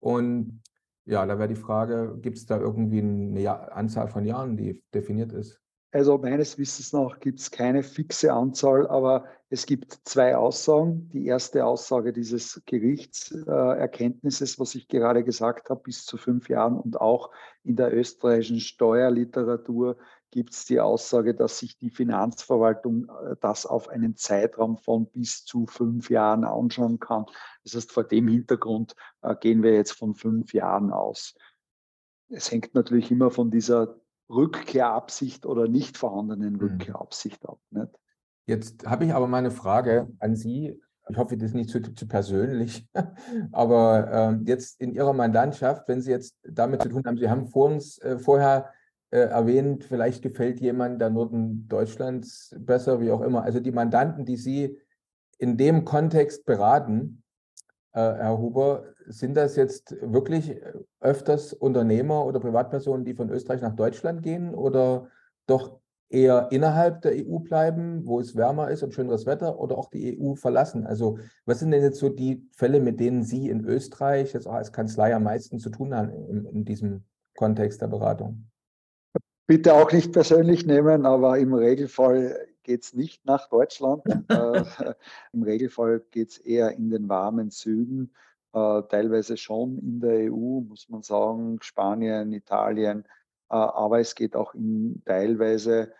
Und 0.00 0.62
ja, 1.04 1.24
da 1.26 1.38
wäre 1.38 1.48
die 1.48 1.56
Frage, 1.56 2.18
gibt 2.20 2.36
es 2.36 2.46
da 2.46 2.58
irgendwie 2.58 3.00
eine 3.00 3.72
Anzahl 3.72 4.08
von 4.08 4.24
Jahren, 4.24 4.56
die 4.56 4.84
definiert 4.92 5.32
ist? 5.32 5.60
Also 5.90 6.18
meines 6.18 6.58
Wissens 6.58 6.92
nach 6.92 7.18
gibt 7.18 7.40
es 7.40 7.50
keine 7.50 7.82
fixe 7.82 8.30
Anzahl, 8.32 8.86
aber 8.88 9.24
es 9.48 9.64
gibt 9.64 10.00
zwei 10.04 10.36
Aussagen. 10.36 11.08
Die 11.08 11.24
erste 11.24 11.64
Aussage 11.64 12.12
dieses 12.12 12.60
Gerichtserkenntnisses, 12.66 14.56
äh, 14.56 14.58
was 14.58 14.74
ich 14.74 14.88
gerade 14.88 15.24
gesagt 15.24 15.70
habe, 15.70 15.80
bis 15.82 16.04
zu 16.04 16.18
fünf 16.18 16.50
Jahren 16.50 16.78
und 16.78 17.00
auch 17.00 17.30
in 17.64 17.76
der 17.76 17.96
österreichischen 17.96 18.60
Steuerliteratur 18.60 19.96
gibt 20.30 20.52
es 20.52 20.66
die 20.66 20.78
Aussage, 20.78 21.34
dass 21.34 21.58
sich 21.58 21.78
die 21.78 21.88
Finanzverwaltung 21.88 23.08
äh, 23.08 23.36
das 23.40 23.64
auf 23.64 23.88
einen 23.88 24.14
Zeitraum 24.14 24.76
von 24.76 25.06
bis 25.06 25.46
zu 25.46 25.66
fünf 25.66 26.10
Jahren 26.10 26.44
anschauen 26.44 27.00
kann. 27.00 27.24
Das 27.64 27.74
heißt, 27.74 27.92
vor 27.92 28.04
dem 28.04 28.28
Hintergrund 28.28 28.94
äh, 29.22 29.34
gehen 29.36 29.62
wir 29.62 29.72
jetzt 29.72 29.92
von 29.92 30.14
fünf 30.14 30.52
Jahren 30.52 30.92
aus. 30.92 31.34
Es 32.28 32.50
hängt 32.52 32.74
natürlich 32.74 33.10
immer 33.10 33.30
von 33.30 33.50
dieser 33.50 33.98
Rückkehrabsicht 34.30 35.46
oder 35.46 35.68
nicht 35.68 35.96
vorhandenen 35.96 36.54
mhm. 36.54 36.60
Rückkehrabsicht 36.60 37.48
ab. 37.48 37.58
Nicht? 37.70 37.90
Jetzt 38.46 38.86
habe 38.86 39.04
ich 39.04 39.12
aber 39.12 39.26
mal 39.26 39.38
eine 39.38 39.50
Frage 39.50 40.08
an 40.18 40.36
Sie. 40.36 40.80
Ich 41.10 41.16
hoffe, 41.16 41.36
das 41.36 41.50
ist 41.50 41.54
nicht 41.54 41.70
zu, 41.70 41.80
zu 41.80 42.06
persönlich, 42.06 42.86
aber 43.52 44.40
äh, 44.44 44.44
jetzt 44.44 44.80
in 44.80 44.92
Ihrer 44.92 45.14
Mandantschaft, 45.14 45.88
wenn 45.88 46.02
Sie 46.02 46.10
jetzt 46.10 46.36
damit 46.42 46.82
zu 46.82 46.90
tun 46.90 47.02
haben, 47.06 47.16
Sie 47.16 47.30
haben 47.30 47.46
vor 47.46 47.70
uns, 47.70 47.98
äh, 47.98 48.18
vorher 48.18 48.72
äh, 49.10 49.20
erwähnt, 49.20 49.84
vielleicht 49.84 50.22
gefällt 50.22 50.60
jemand 50.60 51.00
der 51.00 51.08
Norden 51.08 51.66
Deutschlands 51.66 52.54
besser, 52.58 53.00
wie 53.00 53.10
auch 53.10 53.22
immer. 53.22 53.42
Also 53.42 53.58
die 53.60 53.72
Mandanten, 53.72 54.26
die 54.26 54.36
Sie 54.36 54.78
in 55.38 55.56
dem 55.56 55.86
Kontext 55.86 56.44
beraten, 56.44 57.22
Herr 57.98 58.38
Huber, 58.38 58.84
sind 59.06 59.36
das 59.36 59.56
jetzt 59.56 59.96
wirklich 60.00 60.60
öfters 61.00 61.52
Unternehmer 61.52 62.24
oder 62.24 62.40
Privatpersonen, 62.40 63.04
die 63.04 63.14
von 63.14 63.30
Österreich 63.30 63.62
nach 63.62 63.74
Deutschland 63.74 64.22
gehen 64.22 64.54
oder 64.54 65.08
doch 65.46 65.80
eher 66.10 66.48
innerhalb 66.50 67.02
der 67.02 67.12
EU 67.12 67.38
bleiben, 67.38 68.06
wo 68.06 68.20
es 68.20 68.36
wärmer 68.36 68.70
ist 68.70 68.82
und 68.82 68.94
schöneres 68.94 69.26
Wetter 69.26 69.58
oder 69.58 69.76
auch 69.76 69.90
die 69.90 70.18
EU 70.20 70.34
verlassen? 70.34 70.86
Also 70.86 71.18
was 71.44 71.60
sind 71.60 71.70
denn 71.70 71.82
jetzt 71.82 71.98
so 71.98 72.08
die 72.08 72.46
Fälle, 72.52 72.80
mit 72.80 73.00
denen 73.00 73.22
Sie 73.22 73.48
in 73.48 73.64
Österreich 73.64 74.32
jetzt 74.32 74.46
auch 74.46 74.54
als 74.54 74.72
Kanzlei 74.72 75.14
am 75.14 75.24
meisten 75.24 75.58
zu 75.58 75.70
tun 75.70 75.94
haben 75.94 76.10
in, 76.10 76.46
in 76.46 76.64
diesem 76.64 77.04
Kontext 77.36 77.82
der 77.82 77.88
Beratung? 77.88 78.48
Bitte 79.46 79.74
auch 79.74 79.92
nicht 79.92 80.12
persönlich 80.12 80.66
nehmen, 80.66 81.06
aber 81.06 81.38
im 81.38 81.54
Regelfall 81.54 82.38
geht 82.68 82.84
es 82.84 82.92
nicht 82.92 83.24
nach 83.24 83.48
Deutschland. 83.48 84.04
äh, 84.28 84.94
Im 85.32 85.42
Regelfall 85.42 86.04
geht 86.10 86.28
es 86.28 86.38
eher 86.38 86.72
in 86.72 86.90
den 86.90 87.08
warmen 87.08 87.50
Süden 87.50 88.12
äh, 88.52 88.82
teilweise 88.88 89.36
schon 89.36 89.78
in 89.78 90.00
der 90.00 90.32
EU, 90.32 90.60
muss 90.60 90.88
man 90.88 91.02
sagen, 91.02 91.58
Spanien, 91.62 92.32
Italien, 92.32 93.04
äh, 93.50 93.54
aber 93.54 94.00
es 94.00 94.14
geht 94.14 94.36
auch 94.36 94.54
in, 94.54 95.02
teilweise 95.04 95.92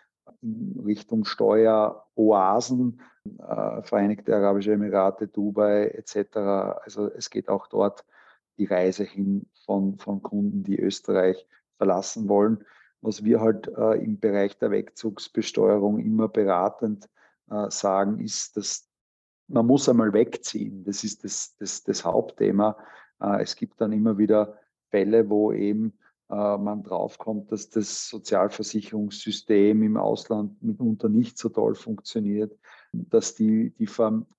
in 0.42 0.78
Richtung 0.84 1.24
Steueroasen, 1.24 3.00
äh, 3.38 3.82
Vereinigte 3.82 4.36
Arabische 4.36 4.72
Emirate, 4.72 5.28
Dubai 5.28 5.88
etc. 5.88 6.36
Also 6.82 7.10
es 7.10 7.30
geht 7.30 7.48
auch 7.48 7.66
dort 7.66 8.04
die 8.58 8.66
Reise 8.66 9.04
hin 9.04 9.46
von, 9.64 9.98
von 9.98 10.22
Kunden, 10.22 10.64
die 10.64 10.78
Österreich 10.78 11.46
verlassen 11.76 12.28
wollen. 12.28 12.64
Was 13.00 13.24
wir 13.24 13.40
halt 13.40 13.68
äh, 13.68 14.02
im 14.02 14.18
Bereich 14.18 14.58
der 14.58 14.70
Wegzugsbesteuerung 14.70 15.98
immer 15.98 16.28
beratend 16.28 17.08
äh, 17.50 17.70
sagen, 17.70 18.20
ist, 18.20 18.56
dass 18.56 18.88
man 19.48 19.66
muss 19.66 19.88
einmal 19.88 20.12
wegziehen. 20.12 20.84
Das 20.84 21.04
ist 21.04 21.24
das, 21.24 21.56
das, 21.58 21.82
das 21.82 22.04
Hauptthema. 22.04 22.76
Äh, 23.20 23.42
es 23.42 23.56
gibt 23.56 23.80
dann 23.80 23.92
immer 23.92 24.18
wieder 24.18 24.58
Fälle, 24.90 25.28
wo 25.28 25.52
eben 25.52 25.98
äh, 26.30 26.58
man 26.58 26.82
draufkommt, 26.82 27.50
dass 27.52 27.70
das 27.70 28.08
Sozialversicherungssystem 28.08 29.82
im 29.82 29.96
Ausland 29.96 30.62
mitunter 30.62 31.08
nicht 31.08 31.38
so 31.38 31.48
toll 31.48 31.74
funktioniert, 31.74 32.56
dass 32.92 33.34
die, 33.34 33.70
die, 33.78 33.88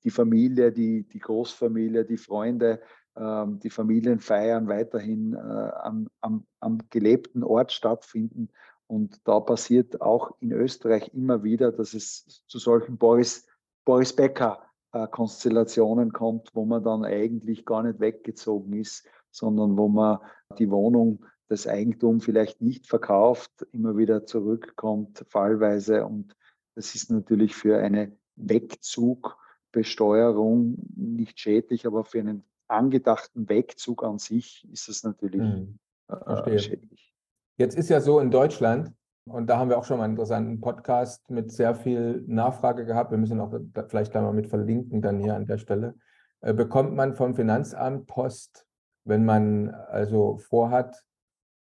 die 0.03 0.11
Familie, 0.11 0.71
die, 0.71 1.03
die 1.03 1.19
Großfamilie, 1.19 2.05
die 2.05 2.17
Freunde, 2.17 2.81
die 3.19 3.69
Familienfeiern 3.69 4.67
weiterhin 4.67 5.34
äh, 5.34 5.38
am, 5.38 6.10
am, 6.21 6.45
am 6.60 6.79
gelebten 6.89 7.43
Ort 7.43 7.71
stattfinden. 7.71 8.49
Und 8.88 9.27
da 9.27 9.39
passiert 9.39 10.01
auch 10.01 10.36
in 10.39 10.51
Österreich 10.51 11.13
immer 11.13 11.43
wieder, 11.43 11.71
dass 11.71 11.93
es 11.93 12.43
zu 12.47 12.58
solchen 12.60 12.97
Boris, 12.97 13.47
Boris 13.86 14.15
Becker 14.15 14.63
äh, 14.93 15.08
kommt, 15.08 16.49
wo 16.53 16.65
man 16.65 16.84
dann 16.84 17.05
eigentlich 17.05 17.65
gar 17.65 17.84
nicht 17.84 17.99
weggezogen 17.99 18.73
ist, 18.73 19.08
sondern 19.32 19.77
wo 19.77 19.88
man 19.88 20.17
die 20.58 20.71
Wohnung, 20.71 21.23
das 21.47 21.67
Eigentum 21.67 22.21
vielleicht 22.21 22.62
nicht 22.62 22.88
verkauft, 22.88 23.67
immer 23.71 23.97
wieder 23.97 24.25
zurückkommt, 24.25 25.23
fallweise. 25.27 26.05
Und 26.05 26.36
das 26.75 26.95
ist 26.95 27.12
natürlich 27.12 27.55
für 27.55 27.77
eine 27.79 28.17
Wegzugbesteuerung 28.36 30.77
nicht 30.95 31.39
schädlich, 31.39 31.86
aber 31.86 32.03
für 32.05 32.19
einen 32.19 32.43
angedachten 32.69 33.49
Wegzug 33.49 34.03
an 34.03 34.19
sich 34.19 34.67
ist 34.71 34.89
es 34.89 35.03
natürlich 35.03 35.41
hm, 35.41 35.79
äh, 36.08 36.60
schädlich. 36.60 37.13
Jetzt 37.58 37.77
ist 37.77 37.89
ja 37.89 37.99
so 37.99 38.19
in 38.19 38.32
Deutschland, 38.32 38.93
und 39.25 39.47
da 39.47 39.58
haben 39.58 39.69
wir 39.69 39.77
auch 39.77 39.84
schon 39.84 39.97
mal 39.97 40.05
einen 40.05 40.13
interessanten 40.13 40.62
Podcast 40.62 41.29
mit 41.29 41.51
sehr 41.51 41.75
viel 41.75 42.23
Nachfrage 42.27 42.86
gehabt. 42.86 43.12
Wir 43.12 43.17
müssen 43.17 43.39
auch 43.39 43.53
da 43.73 43.86
vielleicht 43.88 44.15
da 44.15 44.21
mal 44.21 44.34
mit 44.34 44.47
verlinken, 44.47 45.01
dann 45.01 45.19
hier 45.19 45.36
an 45.36 45.45
der 45.45 45.58
Stelle. 45.58 45.95
Äh, 46.41 46.53
bekommt 46.53 46.95
man 46.95 47.15
vom 47.15 47.36
Finanzamt 47.36 48.08
Post, 48.08 48.65
wenn 49.03 49.25
man 49.25 49.69
also 49.69 50.38
vorhat, 50.38 51.03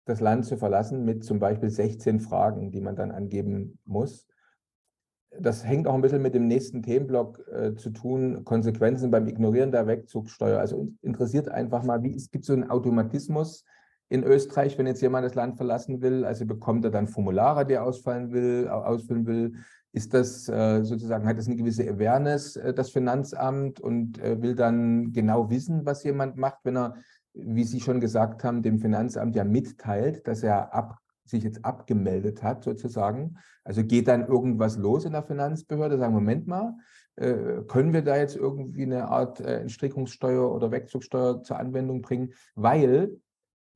das 0.04 0.20
Land 0.20 0.44
zu 0.44 0.56
verlassen, 0.56 1.04
mit 1.04 1.24
zum 1.24 1.40
Beispiel 1.40 1.68
16 1.68 2.20
Fragen, 2.20 2.70
die 2.70 2.80
man 2.80 2.94
dann 2.94 3.10
angeben 3.10 3.78
muss. 3.84 4.26
Das 5.40 5.64
hängt 5.64 5.86
auch 5.86 5.94
ein 5.94 6.00
bisschen 6.00 6.22
mit 6.22 6.34
dem 6.34 6.46
nächsten 6.46 6.82
Themenblock 6.82 7.46
äh, 7.48 7.74
zu 7.74 7.90
tun, 7.90 8.44
Konsequenzen 8.44 9.10
beim 9.10 9.26
Ignorieren 9.26 9.70
der 9.70 9.86
Wegzugsteuer. 9.86 10.58
Also 10.58 10.88
interessiert 11.02 11.48
einfach 11.48 11.82
mal, 11.82 12.02
wie 12.02 12.14
es 12.14 12.30
gibt 12.30 12.44
so 12.44 12.52
einen 12.52 12.70
Automatismus, 12.70 13.64
in 14.08 14.22
Österreich, 14.22 14.78
wenn 14.78 14.86
jetzt 14.86 15.02
jemand 15.02 15.24
das 15.24 15.34
Land 15.34 15.56
verlassen 15.56 16.00
will? 16.00 16.24
Also 16.24 16.46
bekommt 16.46 16.84
er 16.84 16.90
dann 16.90 17.08
Formulare, 17.08 17.66
die 17.66 17.74
er 17.74 17.84
ausfallen 17.84 18.32
will, 18.32 18.68
ausfüllen 18.68 19.26
will? 19.26 19.54
Ist 19.92 20.14
das 20.14 20.48
äh, 20.48 20.84
sozusagen, 20.84 21.26
hat 21.26 21.38
das 21.38 21.46
eine 21.46 21.56
gewisse 21.56 21.88
Awareness, 21.88 22.56
äh, 22.56 22.74
das 22.74 22.90
Finanzamt, 22.90 23.80
und 23.80 24.18
äh, 24.20 24.40
will 24.40 24.54
dann 24.54 25.12
genau 25.12 25.50
wissen, 25.50 25.86
was 25.86 26.04
jemand 26.04 26.36
macht, 26.36 26.58
wenn 26.64 26.76
er, 26.76 26.94
wie 27.32 27.64
Sie 27.64 27.80
schon 27.80 28.00
gesagt 28.00 28.44
haben, 28.44 28.62
dem 28.62 28.78
Finanzamt 28.78 29.34
ja 29.34 29.44
mitteilt, 29.44 30.26
dass 30.28 30.42
er 30.42 30.74
ab, 30.74 30.98
sich 31.28 31.42
jetzt 31.42 31.64
abgemeldet 31.64 32.42
hat, 32.42 32.64
sozusagen? 32.64 33.36
Also 33.64 33.84
geht 33.84 34.08
dann 34.08 34.26
irgendwas 34.26 34.76
los 34.76 35.04
in 35.04 35.12
der 35.12 35.22
Finanzbehörde? 35.22 35.98
Sagen, 35.98 36.14
Moment 36.14 36.46
mal, 36.46 36.74
äh, 37.16 37.62
können 37.66 37.92
wir 37.92 38.02
da 38.02 38.16
jetzt 38.16 38.36
irgendwie 38.36 38.82
eine 38.82 39.08
Art 39.08 39.40
äh, 39.40 39.60
Entstrickungssteuer 39.60 40.52
oder 40.52 40.70
Wegzugsteuer 40.70 41.42
zur 41.42 41.58
Anwendung 41.58 42.02
bringen? 42.02 42.32
Weil 42.54 43.18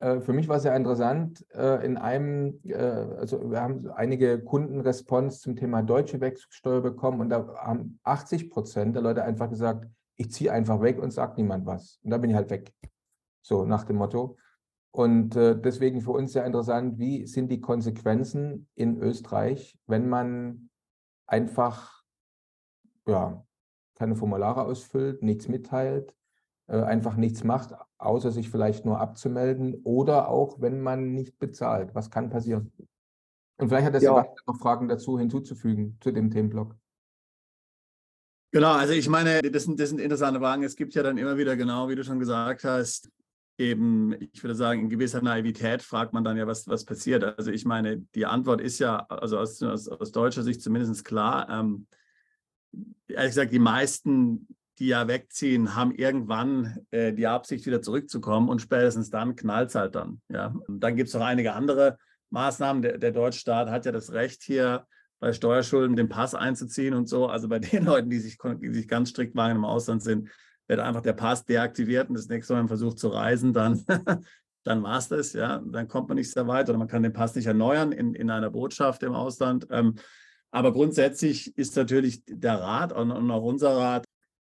äh, 0.01 0.19
für 0.19 0.33
mich 0.33 0.47
war 0.47 0.57
es 0.57 0.63
sehr 0.63 0.75
interessant, 0.75 1.45
äh, 1.53 1.85
in 1.85 1.97
einem, 1.97 2.59
äh, 2.65 2.75
also 2.75 3.51
wir 3.51 3.61
haben 3.61 3.89
einige 3.91 4.39
Kundenresponse 4.39 5.39
zum 5.39 5.55
Thema 5.55 5.83
deutsche 5.83 6.19
Wechselsteuer 6.19 6.81
bekommen 6.81 7.21
und 7.21 7.29
da 7.29 7.55
haben 7.55 7.99
80 8.03 8.49
Prozent 8.49 8.95
der 8.95 9.03
Leute 9.03 9.23
einfach 9.23 9.49
gesagt, 9.49 9.87
ich 10.17 10.31
ziehe 10.31 10.51
einfach 10.51 10.81
weg 10.81 10.99
und 10.99 11.11
sage 11.11 11.33
niemand 11.37 11.65
was. 11.65 11.99
Und 12.03 12.11
da 12.11 12.17
bin 12.17 12.31
ich 12.31 12.35
halt 12.35 12.49
weg. 12.49 12.73
So 13.41 13.65
nach 13.65 13.83
dem 13.83 13.97
Motto. 13.97 14.37
Und 14.91 15.35
deswegen 15.35 16.01
für 16.01 16.11
uns 16.11 16.33
sehr 16.33 16.45
interessant, 16.45 16.99
wie 16.99 17.25
sind 17.25 17.49
die 17.49 17.61
Konsequenzen 17.61 18.67
in 18.75 19.01
Österreich, 19.01 19.79
wenn 19.87 20.09
man 20.09 20.69
einfach 21.27 22.03
ja, 23.07 23.45
keine 23.95 24.15
Formulare 24.15 24.63
ausfüllt, 24.63 25.23
nichts 25.23 25.47
mitteilt, 25.47 26.13
einfach 26.67 27.15
nichts 27.15 27.45
macht, 27.45 27.73
außer 27.99 28.31
sich 28.31 28.49
vielleicht 28.49 28.85
nur 28.85 28.99
abzumelden 28.99 29.81
oder 29.83 30.27
auch, 30.27 30.59
wenn 30.59 30.81
man 30.81 31.13
nicht 31.13 31.39
bezahlt. 31.39 31.95
Was 31.95 32.11
kann 32.11 32.29
passieren? 32.29 32.73
Und 33.57 33.69
vielleicht 33.69 33.85
hat 33.85 33.93
der 33.93 34.01
ja. 34.01 34.09
Sebastian 34.09 34.43
noch 34.47 34.59
Fragen 34.59 34.89
dazu 34.89 35.17
hinzuzufügen 35.19 35.97
zu 36.01 36.11
dem 36.11 36.31
Themenblock. 36.31 36.75
Genau, 38.51 38.73
also 38.73 38.91
ich 38.91 39.07
meine, 39.07 39.41
das 39.41 39.63
sind, 39.63 39.79
das 39.79 39.89
sind 39.89 40.01
interessante 40.01 40.41
Fragen. 40.41 40.63
Es 40.63 40.75
gibt 40.75 40.93
ja 40.95 41.03
dann 41.03 41.17
immer 41.17 41.37
wieder, 41.37 41.55
genau 41.55 41.87
wie 41.87 41.95
du 41.95 42.03
schon 42.03 42.19
gesagt 42.19 42.65
hast, 42.65 43.09
eben, 43.57 44.13
ich 44.19 44.43
würde 44.43 44.55
sagen, 44.55 44.81
in 44.81 44.89
gewisser 44.89 45.21
Naivität 45.21 45.81
fragt 45.81 46.13
man 46.13 46.23
dann 46.23 46.37
ja, 46.37 46.47
was, 46.47 46.67
was 46.67 46.85
passiert. 46.85 47.23
Also 47.23 47.51
ich 47.51 47.65
meine, 47.65 47.97
die 48.15 48.25
Antwort 48.25 48.61
ist 48.61 48.79
ja, 48.79 49.05
also 49.07 49.37
aus, 49.37 49.61
aus, 49.61 49.87
aus 49.87 50.11
deutscher 50.11 50.43
Sicht 50.43 50.61
zumindest 50.61 51.05
klar. 51.05 51.47
Ähm, 51.49 51.87
ehrlich 53.07 53.31
gesagt, 53.31 53.51
die 53.51 53.59
meisten 53.59 54.47
die 54.81 54.87
ja 54.87 55.07
wegziehen, 55.07 55.75
haben 55.75 55.93
irgendwann 55.93 56.79
äh, 56.89 57.13
die 57.13 57.27
Absicht, 57.27 57.67
wieder 57.67 57.83
zurückzukommen 57.83 58.49
und 58.49 58.63
spätestens 58.63 59.11
dann 59.11 59.35
knallt 59.35 59.69
es 59.69 59.75
halt 59.75 59.93
dann. 59.93 60.21
Ja. 60.27 60.55
Und 60.67 60.79
dann 60.79 60.95
gibt 60.95 61.09
es 61.09 61.13
noch 61.13 61.21
einige 61.21 61.53
andere 61.53 61.99
Maßnahmen. 62.31 62.81
Der, 62.81 62.97
der 62.97 63.11
deutsche 63.11 63.39
Staat 63.39 63.69
hat 63.69 63.85
ja 63.85 63.91
das 63.91 64.11
Recht 64.11 64.41
hier 64.41 64.87
bei 65.19 65.33
Steuerschulden 65.33 65.95
den 65.95 66.09
Pass 66.09 66.33
einzuziehen 66.33 66.95
und 66.95 67.07
so. 67.07 67.27
Also 67.27 67.47
bei 67.47 67.59
den 67.59 67.85
Leuten, 67.85 68.09
die 68.09 68.17
sich, 68.17 68.39
die 68.39 68.73
sich 68.73 68.87
ganz 68.87 69.09
strikt 69.09 69.35
wagen 69.35 69.57
im 69.57 69.65
Ausland 69.65 70.01
sind, 70.01 70.29
wird 70.67 70.79
einfach 70.79 71.01
der 71.01 71.13
Pass 71.13 71.45
deaktiviert 71.45 72.09
und 72.09 72.15
das 72.15 72.27
nächste 72.27 72.53
Mal, 72.53 72.67
versucht 72.67 72.99
zu 72.99 73.09
reisen, 73.09 73.53
dann, 73.53 73.83
dann 74.63 74.83
war 74.83 74.97
es 74.97 75.07
das. 75.07 75.33
Ja. 75.33 75.61
Dann 75.65 75.87
kommt 75.87 76.07
man 76.07 76.17
nicht 76.17 76.31
sehr 76.31 76.47
weit 76.47 76.69
oder 76.69 76.77
man 76.77 76.87
kann 76.87 77.03
den 77.03 77.13
Pass 77.13 77.35
nicht 77.35 77.47
erneuern 77.47 77.91
in, 77.91 78.13
in 78.13 78.29
einer 78.29 78.49
Botschaft 78.49 79.03
im 79.03 79.13
Ausland. 79.13 79.67
Ähm, 79.69 79.95
aber 80.51 80.73
grundsätzlich 80.73 81.57
ist 81.57 81.75
natürlich 81.75 82.23
der 82.25 82.59
Rat 82.59 82.91
und 82.91 83.11
auch 83.31 83.43
unser 83.43 83.77
Rat 83.77 84.05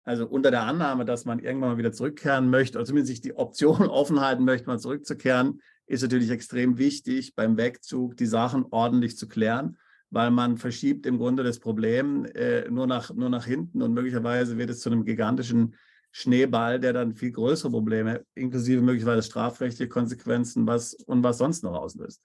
also 0.04 0.26
unter 0.26 0.50
der 0.50 0.62
Annahme, 0.62 1.04
dass 1.04 1.24
man 1.24 1.38
irgendwann 1.38 1.70
mal 1.70 1.78
wieder 1.78 1.92
zurückkehren 1.92 2.50
möchte 2.50 2.78
oder 2.78 2.84
zumindest 2.84 3.08
sich 3.08 3.20
die 3.22 3.36
Option 3.36 3.82
offen 3.88 4.20
halten 4.20 4.44
möchte, 4.44 4.66
mal 4.66 4.78
zurückzukehren, 4.78 5.60
ist 5.86 6.02
natürlich 6.02 6.30
extrem 6.30 6.78
wichtig, 6.78 7.34
beim 7.34 7.56
Wegzug 7.56 8.16
die 8.16 8.26
Sachen 8.26 8.66
ordentlich 8.70 9.16
zu 9.16 9.28
klären, 9.28 9.78
weil 10.10 10.30
man 10.30 10.58
verschiebt 10.58 11.06
im 11.06 11.18
Grunde 11.18 11.42
das 11.42 11.58
Problem 11.58 12.26
äh, 12.26 12.68
nur, 12.70 12.86
nach, 12.86 13.12
nur 13.14 13.30
nach 13.30 13.46
hinten 13.46 13.82
und 13.82 13.94
möglicherweise 13.94 14.58
wird 14.58 14.70
es 14.70 14.80
zu 14.80 14.90
einem 14.90 15.04
gigantischen 15.04 15.74
Schneeball, 16.16 16.78
der 16.78 16.92
dann 16.92 17.12
viel 17.12 17.32
größere 17.32 17.72
Probleme, 17.72 18.24
inklusive 18.36 18.80
möglicherweise 18.80 19.24
strafrechtliche 19.24 19.88
Konsequenzen 19.88 20.64
was, 20.64 20.94
und 20.94 21.24
was 21.24 21.38
sonst 21.38 21.64
noch 21.64 21.74
auslöst. 21.74 22.22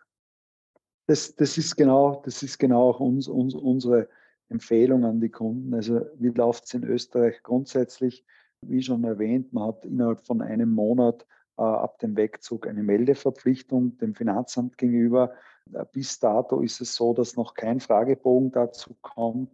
Das, 1.08 1.36
das, 1.36 1.58
ist 1.58 1.76
genau, 1.76 2.22
das 2.24 2.44
ist 2.44 2.60
genau 2.60 2.92
auch 2.92 3.00
uns, 3.00 3.28
uns, 3.28 3.56
unsere 3.56 4.08
Empfehlung 4.48 5.06
an 5.06 5.20
die 5.20 5.32
Kunden. 5.32 5.74
Also 5.74 6.06
wie 6.20 6.28
läuft 6.28 6.66
es 6.66 6.76
in 6.76 6.84
Österreich 6.84 7.42
grundsätzlich? 7.42 8.24
Wie 8.62 8.84
schon 8.84 9.04
erwähnt, 9.06 9.54
man 9.54 9.70
hat 9.70 9.86
innerhalb 9.86 10.22
von 10.22 10.44
einem 10.44 10.70
Monat 10.70 11.26
äh, 11.58 11.64
ab 11.64 11.98
dem 11.98 12.16
Wegzug 12.16 12.68
eine 12.68 12.84
Meldeverpflichtung 12.84 13.98
dem 13.98 14.14
Finanzamt 14.14 14.78
gegenüber. 14.78 15.34
Äh, 15.74 15.84
bis 15.92 16.20
dato 16.20 16.62
ist 16.62 16.80
es 16.80 16.94
so, 16.94 17.16
dass 17.16 17.36
noch 17.36 17.56
kein 17.56 17.80
Fragebogen 17.80 18.52
dazu 18.52 18.96
kommt. 19.02 19.52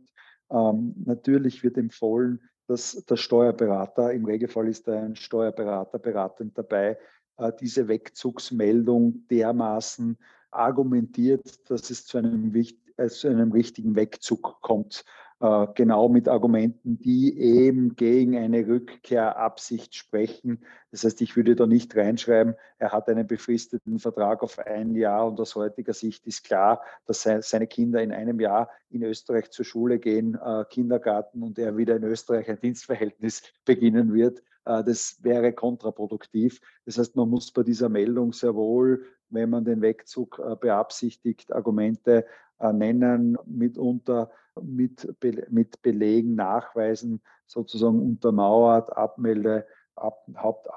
Ähm, 0.52 0.94
natürlich 1.06 1.64
wird 1.64 1.78
empfohlen, 1.78 2.42
dass 2.68 3.04
der 3.06 3.16
Steuerberater, 3.16 4.12
im 4.14 4.26
Regelfall 4.26 4.68
ist 4.68 4.88
da 4.88 5.00
ein 5.00 5.16
Steuerberater 5.16 6.00
beratend 6.00 6.58
dabei, 6.58 6.98
äh, 7.38 7.52
diese 7.60 7.88
Wegzugsmeldung 7.88 9.28
dermaßen 9.30 10.18
argumentiert, 10.52 11.70
dass 11.70 11.90
es 11.90 12.06
zu 12.06 12.18
einem 12.18 12.54
wichtigen 12.54 12.86
zu 13.10 13.28
einem 13.28 13.52
richtigen 13.52 13.96
Wegzug 13.96 14.62
kommt. 14.62 15.04
Äh, 15.46 15.68
genau 15.76 16.10
mit 16.10 16.28
Argumenten, 16.28 16.98
die 16.98 17.38
eben 17.38 17.96
gegen 17.96 18.36
eine 18.36 18.66
Rückkehrabsicht 18.66 19.94
sprechen. 19.94 20.64
Das 20.90 21.04
heißt, 21.04 21.22
ich 21.22 21.36
würde 21.36 21.56
da 21.56 21.68
nicht 21.68 21.96
reinschreiben, 21.96 22.56
er 22.80 22.92
hat 22.92 23.08
einen 23.10 23.28
befristeten 23.28 24.00
Vertrag 24.00 24.42
auf 24.42 24.58
ein 24.58 24.96
Jahr 24.96 25.28
und 25.28 25.40
aus 25.40 25.56
heutiger 25.56 25.94
Sicht 25.94 26.26
ist 26.26 26.46
klar, 26.46 26.82
dass 27.06 27.28
seine 27.42 27.68
Kinder 27.68 28.02
in 28.02 28.12
einem 28.12 28.40
Jahr 28.40 28.72
in 28.90 29.04
Österreich 29.04 29.52
zur 29.52 29.66
Schule 29.66 30.00
gehen, 30.00 30.36
äh, 30.44 30.66
Kindergarten 30.68 31.44
und 31.44 31.60
er 31.60 31.78
wieder 31.78 31.96
in 31.98 32.04
Österreich 32.06 32.50
ein 32.50 32.60
Dienstverhältnis 32.60 33.44
beginnen 33.66 34.16
wird. 34.16 34.40
Äh, 34.66 34.84
das 34.84 35.20
wäre 35.22 35.54
kontraproduktiv. 35.54 36.60
Das 36.86 36.98
heißt, 36.98 37.16
man 37.16 37.30
muss 37.30 37.52
bei 37.52 37.62
dieser 37.62 37.90
Meldung 37.90 38.34
sehr 38.34 38.56
wohl, 38.56 39.06
wenn 39.30 39.52
man 39.52 39.64
den 39.64 39.82
Wegzug 39.82 40.42
beabsichtigt, 40.62 41.52
Argumente 41.52 42.26
nennen, 42.60 43.38
mitunter 43.46 44.30
mit, 44.62 45.16
mit 45.50 45.82
Belegen, 45.82 46.36
Nachweisen 46.36 47.22
sozusagen 47.46 48.02
untermauert, 48.02 48.96
Abmelde, 48.96 49.66
Ab, 49.96 50.26
Haupt, 50.36 50.68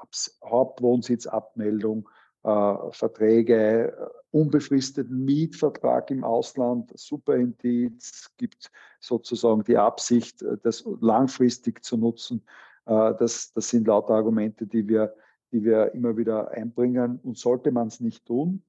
Hauptwohnsitzabmeldung, 0.43 2.07
äh, 2.43 2.75
Verträge, 2.91 3.91
äh, 3.91 4.07
unbefristeten 4.31 5.25
Mietvertrag 5.25 6.09
im 6.11 6.23
Ausland, 6.23 6.91
Superindiz, 6.97 8.31
gibt 8.37 8.71
sozusagen 9.01 9.63
die 9.63 9.77
Absicht, 9.77 10.41
äh, 10.41 10.57
das 10.63 10.85
langfristig 11.01 11.83
zu 11.83 11.97
nutzen. 11.97 12.45
Äh, 12.85 13.13
das, 13.19 13.51
das 13.51 13.69
sind 13.69 13.87
lauter 13.87 14.13
Argumente, 14.13 14.67
die 14.67 14.87
wir, 14.87 15.13
die 15.51 15.63
wir 15.63 15.93
immer 15.93 16.15
wieder 16.15 16.51
einbringen. 16.51 17.19
Und 17.23 17.37
sollte 17.37 17.71
man 17.71 17.87
es 17.87 17.99
nicht 17.99 18.25
tun, 18.25 18.63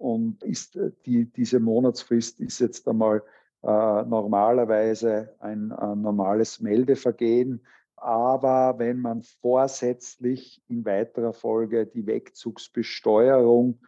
und 0.00 0.42
ist 0.42 0.76
äh, 0.76 0.92
die, 1.04 1.26
diese 1.26 1.60
Monatsfrist 1.60 2.40
ist 2.40 2.58
jetzt 2.58 2.88
einmal 2.88 3.22
normalerweise 3.62 5.34
ein, 5.38 5.72
ein 5.72 6.00
normales 6.00 6.60
Meldevergehen. 6.60 7.64
Aber 7.96 8.78
wenn 8.78 9.00
man 9.00 9.22
vorsätzlich 9.22 10.62
in 10.68 10.84
weiterer 10.86 11.34
Folge 11.34 11.86
die 11.86 12.06
Wegzugsbesteuerung 12.06 13.80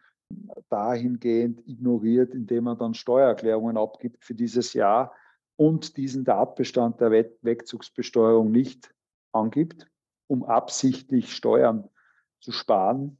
dahingehend 0.69 1.67
ignoriert, 1.67 2.33
indem 2.33 2.65
man 2.65 2.77
dann 2.77 2.93
Steuererklärungen 2.93 3.77
abgibt 3.77 4.23
für 4.23 4.35
dieses 4.35 4.73
Jahr 4.73 5.13
und 5.55 5.97
diesen 5.97 6.25
Tatbestand 6.25 7.01
der 7.01 7.11
Wegzugsbesteuerung 7.11 8.51
nicht 8.51 8.93
angibt, 9.31 9.89
um 10.27 10.43
absichtlich 10.43 11.33
Steuern 11.33 11.89
zu 12.39 12.51
sparen, 12.51 13.17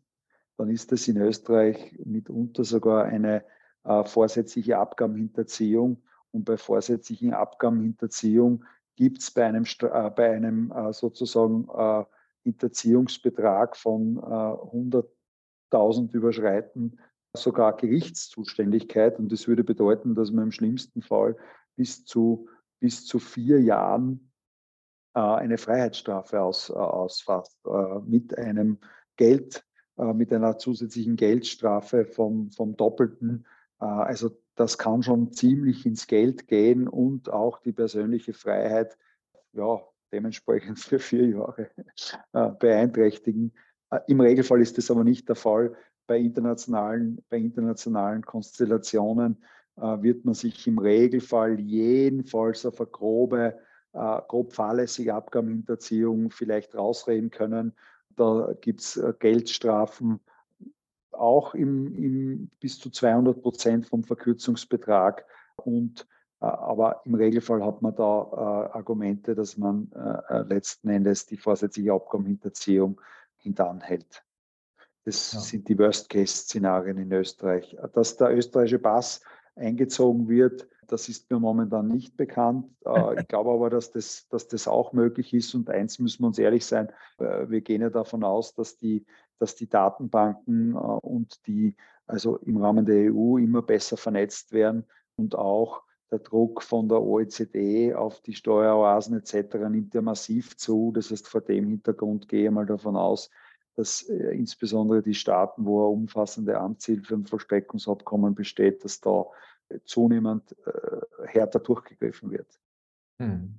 dann 0.57 0.69
ist 0.69 0.91
das 0.91 1.07
in 1.07 1.17
Österreich 1.17 1.97
mitunter 2.05 2.63
sogar 2.63 3.05
eine 3.05 3.43
äh, 3.83 4.03
vorsätzliche 4.03 4.77
Abgabenhinterziehung. 4.77 6.03
Und 6.33 6.45
bei 6.45 6.57
vorsätzlichen 6.57 7.33
Abgabenhinterziehung 7.33 8.65
gibt 8.95 9.21
es 9.21 9.31
bei 9.31 9.45
einem, 9.45 9.63
äh, 9.65 10.09
bei 10.09 10.31
einem 10.31 10.71
äh, 10.71 10.91
sozusagen 10.93 11.67
äh, 11.69 12.05
Hinterziehungsbetrag 12.43 13.77
von 13.77 14.19
100.000 14.19 16.13
äh, 16.13 16.17
überschreiten 16.17 16.99
sogar 17.35 17.75
Gerichtszuständigkeit. 17.77 19.17
Und 19.17 19.31
das 19.31 19.47
würde 19.47 19.63
bedeuten, 19.63 20.13
dass 20.13 20.31
man 20.31 20.45
im 20.45 20.51
schlimmsten 20.51 21.01
Fall 21.01 21.35
bis 21.75 22.05
zu, 22.05 22.47
bis 22.79 23.05
zu 23.05 23.19
vier 23.19 23.61
Jahren 23.61 24.31
äh, 25.15 25.19
eine 25.19 25.57
Freiheitsstrafe 25.57 26.41
aus, 26.41 26.69
äh, 26.69 26.73
ausfasst 26.73 27.57
mit 28.05 28.37
einem 28.37 28.79
Geld, 29.15 29.65
mit 29.95 30.33
einer 30.33 30.57
zusätzlichen 30.57 31.15
Geldstrafe 31.15 32.05
vom, 32.05 32.49
vom 32.49 32.75
Doppelten. 32.75 33.45
Also 33.77 34.31
das 34.55 34.77
kann 34.77 35.03
schon 35.03 35.31
ziemlich 35.31 35.85
ins 35.85 36.07
Geld 36.07 36.47
gehen 36.47 36.87
und 36.87 37.31
auch 37.31 37.59
die 37.59 37.73
persönliche 37.73 38.33
Freiheit 38.33 38.97
ja, 39.53 39.81
dementsprechend 40.11 40.79
für 40.79 40.99
vier 40.99 41.27
Jahre 41.27 41.69
äh, 42.33 42.49
beeinträchtigen. 42.59 43.53
Im 44.07 44.21
Regelfall 44.21 44.61
ist 44.61 44.77
das 44.77 44.89
aber 44.89 45.03
nicht 45.03 45.27
der 45.29 45.35
Fall 45.35 45.75
bei 46.07 46.17
internationalen, 46.17 47.23
bei 47.29 47.37
internationalen 47.37 48.23
Konstellationen 48.23 49.37
äh, 49.77 50.01
wird 50.01 50.25
man 50.25 50.33
sich 50.33 50.67
im 50.67 50.77
Regelfall 50.77 51.59
jedenfalls 51.59 52.65
auf 52.65 52.79
eine 52.79 52.89
grobe, 52.89 53.59
äh, 53.93 54.21
grob 54.27 54.53
fahrlässige 54.53 55.13
Abgabenhinterziehung 55.13 56.31
vielleicht 56.31 56.75
rausreden 56.75 57.29
können. 57.29 57.73
Da 58.15 58.53
gibt 58.61 58.81
es 58.81 58.97
äh, 58.97 59.13
Geldstrafen 59.17 60.19
auch 61.15 61.53
im, 61.53 61.93
im, 61.95 62.49
bis 62.59 62.79
zu 62.79 62.89
200 62.89 63.41
Prozent 63.41 63.87
vom 63.87 64.03
Verkürzungsbetrag. 64.03 65.25
Und, 65.55 66.07
äh, 66.41 66.45
aber 66.45 67.01
im 67.05 67.15
Regelfall 67.15 67.63
hat 67.63 67.81
man 67.81 67.95
da 67.95 68.27
äh, 68.71 68.77
Argumente, 68.77 69.35
dass 69.35 69.57
man 69.57 69.91
äh, 69.91 70.41
letzten 70.43 70.89
Endes 70.89 71.25
die 71.25 71.37
vorsätzliche 71.37 71.93
Abgabenhinterziehung 71.93 72.99
hintanhält. 73.37 74.23
Das 75.05 75.33
ja. 75.33 75.39
sind 75.39 75.67
die 75.67 75.77
Worst-Case-Szenarien 75.77 76.97
in 76.97 77.11
Österreich. 77.11 77.75
Dass 77.93 78.15
der 78.15 78.35
österreichische 78.35 78.79
Pass 78.79 79.21
eingezogen 79.55 80.27
wird, 80.27 80.67
das 80.87 81.09
ist 81.09 81.29
mir 81.31 81.39
momentan 81.39 81.87
nicht 81.87 82.17
bekannt. 82.17 82.67
Äh, 82.85 83.21
ich 83.21 83.27
glaube 83.29 83.51
aber, 83.51 83.69
dass 83.69 83.91
das, 83.91 84.27
dass 84.27 84.49
das 84.49 84.67
auch 84.67 84.91
möglich 84.91 85.33
ist. 85.33 85.55
Und 85.55 85.69
eins 85.69 85.99
müssen 85.99 86.21
wir 86.21 86.27
uns 86.27 86.37
ehrlich 86.37 86.65
sein, 86.65 86.89
äh, 87.17 87.49
wir 87.49 87.61
gehen 87.61 87.81
ja 87.81 87.89
davon 87.89 88.25
aus, 88.25 88.53
dass 88.53 88.77
die, 88.77 89.05
dass 89.39 89.55
die 89.55 89.69
Datenbanken 89.69 90.73
äh, 90.73 90.77
und 90.77 91.47
die, 91.47 91.75
also 92.05 92.37
im 92.37 92.57
Rahmen 92.57 92.85
der 92.85 93.13
EU 93.13 93.37
immer 93.37 93.61
besser 93.61 93.95
vernetzt 93.95 94.51
werden 94.51 94.85
und 95.15 95.35
auch 95.35 95.83
der 96.11 96.19
Druck 96.19 96.61
von 96.61 96.89
der 96.89 97.01
OECD 97.01 97.95
auf 97.95 98.21
die 98.21 98.33
Steueroasen 98.33 99.17
etc. 99.17 99.55
nimmt 99.69 99.93
ja 99.95 100.01
massiv 100.01 100.57
zu. 100.57 100.91
Das 100.93 101.09
heißt, 101.09 101.27
vor 101.27 101.41
dem 101.41 101.69
Hintergrund 101.69 102.27
gehe 102.27 102.45
ich 102.45 102.51
mal 102.51 102.65
davon 102.65 102.95
aus, 102.95 103.31
dass 103.75 104.03
äh, 104.03 104.35
insbesondere 104.35 105.01
die 105.01 105.13
Staaten, 105.13 105.65
wo 105.65 105.87
ein 105.87 105.93
umfassende 105.93 106.57
Amtshilfe 106.57 107.15
und 107.15 107.29
Vollstreckungsabkommen 107.29 108.35
besteht, 108.35 108.83
dass 108.83 108.99
da 109.01 109.25
äh, 109.69 109.79
zunehmend 109.85 110.55
äh, 110.65 111.27
härter 111.27 111.59
durchgegriffen 111.59 112.31
wird. 112.31 112.47
Hm. 113.19 113.55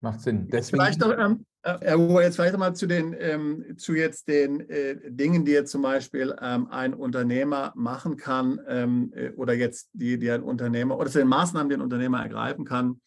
Macht 0.00 0.20
Sinn. 0.20 0.48
Deswegen 0.48 0.82
vielleicht 0.82 1.00
noch, 1.00 1.16
ähm, 1.16 1.46
äh, 1.62 2.22
jetzt 2.22 2.34
vielleicht 2.34 2.58
mal 2.58 2.74
zu 2.74 2.86
den 2.86 3.14
ähm, 3.16 3.76
zu 3.76 3.94
jetzt 3.94 4.26
den 4.26 4.68
äh, 4.68 4.96
Dingen, 5.08 5.44
die 5.44 5.52
jetzt 5.52 5.70
zum 5.70 5.82
Beispiel 5.82 6.34
ähm, 6.40 6.66
ein 6.70 6.92
Unternehmer 6.92 7.72
machen 7.76 8.16
kann 8.16 8.60
ähm, 8.66 9.12
äh, 9.14 9.30
oder 9.32 9.52
jetzt 9.52 9.90
die, 9.92 10.18
die 10.18 10.30
ein 10.30 10.42
Unternehmer 10.42 10.98
oder 10.98 11.08
zu 11.08 11.18
den 11.18 11.28
Maßnahmen, 11.28 11.68
die 11.68 11.76
ein 11.76 11.82
Unternehmer 11.82 12.20
ergreifen 12.20 12.64
kann 12.64 13.00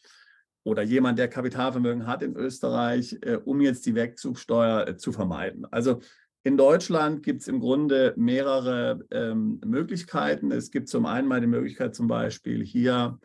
oder 0.66 0.82
jemand, 0.82 1.20
der 1.20 1.28
Kapitalvermögen 1.28 2.08
hat 2.08 2.24
in 2.24 2.36
Österreich, 2.36 3.18
äh, 3.22 3.36
um 3.36 3.62
jetzt 3.62 3.86
die 3.86 3.96
Wegzugsteuer 3.96 4.88
äh, 4.88 4.98
zu 4.98 5.12
vermeiden. 5.12 5.66
Also 5.70 6.00
in 6.46 6.58
Deutschland 6.58 7.24
gibt 7.24 7.42
es 7.42 7.48
im 7.48 7.60
Grunde 7.60 8.14
mehrere 8.18 9.04
ähm, 9.10 9.60
Möglichkeiten. 9.66 10.52
Es 10.52 10.70
gibt 10.70 10.90
zum 10.90 11.08
einen 11.08 11.28
mal 11.28 11.42
die 11.42 11.48
Möglichkeit, 11.48 11.96
zum 11.96 12.08
Beispiel 12.08 12.64
hier 12.64 13.20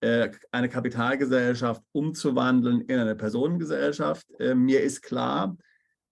äh, 0.00 0.30
eine 0.50 0.68
Kapitalgesellschaft 0.68 1.80
umzuwandeln 1.92 2.80
in 2.80 2.98
eine 2.98 3.14
Personengesellschaft. 3.14 4.26
Äh, 4.40 4.56
mir 4.56 4.82
ist 4.82 5.02
klar, 5.02 5.56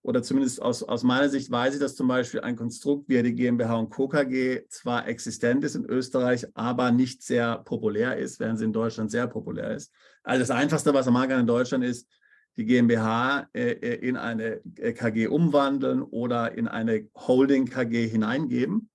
oder 0.03 0.23
zumindest 0.23 0.63
aus, 0.63 0.85
aus 0.85 1.03
meiner 1.03 1.29
Sicht 1.29 1.51
weiß 1.51 1.75
ich, 1.75 1.81
dass 1.81 1.97
zum 1.97 2.07
Beispiel 2.07 2.43
ein 2.43 2.55
Konstrukt 2.55 3.09
wie 3.09 3.21
die 3.25 3.35
GmbH 3.35 3.75
und 3.75 3.91
Co. 3.91 4.07
KG 4.07 4.69
zwar 4.69 5.09
existent 5.09 5.65
ist 5.65 5.75
in 5.75 5.85
Österreich, 5.85 6.47
aber 6.55 6.93
nicht 6.93 7.25
sehr 7.25 7.59
populär 7.59 8.19
ist, 8.19 8.39
während 8.39 8.61
sie 8.61 8.67
in 8.67 8.73
Deutschland 8.73 9.11
sehr 9.11 9.27
populär 9.27 9.73
ist. 9.73 9.93
Also 10.23 10.43
das 10.43 10.53
Einfachste, 10.53 10.95
was 10.95 11.11
machen 11.11 11.31
kann 11.31 11.41
in 11.41 11.49
Deutschland 11.49 11.83
ist, 11.83 12.07
die 12.57 12.65
GmbH 12.65 13.49
äh, 13.53 13.73
äh 13.73 13.95
in 14.07 14.17
eine 14.17 14.61
äh, 14.79 14.93
KG 14.93 15.29
umwandeln 15.29 16.03
oder 16.03 16.53
in 16.53 16.69
eine 16.69 17.09
Holding 17.15 17.67
KG 17.67 18.09
hineingeben. 18.09 18.91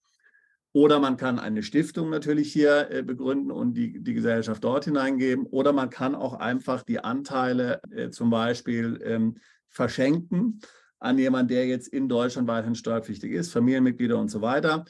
Oder 0.74 1.00
man 1.00 1.18
kann 1.18 1.38
eine 1.38 1.64
Stiftung 1.64 2.10
natürlich 2.10 2.54
hier 2.54 3.04
begründen 3.06 3.52
und 3.52 3.74
die, 3.74 4.02
die 4.02 4.14
Gesellschaft 4.14 4.64
dort 4.64 4.86
hineingeben. 4.86 5.46
Oder 5.48 5.74
man 5.74 5.90
kann 5.90 6.16
auch 6.16 6.36
einfach 6.36 6.84
die 6.84 7.04
Anteile 7.04 7.82
zum 8.12 8.30
Beispiel 8.30 8.98
ähm, 9.04 9.36
verschenken 9.68 10.62
an 11.02 11.18
jemanden, 11.18 11.50
der 11.50 11.66
jetzt 11.66 11.90
in 11.90 12.08
Deutschland 12.08 12.48
weiterhin 12.48 12.76
steuerpflichtig 12.76 13.34
ist, 13.34 13.52
Familienmitglieder 13.52 14.18
und 14.18 14.30
so 14.30 14.42
weiter. 14.42 14.86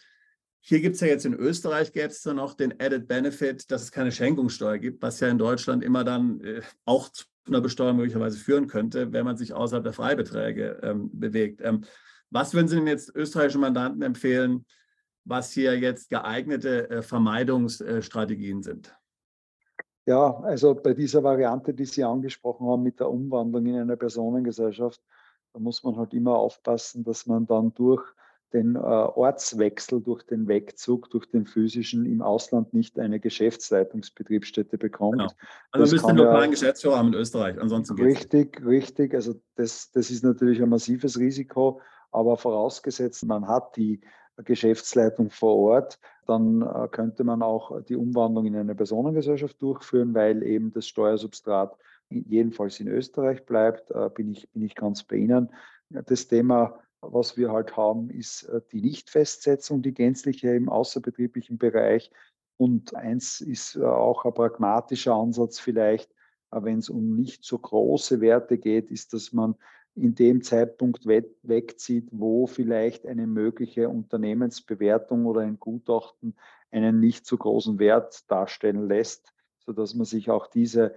Hier 0.59 0.81
gibt 0.81 0.95
es 0.95 1.01
ja 1.01 1.07
jetzt 1.07 1.25
in 1.25 1.33
Österreich, 1.33 1.91
gäbe 1.91 2.07
es 2.07 2.23
ja 2.23 2.33
noch 2.33 2.53
den 2.53 2.79
Added 2.79 3.07
Benefit, 3.07 3.71
dass 3.71 3.81
es 3.81 3.91
keine 3.91 4.11
Schenkungssteuer 4.11 4.77
gibt, 4.77 5.01
was 5.01 5.19
ja 5.19 5.29
in 5.29 5.39
Deutschland 5.39 5.83
immer 5.83 6.03
dann 6.03 6.41
äh, 6.41 6.61
auch 6.85 7.09
einer 7.47 7.61
Besteuerung 7.61 7.97
möglicherweise 7.97 8.37
führen 8.37 8.67
könnte, 8.67 9.11
wenn 9.13 9.25
man 9.25 9.37
sich 9.37 9.53
außerhalb 9.53 9.83
der 9.83 9.93
Freibeträge 9.93 10.79
ähm, 10.83 11.09
bewegt. 11.13 11.61
Ähm, 11.63 11.83
was 12.29 12.53
würden 12.53 12.67
Sie 12.67 12.75
denn 12.75 12.87
jetzt 12.87 13.15
österreichischen 13.15 13.61
Mandanten 13.61 14.01
empfehlen, 14.01 14.65
was 15.25 15.51
hier 15.51 15.77
jetzt 15.77 16.09
geeignete 16.09 16.89
äh, 16.89 17.01
Vermeidungsstrategien 17.01 18.63
sind? 18.63 18.95
Ja, 20.05 20.39
also 20.41 20.73
bei 20.73 20.93
dieser 20.93 21.23
Variante, 21.23 21.73
die 21.73 21.85
Sie 21.85 22.03
angesprochen 22.03 22.67
haben 22.67 22.83
mit 22.83 22.99
der 22.99 23.09
Umwandlung 23.09 23.65
in 23.65 23.75
eine 23.75 23.97
Personengesellschaft, 23.97 25.01
da 25.53 25.59
muss 25.59 25.83
man 25.83 25.97
halt 25.97 26.13
immer 26.13 26.35
aufpassen, 26.35 27.03
dass 27.03 27.27
man 27.27 27.45
dann 27.45 27.73
durch 27.73 28.03
den 28.53 28.75
äh, 28.75 28.79
Ortswechsel, 28.79 30.01
durch 30.01 30.23
den 30.23 30.47
Wegzug, 30.47 31.09
durch 31.09 31.29
den 31.29 31.45
physischen 31.45 32.05
im 32.05 32.21
Ausland 32.21 32.73
nicht 32.73 32.99
eine 32.99 33.19
Geschäftsleitungsbetriebsstätte 33.19 34.77
bekommt. 34.77 35.19
Genau. 35.19 35.31
Also 35.71 35.83
das 35.83 35.91
müsste 35.91 36.13
lokalen 36.13 36.45
ja, 36.45 36.51
Geschäftsführer 36.51 36.97
haben 36.97 37.07
in 37.09 37.13
Österreich, 37.15 37.59
ansonsten 37.59 38.01
Richtig, 38.01 38.53
geht's. 38.53 38.65
richtig. 38.65 39.13
Also 39.13 39.35
das, 39.55 39.91
das 39.91 40.09
ist 40.09 40.23
natürlich 40.23 40.61
ein 40.61 40.69
massives 40.69 41.17
Risiko, 41.17 41.81
aber 42.11 42.37
vorausgesetzt, 42.37 43.25
man 43.25 43.47
hat 43.47 43.75
die 43.75 44.01
Geschäftsleitung 44.37 45.29
vor 45.29 45.55
Ort, 45.57 45.99
dann 46.25 46.61
äh, 46.61 46.87
könnte 46.89 47.23
man 47.23 47.41
auch 47.41 47.81
die 47.81 47.95
Umwandlung 47.95 48.45
in 48.45 48.55
eine 48.55 48.75
Personengesellschaft 48.75 49.61
durchführen, 49.61 50.13
weil 50.13 50.43
eben 50.43 50.71
das 50.71 50.87
Steuersubstrat 50.87 51.75
jedenfalls 52.09 52.79
in 52.79 52.87
Österreich 52.87 53.45
bleibt, 53.45 53.91
äh, 53.91 54.09
bin, 54.13 54.31
ich, 54.31 54.49
bin 54.51 54.63
ich 54.63 54.75
ganz 54.75 55.03
bei 55.03 55.17
Ihnen. 55.17 55.49
Das 55.89 56.27
Thema 56.27 56.79
was 57.01 57.37
wir 57.37 57.51
halt 57.51 57.75
haben, 57.75 58.09
ist 58.09 58.43
äh, 58.43 58.61
die 58.71 58.81
Nichtfestsetzung, 58.81 59.81
die 59.81 59.93
gänzliche 59.93 60.49
im 60.55 60.69
außerbetrieblichen 60.69 61.57
Bereich. 61.57 62.11
Und 62.57 62.95
eins 62.95 63.41
ist 63.41 63.75
äh, 63.75 63.83
auch 63.83 64.25
ein 64.25 64.33
pragmatischer 64.33 65.13
Ansatz 65.13 65.59
vielleicht, 65.59 66.11
äh, 66.51 66.61
wenn 66.61 66.79
es 66.79 66.89
um 66.89 67.15
nicht 67.15 67.43
so 67.43 67.57
große 67.57 68.21
Werte 68.21 68.57
geht, 68.57 68.91
ist, 68.91 69.13
dass 69.13 69.33
man 69.33 69.55
in 69.95 70.15
dem 70.15 70.41
Zeitpunkt 70.41 71.05
wegzieht, 71.05 72.07
wo 72.11 72.47
vielleicht 72.47 73.05
eine 73.05 73.27
mögliche 73.27 73.89
Unternehmensbewertung 73.89 75.25
oder 75.25 75.41
ein 75.41 75.59
Gutachten 75.59 76.35
einen 76.71 77.01
nicht 77.01 77.25
so 77.25 77.37
großen 77.37 77.77
Wert 77.77 78.31
darstellen 78.31 78.87
lässt, 78.87 79.33
sodass 79.59 79.93
man 79.93 80.05
sich 80.05 80.29
auch 80.29 80.47
diese 80.47 80.95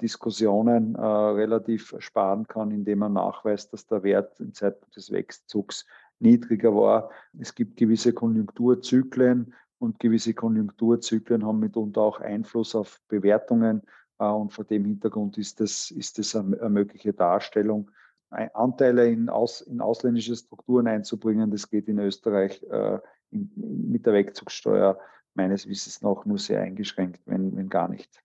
Diskussionen 0.00 0.94
äh, 0.94 1.00
relativ 1.00 1.94
sparen 1.98 2.46
kann, 2.46 2.70
indem 2.70 3.00
man 3.00 3.12
nachweist, 3.14 3.72
dass 3.72 3.86
der 3.86 4.02
Wert 4.02 4.40
im 4.40 4.54
Zeitpunkt 4.54 4.96
des 4.96 5.12
Wegzugs 5.12 5.86
niedriger 6.20 6.74
war. 6.74 7.10
Es 7.38 7.54
gibt 7.54 7.76
gewisse 7.76 8.12
Konjunkturzyklen 8.12 9.54
und 9.78 9.98
gewisse 10.00 10.34
Konjunkturzyklen 10.34 11.46
haben 11.46 11.60
mitunter 11.60 12.00
auch 12.00 12.20
Einfluss 12.20 12.74
auf 12.74 13.00
Bewertungen. 13.08 13.82
Äh, 14.18 14.24
und 14.26 14.52
vor 14.52 14.64
dem 14.64 14.84
Hintergrund 14.84 15.38
ist 15.38 15.60
das, 15.60 15.90
ist 15.90 16.18
das 16.18 16.34
eine, 16.34 16.68
mögliche 16.68 17.12
Darstellung. 17.12 17.90
Anteile 18.30 19.08
in, 19.08 19.30
aus, 19.30 19.62
in, 19.62 19.80
ausländische 19.80 20.36
Strukturen 20.36 20.86
einzubringen, 20.86 21.50
das 21.50 21.70
geht 21.70 21.88
in 21.88 21.98
Österreich 21.98 22.62
äh, 22.70 22.98
in, 23.30 23.50
mit 23.90 24.04
der 24.04 24.12
Wegzugssteuer 24.12 24.98
meines 25.32 25.66
Wissens 25.66 26.02
nach 26.02 26.26
nur 26.26 26.38
sehr 26.38 26.60
eingeschränkt, 26.60 27.22
wenn, 27.24 27.56
wenn 27.56 27.70
gar 27.70 27.88
nicht. 27.88 28.22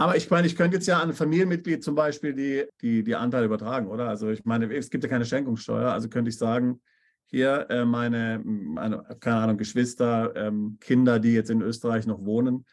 Aber 0.00 0.16
ich 0.16 0.30
meine, 0.30 0.46
ich 0.46 0.56
könnte 0.56 0.76
jetzt 0.76 0.86
ja 0.86 1.00
an 1.00 1.08
ein 1.08 1.14
Familienmitglied 1.14 1.82
zum 1.82 1.96
Beispiel 1.96 2.32
die, 2.32 2.66
die, 2.80 3.02
die 3.02 3.16
Anteile 3.16 3.46
übertragen, 3.46 3.88
oder? 3.88 4.08
Also 4.08 4.30
ich 4.30 4.44
meine, 4.44 4.72
es 4.72 4.90
gibt 4.90 5.02
ja 5.02 5.10
keine 5.10 5.24
Schenkungssteuer, 5.24 5.90
also 5.90 6.08
könnte 6.08 6.28
ich 6.28 6.38
sagen, 6.38 6.80
hier 7.26 7.66
äh, 7.68 7.84
meine, 7.84 8.40
meine, 8.44 9.04
keine 9.18 9.38
Ahnung, 9.38 9.56
Geschwister, 9.58 10.34
ähm, 10.36 10.78
Kinder, 10.80 11.18
die 11.18 11.34
jetzt 11.34 11.50
in 11.50 11.62
Österreich 11.62 12.06
noch 12.06 12.24
wohnen, 12.24 12.64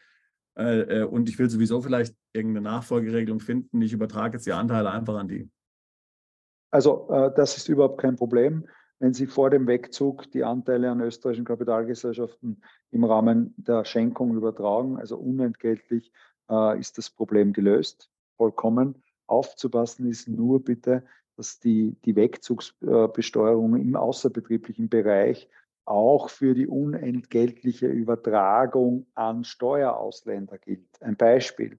äh, 0.56 1.00
äh, 1.00 1.02
und 1.02 1.28
ich 1.28 1.38
will 1.38 1.50
sowieso 1.50 1.82
vielleicht 1.82 2.14
irgendeine 2.32 2.64
Nachfolgeregelung 2.64 3.40
finden, 3.40 3.82
ich 3.82 3.92
übertrage 3.92 4.36
jetzt 4.36 4.46
die 4.46 4.52
Anteile 4.52 4.92
einfach 4.92 5.16
an 5.16 5.28
die. 5.28 5.50
Also 6.70 7.08
das 7.36 7.56
ist 7.56 7.68
überhaupt 7.68 8.00
kein 8.00 8.16
Problem. 8.16 8.68
Wenn 8.98 9.14
Sie 9.14 9.26
vor 9.26 9.50
dem 9.50 9.66
Wegzug 9.66 10.30
die 10.32 10.44
Anteile 10.44 10.90
an 10.90 11.00
österreichischen 11.00 11.44
Kapitalgesellschaften 11.44 12.62
im 12.90 13.04
Rahmen 13.04 13.54
der 13.56 13.84
Schenkung 13.84 14.36
übertragen, 14.36 14.98
also 14.98 15.16
unentgeltlich, 15.16 16.12
äh, 16.50 16.78
ist 16.78 16.98
das 16.98 17.10
Problem 17.10 17.52
gelöst. 17.52 18.10
Vollkommen. 18.36 19.02
Aufzupassen 19.26 20.08
ist 20.08 20.28
nur 20.28 20.62
bitte, 20.62 21.04
dass 21.36 21.58
die, 21.58 21.96
die 22.04 22.16
Wegzugsbesteuerung 22.16 23.76
im 23.76 23.96
außerbetrieblichen 23.96 24.88
Bereich 24.88 25.48
auch 25.84 26.30
für 26.30 26.54
die 26.54 26.66
unentgeltliche 26.66 27.86
Übertragung 27.86 29.06
an 29.14 29.44
Steuerausländer 29.44 30.58
gilt. 30.58 30.86
Ein 31.00 31.16
Beispiel. 31.16 31.78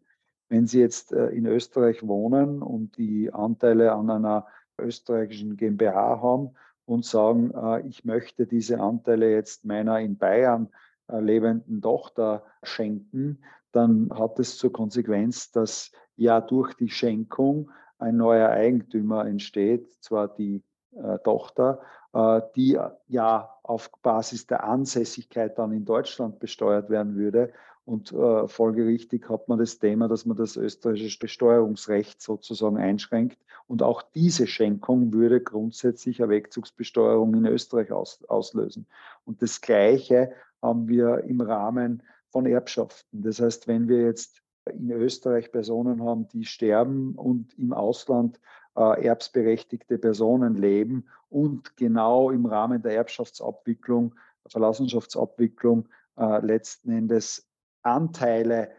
Wenn 0.50 0.66
Sie 0.66 0.80
jetzt 0.80 1.12
äh, 1.12 1.28
in 1.28 1.46
Österreich 1.46 2.08
wohnen 2.08 2.62
und 2.62 2.98
die 2.98 3.34
Anteile 3.34 3.92
an 3.92 4.10
einer 4.10 4.48
österreichischen 4.80 5.58
GmbH 5.58 6.22
haben 6.22 6.52
und 6.86 7.04
sagen, 7.04 7.52
äh, 7.52 7.86
ich 7.86 8.06
möchte 8.06 8.48
diese 8.48 8.80
Anteile 8.80 9.30
jetzt 9.30 9.66
meiner 9.66 10.00
in 10.00 10.18
Bayern 10.18 10.70
äh, 11.10 11.20
lebenden 11.20 11.82
Tochter 11.82 12.46
schenken, 12.64 13.44
dann 13.78 14.10
hat 14.12 14.40
es 14.40 14.58
zur 14.58 14.74
Konsequenz, 14.74 15.52
dass 15.52 15.92
ja 16.16 16.42
durch 16.42 16.74
die 16.74 16.90
Schenkung 16.90 17.70
ein 18.00 18.18
neuer 18.18 18.50
Eigentümer 18.50 19.28
entsteht, 19.28 19.88
zwar 20.02 20.28
die 20.28 20.64
äh, 20.96 21.20
Tochter, 21.20 21.80
äh, 22.14 22.42
die 22.56 22.80
ja 23.08 23.54
auf 23.62 23.92
Basis 24.02 24.48
der 24.48 24.64
Ansässigkeit 24.64 25.60
dann 25.60 25.72
in 25.72 25.86
Deutschland 25.86 26.40
besteuert 26.40 26.90
werden 26.90 27.16
würde. 27.16 27.54
Und 27.86 28.12
äh, 28.12 28.48
folgerichtig 28.48 29.30
hat 29.30 29.48
man 29.48 29.60
das 29.60 29.78
Thema, 29.78 30.08
dass 30.08 30.26
man 30.26 30.36
das 30.36 30.58
österreichische 30.58 31.20
Besteuerungsrecht 31.20 32.20
sozusagen 32.20 32.78
einschränkt. 32.78 33.38
Und 33.68 33.84
auch 33.84 34.02
diese 34.02 34.48
Schenkung 34.48 35.14
würde 35.14 35.40
grundsätzlich 35.40 36.22
eine 36.22 36.32
Wegzugsbesteuerung 36.32 37.36
in 37.36 37.46
Österreich 37.46 37.92
aus, 37.92 38.24
auslösen. 38.28 38.88
Und 39.24 39.44
das 39.44 39.62
Gleiche 39.62 40.32
haben 40.64 40.88
wir 40.88 41.26
im 41.26 41.42
Rahmen 41.42 42.02
von 42.30 42.46
Erbschaften. 42.46 43.24
Das 43.24 43.40
heißt, 43.40 43.68
wenn 43.68 43.88
wir 43.88 44.02
jetzt 44.04 44.42
in 44.66 44.92
Österreich 44.92 45.52
Personen 45.52 46.04
haben, 46.04 46.28
die 46.28 46.46
sterben 46.46 47.16
und 47.16 47.58
im 47.58 47.74
Ausland 47.74 48.40
äh, 48.76 49.06
erbsberechtigte 49.06 49.98
Personen 49.98 50.56
leben 50.56 51.08
und 51.30 51.76
genau 51.78 52.32
im 52.32 52.46
Rahmen 52.46 52.82
der 52.82 52.94
Erbschaftsabwicklung, 52.94 54.16
Verlassenschaftsabwicklung 54.48 55.88
äh, 56.18 56.46
letzten 56.46 56.92
Endes 56.92 57.50
Anteile, 57.82 58.72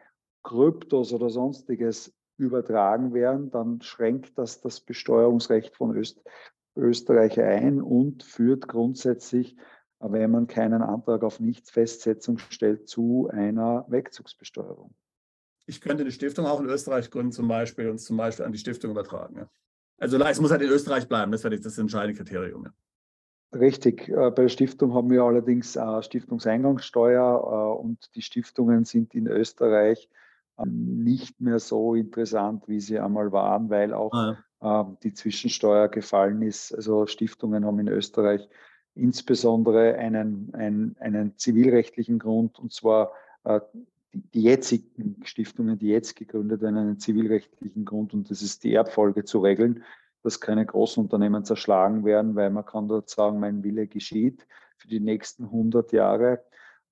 Kryptos 0.43 1.13
oder 1.13 1.31
sonstiges 1.31 2.15
übertragen 2.37 3.13
werden, 3.13 3.51
dann 3.51 3.81
schränkt 3.83 4.39
das 4.39 4.61
das 4.61 4.81
Besteuerungsrecht 4.81 5.77
von 5.77 5.97
Öst 5.97 6.23
Österreich 6.77 7.41
ein 7.41 7.83
und 7.83 8.23
führt 8.23 8.69
grundsätzlich, 8.69 9.57
wenn 10.01 10.31
man 10.31 10.47
keinen 10.47 10.83
Antrag 10.83 11.23
auf 11.23 11.41
Nichtfestsetzung 11.41 12.39
stellt, 12.39 12.89
zu 12.89 13.29
einer 13.33 13.85
Wegzugsbesteuerung. 13.89 14.95
Ich 15.67 15.81
könnte 15.81 16.03
eine 16.03 16.13
Stiftung 16.13 16.47
auch 16.47 16.61
in 16.61 16.67
Österreich 16.67 17.11
gründen 17.11 17.33
zum 17.33 17.49
Beispiel 17.49 17.91
und 17.91 17.99
zum 17.99 18.17
Beispiel 18.17 18.45
an 18.45 18.53
die 18.53 18.59
Stiftung 18.59 18.93
übertragen. 18.93 19.37
Ja. 19.37 19.49
Also 19.99 20.19
es 20.19 20.41
muss 20.41 20.51
halt 20.51 20.63
in 20.63 20.71
Österreich 20.71 21.09
bleiben, 21.09 21.33
das 21.33 21.45
wäre 21.45 21.59
das 21.59 21.77
entscheidende 21.77 22.17
Kriterium. 22.17 22.65
Ja. 22.65 22.73
Richtig. 23.59 24.09
Äh, 24.09 24.31
bei 24.31 24.43
der 24.43 24.49
Stiftung 24.49 24.95
haben 24.95 25.11
wir 25.11 25.23
allerdings 25.23 25.79
Stiftungseingangssteuer 26.01 27.77
äh, 27.77 27.81
und 27.81 28.15
die 28.15 28.23
Stiftungen 28.23 28.85
sind 28.85 29.15
in 29.15 29.27
Österreich 29.27 30.09
nicht 30.65 31.41
mehr 31.41 31.61
so 31.61 31.95
interessant, 31.95 32.67
wie 32.67 32.81
sie 32.81 32.99
einmal 32.99 33.31
waren, 33.31 33.71
weil 33.71 33.95
auch 33.95 34.13
ah, 34.13 34.37
ja. 34.61 34.97
Die 35.05 35.15
Zwischensteuer 35.15 35.87
gefallen 35.87 36.43
ist. 36.43 36.75
Also 36.75 37.07
Stiftungen 37.07 37.65
haben 37.65 37.79
in 37.79 37.87
Österreich 37.87 38.49
insbesondere 38.99 39.95
einen, 39.95 40.51
einen, 40.55 40.97
einen 40.99 41.37
zivilrechtlichen 41.37 42.19
Grund 42.19 42.59
und 42.59 42.73
zwar 42.73 43.13
äh, 43.45 43.61
die, 44.13 44.43
jetzigen 44.43 45.17
Stiftungen, 45.25 45.79
die 45.79 45.89
jetzt 45.89 46.17
gegründet 46.17 46.61
werden, 46.61 46.77
einen 46.77 46.99
zivilrechtlichen 46.99 47.85
Grund 47.85 48.15
und 48.15 48.31
das 48.31 48.43
ist 48.43 48.65
die 48.65 48.75
Erbfolge 48.75 49.25
zu 49.25 49.41
regeln, 49.41 49.85
dass 50.23 50.41
keine 50.41 50.67
Großunternehmen 50.67 51.45
zerschlagen 51.45 52.05
werden, 52.05 52.35
weil 52.35 52.51
man 52.51 52.67
kann 52.67 52.89
dort 52.89 53.09
sagen, 53.09 53.41
mein 53.41 53.63
Wille 53.63 53.87
geschieht 53.87 54.47
für 54.77 54.89
die 54.89 55.01
nächsten 55.01 55.45
100 55.45 55.93
Jahre. 55.93 56.43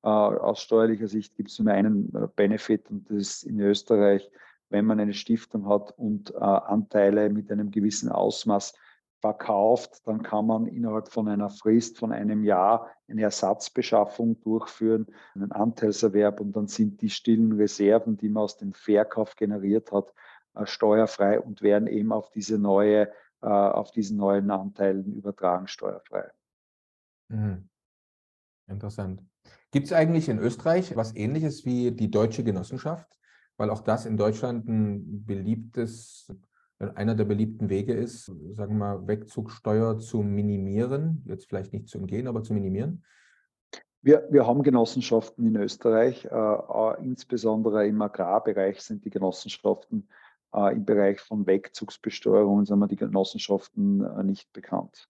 Äh, 0.03 0.09
aus 0.09 0.61
steuerlicher 0.61 1.09
Sicht 1.09 1.35
gibt 1.35 1.51
es 1.51 1.59
nur 1.59 1.73
einen 1.73 2.15
äh, 2.15 2.29
Benefit 2.37 2.91
und 2.91 3.11
das 3.11 3.17
ist 3.17 3.43
in 3.45 3.61
Österreich, 3.61 4.31
wenn 4.69 4.85
man 4.85 5.01
eine 5.01 5.15
Stiftung 5.15 5.69
hat 5.69 5.93
und 5.99 6.35
äh, 6.35 6.39
Anteile 6.39 7.31
mit 7.31 7.51
einem 7.51 7.71
gewissen 7.71 8.11
Ausmaß 8.11 8.75
verkauft, 9.27 10.07
dann 10.07 10.23
kann 10.23 10.47
man 10.47 10.67
innerhalb 10.67 11.09
von 11.09 11.29
einer 11.29 11.51
Frist 11.51 11.99
von 11.99 12.13
einem 12.13 12.45
Jahr 12.45 12.89
eine 13.09 13.23
Ersatzbeschaffung 13.23 14.41
durchführen, 14.41 15.07
einen 15.35 15.51
Anteilserwerb 15.51 16.41
und 16.41 16.55
dann 16.55 16.69
sind 16.69 17.01
die 17.03 17.11
stillen 17.11 17.53
Reserven, 17.53 18.17
die 18.17 18.29
man 18.29 18.45
aus 18.45 18.57
dem 18.57 18.73
Verkauf 18.73 19.35
generiert 19.35 19.91
hat, 19.91 20.13
äh, 20.55 20.65
steuerfrei 20.65 21.41
und 21.41 21.63
werden 21.63 21.89
eben 21.89 22.13
auf 22.13 22.31
diese 22.31 22.57
neue, 22.57 23.11
äh, 23.43 23.47
auf 23.47 23.91
diesen 23.91 24.17
neuen 24.17 24.51
Anteilen 24.51 25.13
übertragen 25.13 25.67
steuerfrei. 25.67 26.31
Mhm. 27.29 27.69
Interessant. 28.69 29.23
Gibt 29.73 29.87
es 29.87 29.93
eigentlich 29.93 30.29
in 30.29 30.39
Österreich 30.39 30.97
was 30.97 31.17
Ähnliches 31.17 31.65
wie 31.65 31.91
die 31.91 32.11
deutsche 32.11 32.45
Genossenschaft? 32.45 33.09
Weil 33.57 33.71
auch 33.71 33.81
das 33.81 34.07
in 34.07 34.17
Deutschland 34.17 34.69
ein 34.69 35.25
beliebtes 35.25 36.33
einer 36.79 37.15
der 37.15 37.25
beliebten 37.25 37.69
Wege 37.71 37.95
ist, 37.95 38.27
sagen 38.27 38.75
wir 38.75 38.79
mal, 38.79 39.07
Wegzugsteuer 39.07 39.99
zu 39.99 40.23
minimieren, 40.23 41.23
jetzt 41.27 41.49
vielleicht 41.49 41.73
nicht 41.73 41.89
zu 41.89 41.99
umgehen, 41.99 42.27
aber 42.27 42.43
zu 42.43 42.53
minimieren? 42.53 43.05
Wir, 44.03 44.27
wir 44.31 44.47
haben 44.47 44.63
Genossenschaften 44.63 45.47
in 45.47 45.57
Österreich, 45.57 46.27
äh, 46.27 46.29
äh, 46.29 47.03
insbesondere 47.03 47.87
im 47.87 48.01
Agrarbereich 48.03 48.81
sind 48.81 49.05
die 49.05 49.11
Genossenschaften, 49.11 50.09
äh, 50.53 50.75
im 50.75 50.85
Bereich 50.85 51.21
von 51.21 51.47
Wegzugsbesteuerung 51.47 52.65
sind 52.67 52.79
wir 52.79 52.89
die 52.89 52.97
Genossenschaften 52.97 54.05
äh, 54.05 54.23
nicht 54.23 54.53
bekannt. 54.53 55.09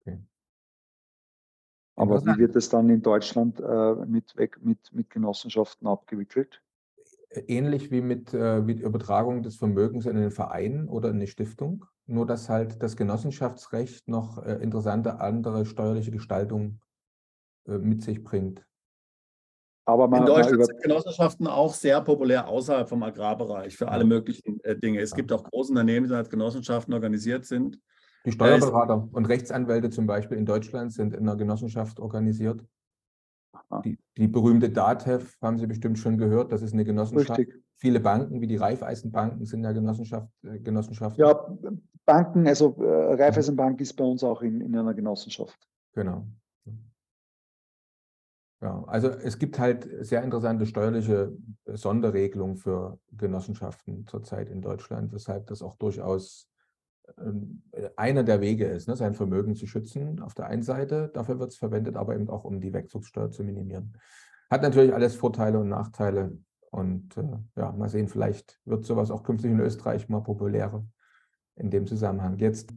Okay. 0.00 0.18
Aber 1.96 2.24
wie 2.26 2.38
wird 2.38 2.56
es 2.56 2.68
dann 2.68 2.90
in 2.90 3.00
Deutschland 3.00 3.60
äh, 3.60 3.94
mit, 4.06 4.34
mit, 4.60 4.92
mit 4.92 5.08
Genossenschaften 5.08 5.86
abgewickelt? 5.86 6.62
Ähnlich 7.46 7.90
wie 7.90 8.00
mit, 8.00 8.32
äh, 8.34 8.60
mit 8.60 8.80
Übertragung 8.80 9.42
des 9.42 9.56
Vermögens 9.56 10.06
in 10.06 10.16
einen 10.16 10.30
Verein 10.30 10.88
oder 10.88 11.10
in 11.10 11.16
eine 11.16 11.26
Stiftung, 11.26 11.86
nur 12.06 12.26
dass 12.26 12.48
halt 12.48 12.82
das 12.82 12.96
Genossenschaftsrecht 12.96 14.08
noch 14.08 14.44
äh, 14.44 14.54
interessante 14.54 15.20
andere 15.20 15.64
steuerliche 15.66 16.10
Gestaltung 16.10 16.80
äh, 17.66 17.78
mit 17.78 18.02
sich 18.02 18.22
bringt. 18.22 18.64
Aber 19.84 20.06
mal, 20.06 20.18
in 20.18 20.26
Deutschland 20.26 20.64
sind 20.64 20.82
Genossenschaften 20.82 21.46
auch 21.46 21.74
sehr 21.74 22.00
populär 22.00 22.46
außerhalb 22.46 22.88
vom 22.88 23.02
Agrarbereich 23.02 23.76
für 23.76 23.88
alle 23.88 24.04
möglichen 24.04 24.60
äh, 24.62 24.76
Dinge. 24.76 25.00
Es 25.00 25.10
ja. 25.10 25.16
gibt 25.16 25.32
auch 25.32 25.42
große 25.42 25.72
Unternehmen, 25.72 26.06
die 26.08 26.14
als 26.14 26.30
Genossenschaften 26.30 26.94
organisiert 26.94 27.44
sind. 27.44 27.80
Die 28.24 28.32
Steuerberater 28.32 29.08
und 29.10 29.26
Rechtsanwälte 29.26 29.90
zum 29.90 30.06
Beispiel 30.06 30.38
in 30.38 30.46
Deutschland 30.46 30.92
sind 30.92 31.14
in 31.14 31.28
einer 31.28 31.36
Genossenschaft 31.36 31.98
organisiert. 31.98 32.64
Die, 33.84 33.98
die, 34.16 34.28
berühmte 34.28 34.70
DATEV 34.70 35.36
haben 35.42 35.58
Sie 35.58 35.66
bestimmt 35.66 35.98
schon 35.98 36.16
gehört, 36.18 36.52
das 36.52 36.62
ist 36.62 36.72
eine 36.72 36.84
Genossenschaft. 36.84 37.38
Richtig. 37.38 37.62
Viele 37.76 38.00
Banken 38.00 38.40
wie 38.40 38.46
die 38.46 38.56
Raiffeisenbanken 38.56 39.44
sind 39.44 39.64
ja 39.64 39.72
Genossenschaft, 39.72 40.28
äh, 40.44 40.58
Genossenschaften. 40.58 41.22
Ja, 41.22 41.56
Banken, 42.04 42.46
also 42.46 42.76
äh, 42.82 43.14
Raiffeisenbank 43.14 43.80
ist 43.80 43.94
bei 43.94 44.04
uns 44.04 44.24
auch 44.24 44.42
in, 44.42 44.60
in 44.60 44.76
einer 44.76 44.94
Genossenschaft. 44.94 45.58
Genau. 45.94 46.26
Ja, 48.62 48.84
also 48.86 49.08
es 49.08 49.38
gibt 49.38 49.58
halt 49.58 49.88
sehr 50.06 50.22
interessante 50.22 50.66
steuerliche 50.66 51.36
Sonderregelungen 51.66 52.56
für 52.56 53.00
Genossenschaften 53.10 54.06
zurzeit 54.06 54.48
in 54.48 54.62
Deutschland, 54.62 55.12
weshalb 55.12 55.48
das 55.48 55.62
auch 55.62 55.74
durchaus 55.74 56.48
einer 57.96 58.22
der 58.22 58.40
Wege 58.40 58.66
ist, 58.66 58.88
ne, 58.88 58.96
sein 58.96 59.14
Vermögen 59.14 59.54
zu 59.54 59.66
schützen 59.66 60.20
auf 60.20 60.34
der 60.34 60.46
einen 60.46 60.62
Seite. 60.62 61.10
Dafür 61.12 61.38
wird 61.38 61.50
es 61.50 61.56
verwendet, 61.56 61.96
aber 61.96 62.14
eben 62.14 62.28
auch, 62.28 62.44
um 62.44 62.60
die 62.60 62.72
Wegzugssteuer 62.72 63.30
zu 63.30 63.44
minimieren. 63.44 63.96
Hat 64.50 64.62
natürlich 64.62 64.94
alles 64.94 65.14
Vorteile 65.14 65.58
und 65.58 65.68
Nachteile. 65.68 66.38
Und 66.70 67.16
äh, 67.16 67.38
ja, 67.56 67.72
mal 67.72 67.88
sehen, 67.88 68.08
vielleicht 68.08 68.60
wird 68.64 68.84
sowas 68.84 69.10
auch 69.10 69.22
künftig 69.22 69.50
in 69.50 69.60
Österreich 69.60 70.08
mal 70.08 70.22
populärer 70.22 70.84
in 71.56 71.70
dem 71.70 71.86
Zusammenhang. 71.86 72.38
Jetzt 72.38 72.72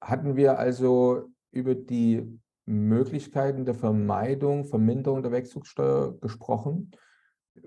hatten 0.00 0.36
wir 0.36 0.58
also 0.58 1.30
über 1.52 1.74
die 1.74 2.40
Möglichkeiten 2.64 3.64
der 3.64 3.74
Vermeidung, 3.74 4.64
Verminderung 4.64 5.22
der 5.22 5.32
Wegzugssteuer 5.32 6.18
gesprochen. 6.20 6.90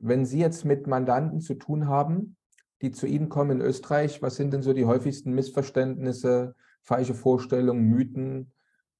wenn 0.01 0.23
Sie 0.23 0.39
jetzt 0.39 0.65
mit 0.65 0.85
Mandanten 0.85 1.41
zu 1.41 1.55
tun 1.55 1.87
haben, 1.87 2.37
die 2.81 2.91
zu 2.91 3.07
Ihnen 3.07 3.29
kommen 3.29 3.59
in 3.59 3.61
Österreich, 3.61 4.21
was 4.21 4.35
sind 4.35 4.53
denn 4.53 4.61
so 4.61 4.73
die 4.73 4.85
häufigsten 4.85 5.33
Missverständnisse, 5.33 6.55
falsche 6.83 7.13
Vorstellungen, 7.13 7.83
Mythen, 7.89 8.51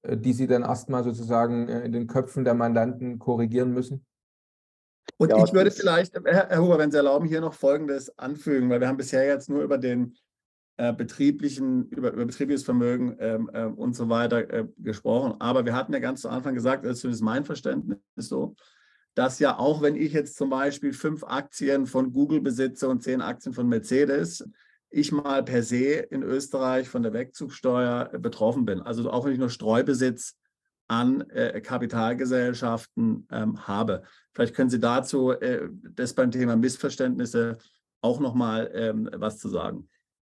äh, 0.02 0.16
die 0.16 0.32
Sie 0.32 0.46
dann 0.46 0.62
erstmal 0.62 1.04
sozusagen 1.04 1.68
äh, 1.68 1.84
in 1.84 1.92
den 1.92 2.06
Köpfen 2.06 2.44
der 2.44 2.54
Mandanten 2.54 3.18
korrigieren 3.18 3.72
müssen? 3.72 4.04
Und 5.16 5.30
ja, 5.30 5.44
ich 5.44 5.52
würde 5.52 5.70
vielleicht, 5.70 6.14
Herr, 6.24 6.48
Herr 6.48 6.62
Huber, 6.62 6.78
wenn 6.78 6.90
Sie 6.90 6.96
erlauben, 6.96 7.26
hier 7.26 7.40
noch 7.40 7.54
Folgendes 7.54 8.16
anfügen, 8.18 8.70
weil 8.70 8.80
wir 8.80 8.88
haben 8.88 8.96
bisher 8.96 9.26
jetzt 9.26 9.48
nur 9.48 9.62
über 9.62 9.78
den 9.78 10.16
äh, 10.76 10.92
betrieblichen, 10.92 11.88
über, 11.88 12.12
über, 12.12 12.24
betriebliches 12.24 12.64
Vermögen 12.64 13.16
ähm, 13.18 13.50
äh, 13.52 13.64
und 13.64 13.94
so 13.94 14.08
weiter 14.08 14.50
äh, 14.50 14.66
gesprochen. 14.78 15.34
Aber 15.38 15.66
wir 15.66 15.74
hatten 15.74 15.92
ja 15.92 15.98
ganz 15.98 16.22
zu 16.22 16.28
Anfang 16.30 16.54
gesagt, 16.54 16.84
das 16.84 16.92
ist 16.92 17.00
zumindest 17.00 17.22
mein 17.22 17.44
Verständnis 17.44 17.98
so, 18.16 18.54
dass 19.14 19.38
ja 19.38 19.58
auch 19.58 19.82
wenn 19.82 19.96
ich 19.96 20.12
jetzt 20.12 20.36
zum 20.36 20.50
Beispiel 20.50 20.92
fünf 20.92 21.24
Aktien 21.24 21.86
von 21.86 22.12
Google 22.12 22.40
besitze 22.40 22.88
und 22.88 23.02
zehn 23.02 23.20
Aktien 23.20 23.52
von 23.52 23.68
Mercedes, 23.68 24.44
ich 24.90 25.12
mal 25.12 25.44
per 25.44 25.62
se 25.62 25.94
in 25.94 26.22
Österreich 26.22 26.88
von 26.88 27.02
der 27.02 27.12
Wegzugsteuer 27.12 28.10
betroffen 28.18 28.64
bin. 28.64 28.80
Also 28.80 29.08
auch 29.10 29.24
wenn 29.24 29.32
ich 29.32 29.38
nur 29.38 29.50
Streubesitz 29.50 30.36
an 30.88 31.20
äh, 31.30 31.60
Kapitalgesellschaften 31.60 33.28
ähm, 33.30 33.66
habe. 33.68 34.02
Vielleicht 34.32 34.54
können 34.56 34.70
Sie 34.70 34.80
dazu 34.80 35.30
äh, 35.30 35.68
das 35.94 36.14
beim 36.14 36.32
Thema 36.32 36.56
Missverständnisse 36.56 37.58
auch 38.00 38.18
nochmal 38.18 38.70
ähm, 38.74 39.08
was 39.14 39.38
zu 39.38 39.48
sagen. 39.48 39.88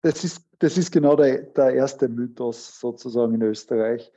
Das 0.04 0.24
ist, 0.24 0.46
das 0.60 0.78
ist 0.78 0.92
genau 0.92 1.16
der, 1.16 1.44
der 1.44 1.74
erste 1.74 2.08
Mythos 2.08 2.80
sozusagen 2.80 3.34
in 3.34 3.42
Österreich. 3.42 4.12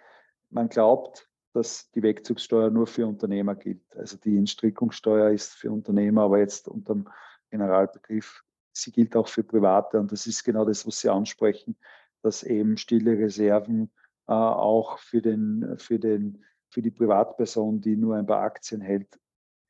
Man 0.50 0.68
glaubt, 0.68 1.26
dass 1.57 1.90
die 1.92 2.02
Wegzugssteuer 2.02 2.68
nur 2.68 2.86
für 2.86 3.07
Unternehmer 3.07 3.54
gilt. 3.54 3.96
Also 3.96 4.18
die 4.18 4.36
Entstrickungssteuer 4.36 5.30
ist 5.30 5.54
für 5.54 5.70
Unternehmer, 5.70 6.24
aber 6.24 6.38
jetzt 6.38 6.68
unter 6.68 6.92
dem 6.94 7.09
Generalbegriff, 7.50 8.42
sie 8.72 8.92
gilt 8.92 9.16
auch 9.16 9.26
für 9.26 9.42
Private. 9.42 9.98
Und 9.98 10.12
das 10.12 10.26
ist 10.26 10.44
genau 10.44 10.66
das, 10.66 10.86
was 10.86 11.00
Sie 11.00 11.09
ansprechen, 11.09 11.78
dass 12.22 12.42
eben 12.42 12.76
stille 12.76 13.18
Reserven 13.18 13.90
äh, 14.28 14.32
auch 14.32 14.98
für, 14.98 15.22
den, 15.22 15.76
für, 15.78 15.98
den, 15.98 16.44
für 16.68 16.82
die 16.82 16.90
Privatperson, 16.90 17.80
die 17.80 17.96
nur 17.96 18.16
ein 18.16 18.26
paar 18.26 18.42
Aktien 18.42 18.82
hält, 18.82 19.18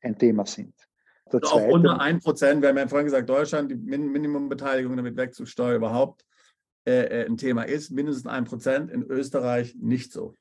ein 0.01 0.17
Thema 0.17 0.45
sind. 0.45 0.75
Der 1.31 1.41
auch 1.41 1.53
zweite, 1.53 1.73
unter 1.73 2.01
1 2.01 2.21
Prozent, 2.21 2.61
wir 2.61 2.69
haben 2.69 2.77
ja 2.77 2.87
vorhin 2.89 3.05
gesagt, 3.05 3.29
Deutschland, 3.29 3.71
die 3.71 3.75
Min 3.75 4.11
Minimumbeteiligung 4.11 4.97
damit 4.97 5.15
Wegzugssteuer 5.15 5.77
überhaupt 5.77 6.25
äh, 6.85 7.21
äh 7.21 7.25
ein 7.25 7.37
Thema 7.37 7.63
ist, 7.63 7.91
mindestens 7.91 8.27
1 8.27 8.49
Prozent, 8.49 8.91
in 8.91 9.03
Österreich 9.03 9.73
nicht 9.75 10.11
so. 10.11 10.35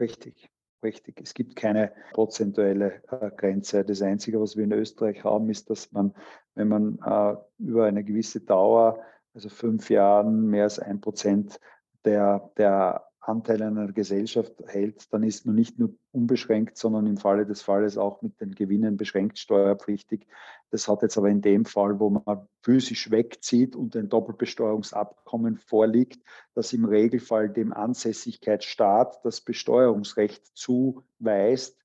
Richtig, 0.00 0.50
richtig. 0.82 1.20
Es 1.20 1.34
gibt 1.34 1.56
keine 1.56 1.92
prozentuelle 2.12 3.02
äh, 3.10 3.30
Grenze. 3.36 3.84
Das 3.84 4.02
Einzige, 4.02 4.40
was 4.40 4.56
wir 4.56 4.64
in 4.64 4.72
Österreich 4.72 5.24
haben, 5.24 5.50
ist, 5.50 5.70
dass 5.70 5.90
man, 5.92 6.14
wenn 6.54 6.68
man 6.68 6.98
äh, 7.04 7.36
über 7.58 7.86
eine 7.86 8.04
gewisse 8.04 8.40
Dauer, 8.40 9.00
also 9.34 9.48
fünf 9.48 9.90
Jahren, 9.90 10.46
mehr 10.48 10.64
als 10.64 10.78
ein 10.78 11.00
Prozent 11.00 11.58
der, 12.04 12.50
der 12.56 13.07
Anteil 13.28 13.62
einer 13.62 13.92
Gesellschaft 13.92 14.54
hält, 14.66 15.12
dann 15.12 15.22
ist 15.22 15.46
man 15.46 15.54
nicht 15.54 15.78
nur 15.78 15.94
unbeschränkt, 16.12 16.76
sondern 16.78 17.06
im 17.06 17.18
Falle 17.18 17.46
des 17.46 17.62
Falles 17.62 17.98
auch 17.98 18.22
mit 18.22 18.40
den 18.40 18.54
Gewinnen 18.54 18.96
beschränkt 18.96 19.38
steuerpflichtig. 19.38 20.26
Das 20.70 20.88
hat 20.88 21.02
jetzt 21.02 21.18
aber 21.18 21.28
in 21.28 21.42
dem 21.42 21.64
Fall, 21.64 22.00
wo 22.00 22.10
man 22.10 22.48
physisch 22.62 23.10
wegzieht 23.10 23.76
und 23.76 23.94
ein 23.96 24.08
Doppelbesteuerungsabkommen 24.08 25.58
vorliegt, 25.58 26.22
das 26.54 26.72
im 26.72 26.84
Regelfall 26.84 27.50
dem 27.50 27.72
Ansässigkeitsstaat 27.72 29.24
das 29.24 29.40
Besteuerungsrecht 29.42 30.46
zuweist 30.56 31.76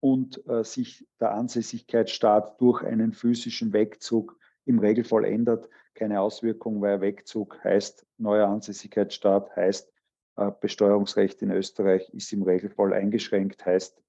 und 0.00 0.46
äh, 0.48 0.64
sich 0.64 1.06
der 1.18 1.32
Ansässigkeitsstaat 1.32 2.60
durch 2.60 2.82
einen 2.82 3.12
physischen 3.12 3.72
Wegzug 3.72 4.38
im 4.66 4.78
Regelfall 4.78 5.24
ändert, 5.24 5.68
keine 5.94 6.20
Auswirkung, 6.20 6.80
weil 6.80 7.00
Wegzug 7.00 7.62
heißt 7.64 8.06
neuer 8.18 8.48
Ansässigkeitsstaat, 8.48 9.54
heißt 9.56 9.89
Besteuerungsrecht 10.48 11.42
in 11.42 11.50
Österreich 11.50 12.08
ist 12.14 12.32
im 12.32 12.42
Regelfall 12.42 12.92
eingeschränkt, 12.92 13.64
heißt 13.66 14.00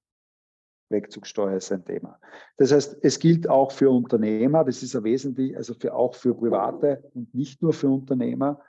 Wegzugsteuer 0.90 1.58
ist 1.58 1.72
ein 1.72 1.86
Thema. 1.86 2.20
Das 2.58 2.72
heißt, 2.72 2.98
es 3.02 3.20
gilt 3.20 3.50
auch 3.50 3.72
für 3.72 3.90
Unternehmer, 3.90 4.64
das 4.64 4.84
ist 4.84 4.94
ja 4.94 5.04
wesentlich, 5.04 5.56
also 5.56 5.74
für, 5.74 5.94
auch 5.94 6.16
für 6.16 6.36
Private 6.36 7.10
und 7.14 7.34
nicht 7.34 7.62
nur 7.62 7.74
für 7.74 7.90
Unternehmer. 7.90 8.62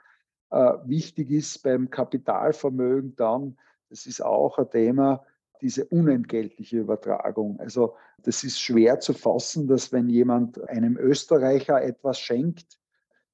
Äh, 0.49 0.73
wichtig 0.85 1.31
ist 1.31 1.61
beim 1.63 1.89
Kapitalvermögen 1.89 3.15
dann, 3.15 3.57
das 3.89 4.05
ist 4.05 4.21
auch 4.21 4.57
ein 4.57 4.69
Thema, 4.69 5.23
diese 5.61 5.85
unentgeltliche 5.85 6.79
Übertragung. 6.79 7.59
Also 7.59 7.95
das 8.19 8.43
ist 8.43 8.59
schwer 8.59 8.99
zu 8.99 9.13
fassen, 9.13 9.67
dass 9.67 9.91
wenn 9.91 10.09
jemand 10.09 10.61
einem 10.69 10.97
Österreicher 10.97 11.81
etwas 11.81 12.19
schenkt, 12.19 12.65
äh, 12.65 12.82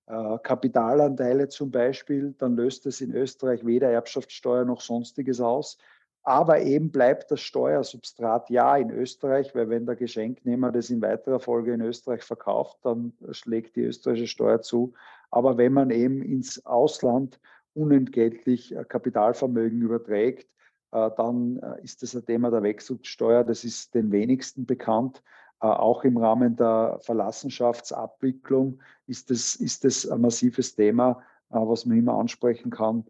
Kapitalanteile 0.09 1.49
zum 1.49 1.69
Beispiel, 1.69 2.33
dann 2.39 2.55
löst 2.55 2.87
es 2.87 2.99
in 2.99 3.13
Österreich 3.13 3.63
weder 3.65 3.89
Erbschaftssteuer 3.89 4.65
noch 4.65 4.81
sonstiges 4.81 5.39
aus. 5.39 5.77
Aber 6.23 6.61
eben 6.61 6.91
bleibt 6.91 7.31
das 7.31 7.41
Steuersubstrat 7.41 8.49
ja 8.49 8.75
in 8.75 8.89
Österreich, 8.89 9.53
weil 9.55 9.69
wenn 9.69 9.85
der 9.85 9.95
Geschenknehmer 9.95 10.71
das 10.71 10.89
in 10.89 11.01
weiterer 11.01 11.39
Folge 11.39 11.73
in 11.73 11.81
Österreich 11.81 12.23
verkauft, 12.23 12.79
dann 12.83 13.13
schlägt 13.31 13.75
die 13.75 13.83
österreichische 13.83 14.27
Steuer 14.27 14.61
zu. 14.61 14.93
Aber 15.31 15.57
wenn 15.57 15.73
man 15.73 15.91
eben 15.91 16.21
ins 16.23 16.65
Ausland 16.65 17.39
unentgeltlich 17.73 18.75
äh, 18.75 18.83
Kapitalvermögen 18.83 19.81
überträgt, 19.81 20.49
äh, 20.91 21.09
dann 21.15 21.57
ist 21.83 22.01
das 22.01 22.15
ein 22.15 22.25
Thema 22.25 22.49
der 22.49 22.63
Wechselsteuer. 22.63 23.43
Das 23.43 23.63
ist 23.63 23.93
den 23.93 24.11
wenigsten 24.11 24.65
bekannt. 24.65 25.21
Äh, 25.61 25.67
auch 25.67 26.03
im 26.03 26.17
Rahmen 26.17 26.55
der 26.55 26.99
Verlassenschaftsabwicklung 27.01 28.79
ist 29.07 29.29
das, 29.29 29.55
ist 29.55 29.83
das 29.83 30.07
ein 30.07 30.21
massives 30.21 30.75
Thema, 30.75 31.21
äh, 31.49 31.55
was 31.55 31.85
man 31.85 31.97
immer 31.97 32.13
ansprechen 32.17 32.71
kann. 32.71 33.05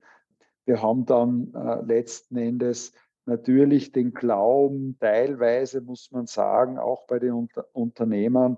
Wir 0.65 0.81
haben 0.81 1.05
dann 1.05 1.53
äh, 1.53 1.85
letzten 1.85 2.37
Endes 2.37 2.93
natürlich 3.25 3.91
den 3.91 4.13
Glauben, 4.13 4.97
teilweise 4.99 5.81
muss 5.81 6.11
man 6.11 6.25
sagen, 6.25 6.79
auch 6.79 7.05
bei 7.05 7.19
den 7.19 7.33
Unter 7.33 7.67
Unternehmern, 7.73 8.57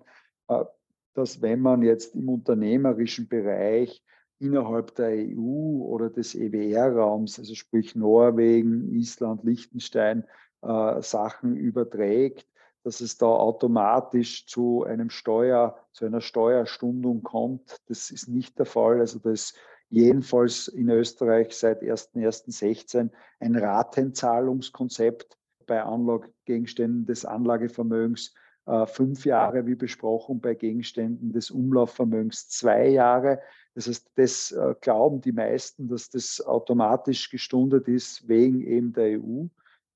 dass 1.14 1.42
wenn 1.42 1.60
man 1.60 1.82
jetzt 1.82 2.16
im 2.16 2.30
unternehmerischen 2.30 3.28
Bereich 3.28 4.02
innerhalb 4.40 4.96
der 4.96 5.10
EU 5.10 5.84
oder 5.84 6.10
des 6.10 6.36
EWR-Raums, 6.36 7.38
also 7.40 7.54
sprich 7.54 7.96
Norwegen, 7.98 8.94
Island, 8.94 9.44
Liechtenstein, 9.44 10.24
Sachen 10.62 11.58
überträgt, 11.58 12.48
dass 12.84 13.02
es 13.02 13.18
da 13.18 13.28
automatisch 13.28 14.46
zu 14.48 14.84
einem 14.84 15.10
Steuer, 15.10 15.78
zu 15.94 16.06
einer 16.06 16.22
Steuerstundung 16.22 17.24
kommt. 17.24 17.78
Das 17.88 18.12
ist 18.12 18.28
nicht 18.28 18.58
der 18.58 18.66
Fall. 18.66 19.00
Also 19.00 19.20
das 19.20 19.34
ist 19.34 19.58
jedenfalls 19.90 20.68
in 20.68 20.90
Österreich 20.90 21.54
seit 21.54 21.82
1.1.16 21.82 23.10
ein 23.40 23.56
Ratenzahlungskonzept 23.56 25.38
bei 25.68 25.84
Anlagegegenständen 25.84 27.06
des 27.06 27.26
Anlagevermögens 27.26 28.34
äh, 28.66 28.86
fünf 28.86 29.26
Jahre, 29.26 29.66
wie 29.66 29.76
besprochen, 29.76 30.40
bei 30.40 30.54
Gegenständen 30.54 31.32
des 31.32 31.52
Umlaufvermögens 31.52 32.50
zwei 32.50 32.88
Jahre. 32.88 33.42
Das 33.74 33.88
heißt, 33.88 34.12
das 34.16 34.52
äh, 34.52 34.76
glauben 34.82 35.22
die 35.22 35.32
meisten, 35.32 35.88
dass 35.88 36.10
das 36.10 36.42
automatisch 36.42 37.30
gestundet 37.30 37.88
ist 37.88 38.28
wegen 38.28 38.62
eben 38.62 38.94
der 38.94 39.20
EU. 39.20 39.46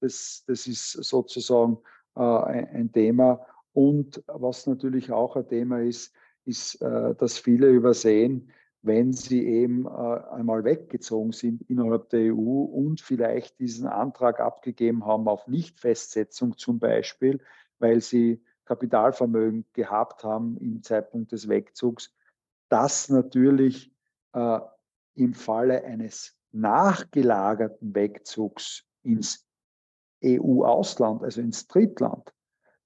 Das, 0.01 0.43
das 0.47 0.67
ist 0.67 0.91
sozusagen 0.91 1.77
ein 2.19 2.91
Thema. 2.91 3.45
Und 3.73 4.23
was 4.27 4.67
natürlich 4.67 5.11
auch 5.11 5.35
ein 5.35 5.47
Thema 5.47 5.81
ist, 5.81 6.13
ist, 6.45 6.81
äh, 6.81 7.15
dass 7.15 7.37
viele 7.37 7.67
übersehen, 7.69 8.51
wenn 8.81 9.13
sie 9.13 9.45
eben 9.45 9.85
äh, 9.85 9.89
einmal 9.89 10.63
weggezogen 10.63 11.31
sind 11.31 11.63
innerhalb 11.69 12.09
der 12.09 12.33
EU 12.33 12.63
und 12.63 13.01
vielleicht 13.01 13.59
diesen 13.59 13.87
Antrag 13.87 14.39
abgegeben 14.39 15.05
haben 15.05 15.27
auf 15.27 15.47
Nichtfestsetzung 15.47 16.57
zum 16.57 16.79
Beispiel, 16.79 17.41
weil 17.79 17.99
sie 17.99 18.43
Kapitalvermögen 18.65 19.65
gehabt 19.73 20.23
haben 20.23 20.57
im 20.57 20.83
Zeitpunkt 20.83 21.31
des 21.31 21.49
Wegzugs, 21.49 22.13
dass 22.69 23.09
natürlich 23.09 23.91
äh, 24.33 24.59
im 25.15 25.33
Falle 25.33 25.83
eines 25.83 26.37
nachgelagerten 26.51 27.95
Wegzugs 27.95 28.85
ins 29.01 29.44
EU-Ausland, 30.23 31.23
also 31.23 31.41
ins 31.41 31.67
Drittland, 31.67 32.33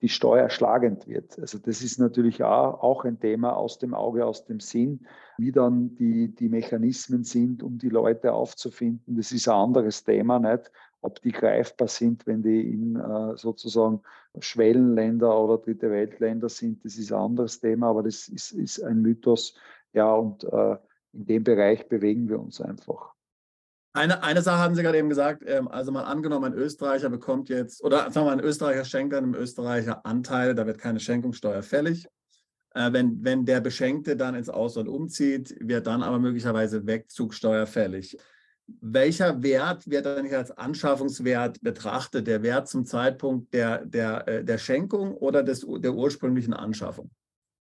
die 0.02 0.10
Steuer 0.10 0.50
schlagend 0.50 1.08
wird. 1.08 1.38
Also 1.40 1.58
das 1.60 1.82
ist 1.82 2.00
natürlich 2.00 2.44
auch 2.44 3.04
ein 3.04 3.20
Thema 3.20 3.56
aus 3.56 3.80
dem 3.80 3.94
Auge, 3.94 4.26
aus 4.26 4.46
dem 4.46 4.60
Sinn, 4.60 5.06
wie 5.38 5.52
dann 5.52 5.96
die, 5.96 6.34
die 6.34 6.50
Mechanismen 6.50 7.24
sind, 7.24 7.64
um 7.64 7.78
die 7.78 7.90
Leute 7.90 8.34
aufzufinden. 8.34 9.18
Das 9.18 9.32
ist 9.32 9.48
ein 9.48 9.56
anderes 9.56 10.04
Thema, 10.04 10.40
nicht? 10.40 10.72
Ob 11.02 11.22
die 11.22 11.32
greifbar 11.32 11.88
sind, 11.88 12.28
wenn 12.28 12.44
die 12.44 12.74
in 12.74 12.96
äh, 12.98 13.38
sozusagen 13.38 14.02
Schwellenländer 14.38 15.38
oder 15.42 15.58
dritte 15.58 15.90
Weltländer 15.90 16.50
sind, 16.50 16.84
das 16.84 16.98
ist 16.98 17.12
ein 17.12 17.20
anderes 17.20 17.60
Thema, 17.60 17.90
aber 17.90 18.04
das 18.04 18.28
ist, 18.28 18.52
ist 18.52 18.82
ein 18.82 19.02
Mythos. 19.02 19.56
Ja, 19.94 20.14
und 20.14 20.44
äh, 20.44 20.78
in 21.14 21.26
dem 21.26 21.44
Bereich 21.44 21.88
bewegen 21.88 22.30
wir 22.30 22.40
uns 22.40 22.62
einfach. 22.62 23.14
Eine, 23.94 24.22
eine 24.24 24.42
Sache 24.42 24.60
haben 24.60 24.76
Sie 24.76 24.84
gerade 24.84 24.98
eben 25.00 25.10
gesagt, 25.10 25.44
ähm, 25.48 25.68
also 25.68 25.92
mal 25.92 26.04
angenommen, 26.04 26.54
ein 26.54 26.58
Österreicher 26.58 27.10
bekommt 27.10 27.50
jetzt, 27.50 27.84
oder 27.84 28.12
sagen 28.12 28.16
wir 28.16 28.24
mal, 28.26 28.34
ein 28.34 28.40
Österreicher 28.40 28.86
schenkt 28.86 29.16
einem 29.16 29.34
Österreicher 29.34 30.06
Anteile, 30.06 30.54
da 30.54 30.68
wird 30.68 30.78
keine 30.78 31.00
Schenkungssteuer 31.00 31.64
fällig. 31.64 32.08
Äh, 32.76 32.94
wenn, 32.94 33.24
wenn 33.24 33.46
der 33.46 33.62
Beschenkte 33.62 34.16
dann 34.16 34.36
ins 34.36 34.50
Ausland 34.50 34.90
umzieht, 34.90 35.56
wird 35.60 35.88
dann 35.88 36.04
aber 36.04 36.20
möglicherweise 36.20 36.86
Wegzugsteuer 36.86 37.66
fällig. 37.66 38.18
Welcher 38.82 39.42
Wert 39.42 39.90
wird 39.90 40.06
dann 40.06 40.32
als 40.32 40.52
Anschaffungswert 40.52 41.62
betrachtet? 41.62 42.28
Der 42.28 42.44
Wert 42.44 42.68
zum 42.68 42.86
Zeitpunkt 42.86 43.52
der, 43.54 43.84
der, 43.86 44.28
äh, 44.28 44.44
der 44.44 44.60
Schenkung 44.60 45.16
oder 45.16 45.42
des, 45.42 45.66
der 45.68 45.94
ursprünglichen 45.96 46.54
Anschaffung? 46.54 47.10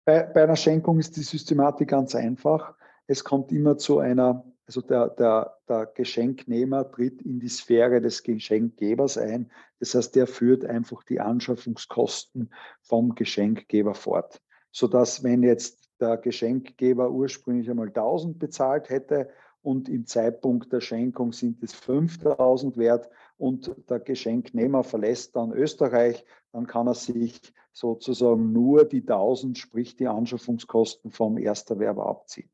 Bei, 0.06 0.22
bei 0.22 0.44
einer 0.44 0.56
Schenkung 0.56 0.98
ist 0.98 1.16
die 1.16 1.22
Systematik 1.22 1.88
ganz 1.88 2.14
einfach. 2.14 2.74
Es 3.06 3.22
kommt 3.22 3.52
immer 3.52 3.76
zu 3.76 3.98
einer, 3.98 4.44
also 4.66 4.80
der, 4.80 5.08
der, 5.10 5.56
der 5.68 5.86
Geschenknehmer 5.86 6.90
tritt 6.90 7.22
in 7.22 7.40
die 7.40 7.48
Sphäre 7.48 8.00
des 8.00 8.22
Geschenkgebers 8.22 9.18
ein. 9.18 9.50
Das 9.80 9.94
heißt, 9.94 10.14
der 10.16 10.26
führt 10.26 10.64
einfach 10.64 11.02
die 11.02 11.20
Anschaffungskosten 11.20 12.50
vom 12.82 13.14
Geschenkgeber 13.14 13.94
fort 13.94 14.40
sodass 14.74 15.22
wenn 15.22 15.44
jetzt 15.44 15.88
der 16.00 16.16
Geschenkgeber 16.16 17.10
ursprünglich 17.10 17.70
einmal 17.70 17.86
1000 17.86 18.40
bezahlt 18.40 18.90
hätte 18.90 19.30
und 19.62 19.88
im 19.88 20.04
Zeitpunkt 20.04 20.72
der 20.72 20.80
Schenkung 20.80 21.32
sind 21.32 21.62
es 21.62 21.72
5000 21.74 22.76
wert 22.76 23.08
und 23.38 23.72
der 23.88 24.00
Geschenknehmer 24.00 24.82
verlässt 24.82 25.36
dann 25.36 25.52
Österreich, 25.52 26.24
dann 26.50 26.66
kann 26.66 26.88
er 26.88 26.94
sich 26.94 27.40
sozusagen 27.72 28.52
nur 28.52 28.84
die 28.84 29.00
1000, 29.00 29.56
sprich 29.56 29.94
die 29.94 30.08
Anschaffungskosten 30.08 31.12
vom 31.12 31.38
Ersterwerber 31.38 32.06
abziehen. 32.06 32.50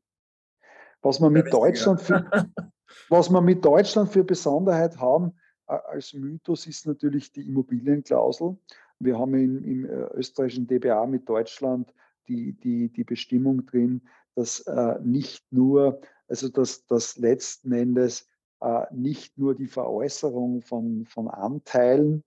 Was 1.01 1.19
man 1.19 1.33
mit 1.33 1.51
Deutschland 1.51 2.01
für, 2.01 2.25
was 3.09 3.29
wir 3.29 3.41
mit 3.41 3.63
Deutschland 3.65 4.11
für 4.11 4.23
Besonderheit 4.23 4.97
haben 4.99 5.33
als 5.71 6.13
Mythos 6.13 6.67
ist 6.67 6.85
natürlich 6.85 7.31
die 7.31 7.47
Immobilienklausel. 7.47 8.57
Wir 8.99 9.17
haben 9.17 9.33
im, 9.35 9.63
im 9.63 9.85
äh, 9.85 10.07
österreichischen 10.13 10.67
DBA 10.67 11.05
mit 11.05 11.27
Deutschland 11.27 11.93
die, 12.27 12.53
die, 12.53 12.89
die 12.89 13.03
Bestimmung 13.03 13.65
drin, 13.65 14.01
dass 14.35 14.59
äh, 14.61 14.99
nicht 15.01 15.43
nur, 15.51 16.01
also 16.27 16.49
dass, 16.49 16.85
dass 16.87 17.17
letzten 17.17 17.71
Endes 17.71 18.27
äh, 18.61 18.85
nicht 18.91 19.37
nur 19.37 19.55
die 19.55 19.67
Veräußerung 19.67 20.61
von, 20.61 21.05
von 21.05 21.27
Anteilen 21.29 22.23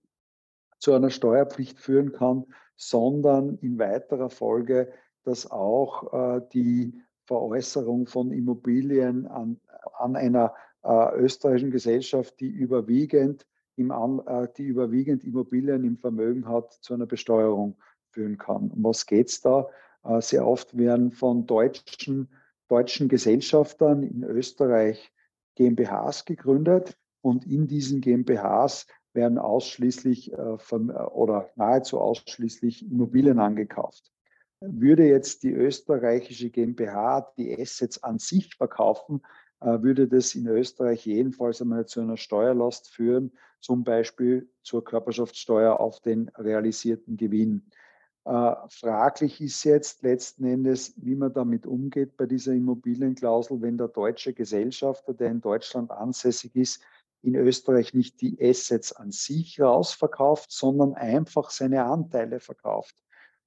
zu 0.79 0.93
einer 0.95 1.11
Steuerpflicht 1.11 1.79
führen 1.79 2.13
kann, 2.13 2.45
sondern 2.77 3.59
in 3.59 3.79
weiterer 3.79 4.31
Folge, 4.31 4.93
dass 5.23 5.51
auch 5.51 6.13
äh, 6.13 6.41
die 6.53 7.01
Veräußerung 7.27 8.07
von 8.07 8.33
Immobilien 8.33 9.27
an, 9.27 9.61
an 9.99 10.17
einer 10.17 10.55
äh, 10.83 11.17
österreichischen 11.17 11.71
Gesellschaft, 11.71 12.39
die 12.41 12.49
überwiegend, 12.49 13.47
im, 13.77 13.91
äh, 13.91 14.49
die 14.57 14.65
überwiegend 14.65 15.25
Immobilien 15.25 15.85
im 15.85 15.99
Vermögen 15.99 16.47
hat, 16.49 16.73
zu 16.73 16.95
einer 16.95 17.07
Besteuerung 17.07 17.77
führen 18.11 18.39
kann. 18.39 18.71
Um 18.71 18.85
was 18.85 19.07
geht 19.07 19.29
es 19.29 19.41
da? 19.41 19.69
Äh, 20.05 20.21
sehr 20.21 20.47
oft 20.47 20.77
werden 20.77 21.11
von 21.11 21.47
deutschen, 21.47 22.29
deutschen 22.69 23.09
Gesellschaftern 23.09 24.03
in 24.03 24.23
Österreich 24.23 25.13
GmbHs 25.57 26.25
gegründet 26.25 26.97
und 27.21 27.47
in 27.47 27.67
diesen 27.67 28.01
GmbHs 28.01 28.87
werden 29.15 29.39
ausschließlich 29.39 30.33
äh, 30.33 30.37
oder 30.37 31.51
nahezu 31.57 32.01
ausschließlich 32.01 32.91
Immobilien 32.91 33.39
angekauft. 33.39 34.14
Würde 34.67 35.07
jetzt 35.07 35.43
die 35.43 35.53
österreichische 35.53 36.51
GmbH 36.51 37.33
die 37.37 37.61
Assets 37.61 38.03
an 38.03 38.19
sich 38.19 38.55
verkaufen, 38.55 39.23
äh, 39.61 39.83
würde 39.83 40.09
das 40.09 40.35
in 40.35 40.47
Österreich 40.47 41.07
jedenfalls 41.07 41.61
einmal 41.61 41.87
zu 41.87 42.01
einer 42.01 42.17
Steuerlast 42.17 42.91
führen, 42.91 43.33
zum 43.61 43.85
Beispiel 43.85 44.49
zur 44.63 44.85
Körperschaftssteuer 44.85 45.81
auf 45.81 46.01
den 46.01 46.29
realisierten 46.37 47.17
Gewinn. 47.17 47.71
Äh, 48.25 48.55
fraglich 48.69 49.41
ist 49.41 49.65
jetzt 49.65 50.03
letzten 50.03 50.45
Endes, 50.45 50.95
wie 50.97 51.15
man 51.15 51.33
damit 51.33 51.67
umgeht 51.67 52.17
bei 52.17 52.27
dieser 52.27 52.53
Immobilienklausel, 52.53 53.61
wenn 53.61 53.77
der 53.77 53.89
deutsche 53.89 54.33
Gesellschafter, 54.33 55.13
der 55.13 55.31
in 55.31 55.41
Deutschland 55.41 55.91
ansässig 55.91 56.57
ist, 56.57 56.83
in 57.23 57.35
Österreich 57.35 57.95
nicht 57.95 58.21
die 58.21 58.39
Assets 58.41 58.93
an 58.93 59.11
sich 59.11 59.61
rausverkauft, 59.61 60.53
sondern 60.53 60.95
einfach 60.95 61.51
seine 61.51 61.85
Anteile 61.85 62.41
verkauft. 62.41 62.95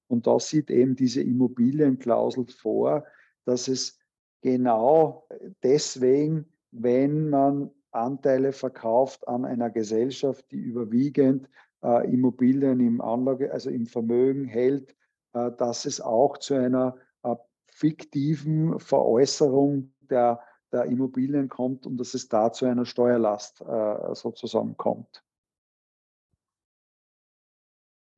Und 0.07 0.27
da 0.27 0.39
sieht 0.39 0.69
eben 0.69 0.95
diese 0.95 1.21
Immobilienklausel 1.21 2.47
vor, 2.47 3.05
dass 3.45 3.67
es 3.67 3.99
genau 4.41 5.27
deswegen, 5.63 6.45
wenn 6.71 7.29
man 7.29 7.71
Anteile 7.91 8.51
verkauft 8.51 9.27
an 9.27 9.45
einer 9.45 9.69
Gesellschaft, 9.69 10.45
die 10.51 10.59
überwiegend 10.59 11.49
äh, 11.83 12.11
Immobilien 12.11 12.79
im 12.79 13.01
Anlage, 13.01 13.51
also 13.51 13.69
im 13.69 13.85
Vermögen 13.85 14.45
hält, 14.45 14.95
äh, 15.33 15.51
dass 15.57 15.85
es 15.85 16.01
auch 16.01 16.37
zu 16.37 16.53
einer 16.53 16.97
äh, 17.23 17.35
fiktiven 17.67 18.79
Veräußerung 18.79 19.93
der, 20.01 20.41
der 20.71 20.85
Immobilien 20.85 21.49
kommt 21.49 21.85
und 21.85 21.97
dass 21.97 22.13
es 22.13 22.29
da 22.29 22.51
zu 22.51 22.65
einer 22.65 22.85
Steuerlast 22.85 23.61
äh, 23.61 24.15
sozusagen 24.15 24.77
kommt. 24.77 25.23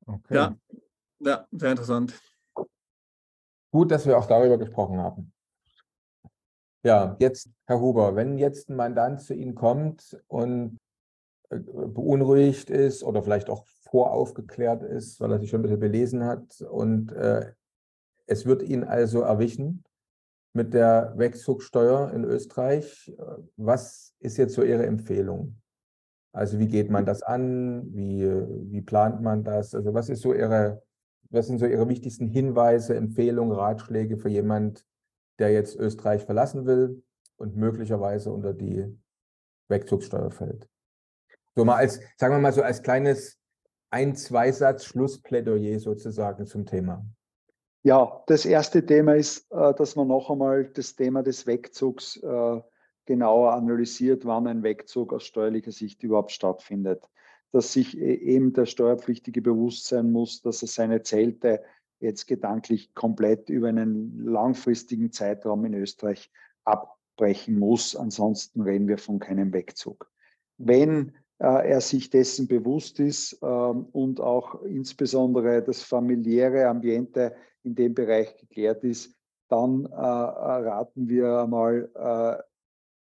Okay. 0.06 0.34
Ja, 0.34 0.56
ja, 1.20 1.46
sehr 1.50 1.70
interessant. 1.70 2.20
Gut, 3.72 3.90
dass 3.90 4.06
wir 4.06 4.18
auch 4.18 4.26
darüber 4.26 4.58
gesprochen 4.58 4.98
haben. 4.98 5.32
Ja, 6.82 7.16
jetzt, 7.18 7.50
Herr 7.66 7.80
Huber, 7.80 8.16
wenn 8.16 8.38
jetzt 8.38 8.68
ein 8.70 8.76
Mandant 8.76 9.20
zu 9.20 9.34
Ihnen 9.34 9.54
kommt 9.54 10.18
und 10.28 10.78
äh, 11.50 11.58
beunruhigt 11.58 12.70
ist 12.70 13.02
oder 13.04 13.22
vielleicht 13.22 13.50
auch 13.50 13.66
voraufgeklärt 13.90 14.82
ist, 14.82 15.20
weil 15.20 15.32
er 15.32 15.38
sich 15.38 15.50
schon 15.50 15.60
ein 15.60 15.62
bisschen 15.64 15.80
belesen 15.80 16.24
hat. 16.24 16.62
Und 16.62 17.12
äh, 17.12 17.52
es 18.26 18.46
wird 18.46 18.62
ihn 18.62 18.84
also 18.84 19.20
erwischen 19.20 19.84
mit 20.52 20.72
der 20.74 21.12
Wegzugsteuer 21.16 22.12
in 22.12 22.24
Österreich. 22.24 23.14
Was 23.56 24.14
ist 24.18 24.36
jetzt 24.36 24.54
so 24.54 24.62
Ihre 24.62 24.86
Empfehlung? 24.86 25.60
Also 26.32 26.58
wie 26.58 26.68
geht 26.68 26.90
man 26.90 27.04
das 27.04 27.22
an? 27.22 27.92
Wie, 27.94 28.24
wie 28.70 28.82
plant 28.82 29.20
man 29.20 29.44
das? 29.44 29.74
Also 29.74 29.92
was 29.94 30.08
ist 30.08 30.22
so 30.22 30.32
Ihre, 30.32 30.82
was 31.30 31.46
sind 31.46 31.58
so 31.58 31.66
Ihre 31.66 31.88
wichtigsten 31.88 32.26
Hinweise, 32.26 32.96
Empfehlungen, 32.96 33.52
Ratschläge 33.52 34.16
für 34.16 34.28
jemand, 34.28 34.84
der 35.38 35.52
jetzt 35.52 35.76
Österreich 35.76 36.24
verlassen 36.24 36.66
will 36.66 37.02
und 37.36 37.56
möglicherweise 37.56 38.32
unter 38.32 38.52
die 38.52 38.86
Wegzugssteuer 39.68 40.30
fällt? 40.30 40.68
So 41.54 41.64
mal 41.64 41.76
als, 41.76 42.00
sagen 42.16 42.34
wir 42.34 42.40
mal 42.40 42.52
so 42.52 42.62
als 42.62 42.82
kleines 42.82 43.38
ein, 43.90 44.14
zwei 44.14 44.52
Satz 44.52 44.84
Schlussplädoyer 44.84 45.78
sozusagen 45.80 46.46
zum 46.46 46.66
Thema. 46.66 47.04
Ja, 47.82 48.22
das 48.26 48.44
erste 48.44 48.84
Thema 48.84 49.14
ist, 49.14 49.50
äh, 49.50 49.74
dass 49.74 49.96
man 49.96 50.08
noch 50.08 50.30
einmal 50.30 50.64
das 50.64 50.94
Thema 50.94 51.22
des 51.22 51.46
Wegzugs 51.46 52.16
äh, 52.16 52.60
genauer 53.06 53.54
analysiert, 53.54 54.26
wann 54.26 54.46
ein 54.46 54.62
Wegzug 54.62 55.12
aus 55.12 55.24
steuerlicher 55.24 55.72
Sicht 55.72 56.02
überhaupt 56.02 56.30
stattfindet. 56.30 57.08
Dass 57.52 57.72
sich 57.72 57.98
e, 57.98 58.14
eben 58.14 58.52
der 58.52 58.66
Steuerpflichtige 58.66 59.42
bewusst 59.42 59.86
sein 59.86 60.12
muss, 60.12 60.42
dass 60.42 60.62
er 60.62 60.68
seine 60.68 61.02
Zelte 61.02 61.62
jetzt 62.00 62.26
gedanklich 62.26 62.94
komplett 62.94 63.48
über 63.50 63.68
einen 63.68 64.24
langfristigen 64.24 65.12
Zeitraum 65.12 65.64
in 65.64 65.74
Österreich 65.74 66.30
abbrechen 66.64 67.58
muss. 67.58 67.94
Ansonsten 67.94 68.62
reden 68.62 68.88
wir 68.88 68.98
von 68.98 69.18
keinem 69.18 69.52
Wegzug. 69.52 70.10
Wenn 70.56 71.12
äh, 71.38 71.70
er 71.70 71.80
sich 71.80 72.10
dessen 72.10 72.48
bewusst 72.48 73.00
ist 73.00 73.38
ähm, 73.42 73.86
und 73.92 74.20
auch 74.20 74.62
insbesondere 74.62 75.62
das 75.62 75.82
familiäre 75.82 76.66
Ambiente 76.68 77.34
in 77.62 77.74
dem 77.74 77.94
Bereich 77.94 78.36
geklärt 78.36 78.84
ist, 78.84 79.14
dann 79.48 79.84
äh, 79.86 79.94
raten 79.94 81.08
wir 81.08 81.40
einmal 81.40 82.44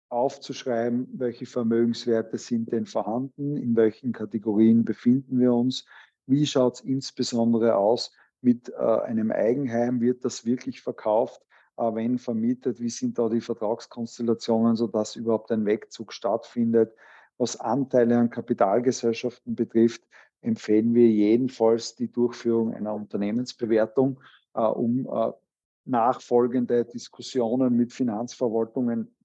aufzuschreiben, 0.10 1.08
welche 1.14 1.46
Vermögenswerte 1.46 2.38
sind 2.38 2.72
denn 2.72 2.86
vorhanden, 2.86 3.58
in 3.58 3.76
welchen 3.76 4.12
Kategorien 4.12 4.84
befinden 4.84 5.40
wir 5.40 5.54
uns, 5.54 5.86
wie 6.26 6.46
schaut 6.46 6.76
es 6.76 6.82
insbesondere 6.82 7.76
aus 7.76 8.12
mit 8.42 8.74
einem 8.74 9.32
Eigenheim, 9.32 10.02
wird 10.02 10.24
das 10.24 10.46
wirklich 10.46 10.82
verkauft, 10.82 11.42
wenn 11.76 12.18
vermietet, 12.18 12.80
wie 12.80 12.90
sind 12.90 13.18
da 13.18 13.30
die 13.30 13.42
Vertragskonstellationen, 13.42 14.76
sodass 14.76 15.16
überhaupt 15.16 15.52
ein 15.52 15.66
Wegzug 15.66 16.14
stattfindet, 16.14 16.94
was 17.38 17.60
Anteile 17.60 18.18
an 18.18 18.30
Kapitalgesellschaften 18.30 19.56
betrifft, 19.56 20.04
empfehlen 20.42 20.94
wir 20.94 21.08
jedenfalls 21.08 21.96
die 21.96 22.12
Durchführung 22.12 22.74
einer 22.74 22.94
Unternehmensbewertung, 22.94 24.20
äh, 24.54 24.62
um 24.62 25.08
äh, 25.08 25.32
nachfolgende 25.86 26.86
Diskussionen 26.86 27.76
mit 27.76 27.94
Finanzverwaltungen 27.94 29.16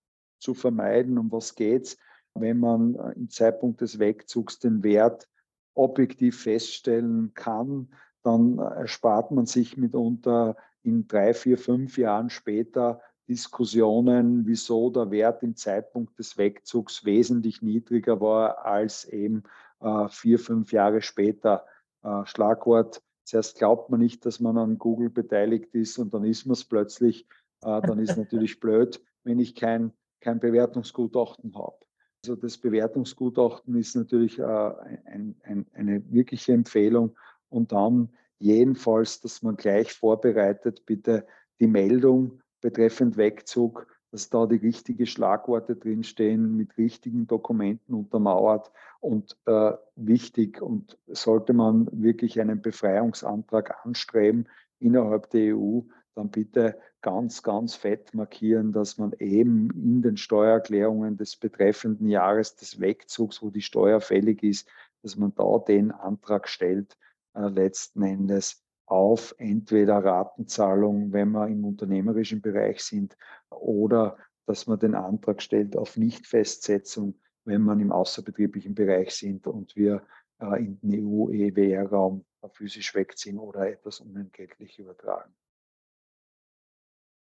zu 0.44 0.54
vermeiden. 0.54 1.18
Um 1.18 1.32
was 1.32 1.54
geht 1.54 1.84
es, 1.84 1.98
wenn 2.34 2.58
man 2.58 2.94
äh, 2.94 3.12
im 3.12 3.30
Zeitpunkt 3.30 3.80
des 3.80 3.98
Wegzugs 3.98 4.58
den 4.58 4.82
Wert 4.82 5.28
objektiv 5.74 6.42
feststellen 6.42 7.32
kann, 7.34 7.88
dann 8.22 8.58
äh, 8.58 8.62
erspart 8.80 9.30
man 9.30 9.46
sich 9.46 9.76
mitunter 9.76 10.56
in 10.82 11.08
drei, 11.08 11.34
vier, 11.34 11.58
fünf 11.58 11.98
Jahren 11.98 12.30
später 12.30 13.00
Diskussionen, 13.28 14.46
wieso 14.46 14.90
der 14.90 15.10
Wert 15.10 15.42
im 15.42 15.56
Zeitpunkt 15.56 16.18
des 16.18 16.36
Wegzugs 16.36 17.04
wesentlich 17.06 17.62
niedriger 17.62 18.20
war 18.20 18.66
als 18.66 19.06
eben 19.06 19.44
äh, 19.80 20.08
vier, 20.08 20.38
fünf 20.38 20.72
Jahre 20.72 21.00
später. 21.00 21.64
Äh, 22.02 22.26
Schlagwort 22.26 23.02
Zuerst 23.24 23.56
glaubt 23.58 23.90
man 23.90 24.00
nicht, 24.00 24.26
dass 24.26 24.38
man 24.38 24.58
an 24.58 24.78
Google 24.78 25.08
beteiligt 25.08 25.74
ist 25.74 25.98
und 25.98 26.12
dann 26.12 26.24
ist 26.24 26.44
man 26.44 26.52
es 26.52 26.64
plötzlich. 26.64 27.26
Äh, 27.62 27.80
dann 27.80 27.98
ist 27.98 28.16
natürlich 28.16 28.60
blöd, 28.60 29.02
wenn 29.24 29.38
ich 29.38 29.54
kein, 29.54 29.92
kein 30.24 30.40
Bewertungsgutachten 30.40 31.54
habe. 31.54 31.76
Also 32.24 32.36
das 32.36 32.56
Bewertungsgutachten 32.56 33.76
ist 33.76 33.94
natürlich 33.94 34.38
äh, 34.38 34.42
ein, 34.42 35.36
ein, 35.42 35.66
eine 35.74 36.02
wirkliche 36.10 36.54
Empfehlung. 36.54 37.14
Und 37.50 37.72
dann 37.72 38.08
jedenfalls, 38.38 39.20
dass 39.20 39.42
man 39.42 39.56
gleich 39.56 39.92
vorbereitet, 39.92 40.86
bitte 40.86 41.26
die 41.60 41.66
Meldung 41.66 42.40
betreffend 42.62 43.18
Wegzug, 43.18 43.86
dass 44.10 44.30
da 44.30 44.46
die 44.46 44.56
richtigen 44.56 45.06
Schlagworte 45.06 45.76
drinstehen, 45.76 46.56
mit 46.56 46.78
richtigen 46.78 47.26
Dokumenten 47.26 47.94
untermauert 47.94 48.70
und 49.00 49.36
äh, 49.44 49.72
wichtig 49.96 50.62
und 50.62 50.96
sollte 51.08 51.52
man 51.52 51.88
wirklich 51.92 52.40
einen 52.40 52.62
Befreiungsantrag 52.62 53.84
anstreben 53.84 54.48
innerhalb 54.78 55.28
der 55.30 55.56
EU, 55.56 55.80
dann 56.14 56.30
bitte 56.30 56.78
ganz, 57.02 57.42
ganz 57.42 57.74
fett 57.74 58.14
markieren, 58.14 58.72
dass 58.72 58.98
man 58.98 59.12
eben 59.18 59.70
in 59.70 60.02
den 60.02 60.16
Steuererklärungen 60.16 61.16
des 61.16 61.36
betreffenden 61.36 62.08
Jahres 62.08 62.56
des 62.56 62.80
Wegzugs, 62.80 63.42
wo 63.42 63.50
die 63.50 63.62
Steuer 63.62 64.00
fällig 64.00 64.42
ist, 64.42 64.68
dass 65.02 65.16
man 65.16 65.34
da 65.34 65.58
den 65.58 65.90
Antrag 65.90 66.48
stellt, 66.48 66.96
äh, 67.34 67.48
letzten 67.48 68.02
Endes 68.02 68.64
auf 68.86 69.34
entweder 69.38 70.04
Ratenzahlung, 70.04 71.12
wenn 71.12 71.32
wir 71.32 71.48
im 71.48 71.64
unternehmerischen 71.64 72.40
Bereich 72.40 72.82
sind, 72.82 73.16
oder 73.50 74.16
dass 74.46 74.66
man 74.66 74.78
den 74.78 74.94
Antrag 74.94 75.42
stellt 75.42 75.76
auf 75.76 75.96
Nichtfestsetzung, 75.96 77.18
wenn 77.44 77.62
man 77.62 77.80
im 77.80 77.92
außerbetrieblichen 77.92 78.74
Bereich 78.74 79.10
sind 79.12 79.46
und 79.46 79.74
wir 79.76 80.06
äh, 80.40 80.64
in 80.64 80.78
den 80.80 81.06
EU-EWR-Raum 81.06 82.24
physisch 82.52 82.94
wegziehen 82.94 83.38
oder 83.38 83.68
etwas 83.70 84.00
unentgeltlich 84.00 84.78
übertragen. 84.78 85.34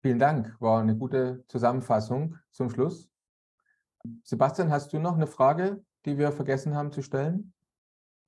Vielen 0.02 0.20
Dank, 0.20 0.60
war 0.60 0.82
eine 0.82 0.98
gute 0.98 1.44
Zusammenfassung 1.48 2.38
zum 2.50 2.72
Schluss. 2.72 3.10
Sebastian, 4.24 4.72
hast 4.72 4.92
du 4.94 5.00
noch 5.00 5.16
eine 5.16 5.28
Frage, 5.28 5.84
die 6.06 6.18
wir 6.18 6.32
vergessen 6.32 6.76
haben 6.76 6.92
zu 6.92 7.04
stellen? 7.04 7.54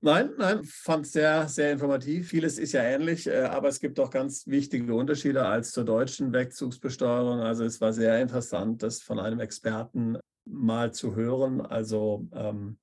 Nein, 0.02 0.32
nein, 0.38 0.64
fand 0.66 1.06
es 1.06 1.14
sehr, 1.14 1.48
sehr 1.48 1.72
informativ. 1.72 2.28
Vieles 2.28 2.60
ist 2.60 2.74
ja 2.74 2.84
ähnlich, 2.84 3.26
äh, 3.26 3.44
aber 3.44 3.70
es 3.70 3.80
gibt 3.80 4.00
auch 4.00 4.10
ganz 4.10 4.46
wichtige 4.46 4.94
Unterschiede 4.94 5.46
als 5.46 5.72
zur 5.72 5.86
deutschen 5.86 6.34
Wegzugsbesteuerung. 6.34 7.40
Also 7.40 7.64
es 7.64 7.80
war 7.80 7.94
sehr 7.94 8.22
interessant, 8.22 8.84
das 8.84 9.02
von 9.02 9.18
einem 9.18 9.40
Experten 9.40 10.18
mal 10.46 10.92
zu 10.92 11.16
hören. 11.16 11.62
Also 11.62 12.28
ähm, 12.34 12.78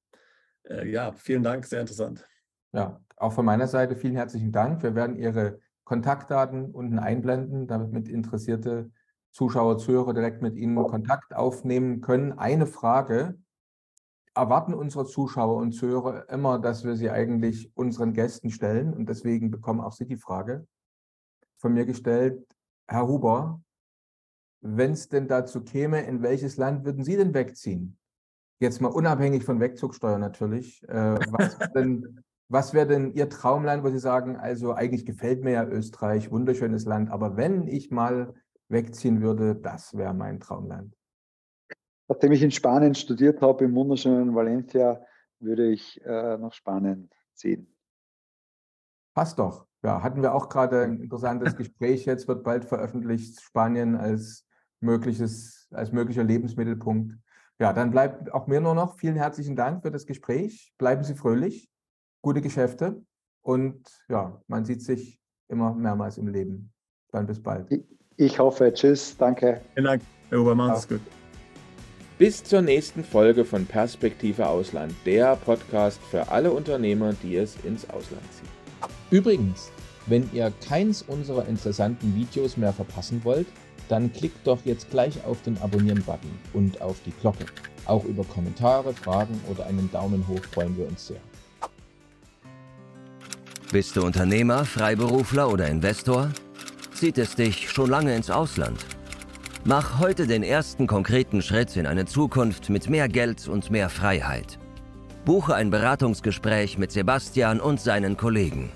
äh, 0.65 0.89
ja, 0.89 1.13
vielen 1.13 1.43
Dank, 1.43 1.67
sehr 1.67 1.83
interessant. 1.83 2.27
Ja, 2.73 3.01
auch 3.17 3.35
von 3.35 3.45
meiner 3.45 3.67
Seite 3.67 3.97
vielen 3.97 4.17
herzlichen 4.17 4.51
Dank. 4.51 4.83
Wir 4.83 4.95
werden 4.95 5.17
Ihre 5.17 5.61
Kontaktdaten 5.91 6.71
unten 6.71 7.01
einblenden, 7.01 7.67
damit 7.67 8.09
interessierte 8.09 8.93
Zuschauer, 9.33 9.77
Zuhörer 9.77 10.15
direkt 10.15 10.41
mit 10.41 10.55
Ihnen 10.55 10.77
Kontakt 10.87 11.35
aufnehmen 11.35 12.01
können. 12.01 12.39
Eine 12.39 12.69
Frage 12.69 13.37
erwarten 14.33 14.73
unsere 14.73 15.05
Zuschauer 15.05 15.57
und 15.57 15.73
Zuhörer 15.73 16.29
immer, 16.29 16.61
dass 16.61 16.85
wir 16.85 16.95
sie 16.95 17.11
eigentlich 17.11 17.77
unseren 17.77 18.13
Gästen 18.13 18.53
stellen 18.53 18.95
und 18.95 19.09
deswegen 19.09 19.51
bekommen 19.51 19.81
auch 19.81 19.91
Sie 19.91 20.07
die 20.07 20.17
Frage 20.17 20.65
von 21.59 21.73
mir 21.73 21.87
gestellt. 21.87 22.47
Herr 22.87 23.09
Huber, 23.09 23.61
wenn 24.61 24.93
es 24.93 25.09
denn 25.09 25.27
dazu 25.27 25.65
käme, 25.65 26.03
in 26.03 26.23
welches 26.23 26.57
Land 26.57 26.85
würden 26.85 27.03
Sie 27.03 27.17
denn 27.17 27.35
wegziehen? 27.35 27.99
Jetzt 28.61 28.81
mal 28.81 28.93
unabhängig 28.93 29.43
von 29.43 29.59
Wegzugsteuer 29.59 30.19
natürlich. 30.19 30.89
Äh, 30.89 31.19
was 31.33 31.59
denn 31.75 32.23
was 32.51 32.75
wäre 32.75 32.89
denn 32.89 33.13
Ihr 33.15 33.29
Traumland, 33.29 33.85
wo 33.85 33.91
Sie 33.91 34.01
sagen, 34.01 34.37
also 34.37 34.75
eigentlich 34.75 35.07
gefällt 35.07 35.45
mir 35.45 35.53
ja 35.53 35.65
Österreich, 35.65 36.33
wunderschönes 36.33 36.85
Land, 36.85 37.09
aber 37.09 37.37
wenn 37.37 37.69
ich 37.69 37.93
mal 37.93 38.35
wegziehen 38.69 39.23
würde, 39.23 39.55
das 39.55 39.97
wäre 39.97 40.15
mein 40.15 40.41
Traumland? 40.41 40.97
Nachdem 42.09 42.33
ich 42.33 42.43
in 42.43 42.51
Spanien 42.51 42.97
studiert 42.97 43.41
habe, 43.41 43.65
im 43.65 43.75
wunderschönen 43.77 44.35
Valencia, 44.35 45.01
würde 45.39 45.71
ich 45.71 46.05
äh, 46.05 46.39
nach 46.39 46.53
Spanien 46.53 47.09
ziehen. 47.35 47.73
Passt 49.15 49.39
doch. 49.39 49.67
Ja, 49.85 50.03
hatten 50.03 50.21
wir 50.21 50.35
auch 50.35 50.49
gerade 50.49 50.83
ein 50.83 51.01
interessantes 51.01 51.57
Gespräch. 51.57 52.05
Jetzt 52.05 52.27
wird 52.27 52.43
bald 52.43 52.65
veröffentlicht 52.65 53.41
Spanien 53.41 53.95
als 53.95 54.45
mögliches, 54.81 55.69
als 55.71 55.93
möglicher 55.93 56.25
Lebensmittelpunkt. 56.25 57.17
Ja, 57.61 57.73
dann 57.73 57.93
bleibt 57.93 58.35
auch 58.35 58.49
mir 58.49 58.61
nur 58.61 58.75
noch 58.75 58.99
vielen 58.99 59.17
herzlichen 59.17 59.55
Dank 59.55 59.83
für 59.83 59.93
das 59.93 60.05
Gespräch. 60.05 60.75
Bleiben 60.79 61.05
Sie 61.05 61.15
fröhlich 61.15 61.70
gute 62.23 62.41
Geschäfte 62.41 63.03
und 63.43 63.83
ja, 64.09 64.41
man 64.47 64.65
sieht 64.65 64.83
sich 64.83 65.21
immer 65.49 65.75
mehrmals 65.75 66.19
im 66.19 66.29
Leben. 66.29 66.73
Dann 67.13 67.27
bis 67.27 67.43
bald. 67.43 67.69
Ich 68.17 68.39
hoffe. 68.39 68.73
Tschüss. 68.73 69.17
Danke. 69.17 69.61
Vielen 69.75 69.87
Dank, 69.87 70.03
Herr 70.29 70.41
Obermann. 70.41 70.75
Ist 70.75 70.89
gut. 70.89 71.01
Bis 72.19 72.45
zur 72.45 72.61
nächsten 72.61 73.03
Folge 73.03 73.47
von 73.47 73.65
Perspektive 73.65 74.47
Ausland, 74.47 74.95
der 75.07 75.37
Podcast 75.37 75.99
für 76.11 76.29
alle 76.29 76.53
Unternehmer, 76.53 77.15
die 77.23 77.37
es 77.37 77.57
ins 77.65 77.89
Ausland 77.89 78.23
ziehen. 78.35 78.91
Übrigens, 79.11 79.73
wenn 80.07 80.29
ihr 80.33 80.53
keins 80.69 81.03
unserer 81.03 81.47
interessanten 81.47 82.15
Videos 82.15 82.59
mehr 82.59 82.75
verpassen 82.75 83.23
wollt, 83.25 83.47
dann 83.89 84.13
klickt 84.13 84.47
doch 84.47 84.59
jetzt 84.65 84.91
gleich 84.91 85.25
auf 85.25 85.41
den 85.43 85.57
Abonnieren-Button 85.59 86.31
und 86.53 86.81
auf 86.83 87.01
die 87.07 87.13
Glocke. 87.13 87.47
Auch 87.87 88.05
über 88.05 88.23
Kommentare, 88.25 88.93
Fragen 88.93 89.41
oder 89.51 89.67
einen 89.67 89.91
Daumen 89.91 90.29
hoch 90.29 90.45
freuen 90.53 90.77
wir 90.77 90.87
uns 90.87 91.07
sehr. 91.07 91.21
Bist 93.73 93.95
du 93.95 94.03
Unternehmer, 94.03 94.65
Freiberufler 94.65 95.49
oder 95.49 95.69
Investor? 95.69 96.31
Zieht 96.93 97.19
es 97.19 97.37
dich 97.37 97.71
schon 97.71 97.89
lange 97.89 98.17
ins 98.17 98.29
Ausland? 98.29 98.85
Mach 99.63 100.01
heute 100.01 100.27
den 100.27 100.43
ersten 100.43 100.89
konkreten 100.89 101.41
Schritt 101.41 101.77
in 101.77 101.87
eine 101.87 102.05
Zukunft 102.05 102.69
mit 102.69 102.91
mehr 102.91 103.09
Geld 103.09 103.47
und 103.47 103.71
mehr 103.71 103.89
Freiheit. 103.89 104.59
Buche 105.25 105.55
ein 105.55 105.71
Beratungsgespräch 105.71 106.79
mit 106.79 106.91
Sebastian 106.91 107.61
und 107.61 107.81
seinen 107.81 108.17
Kollegen. 108.17 108.73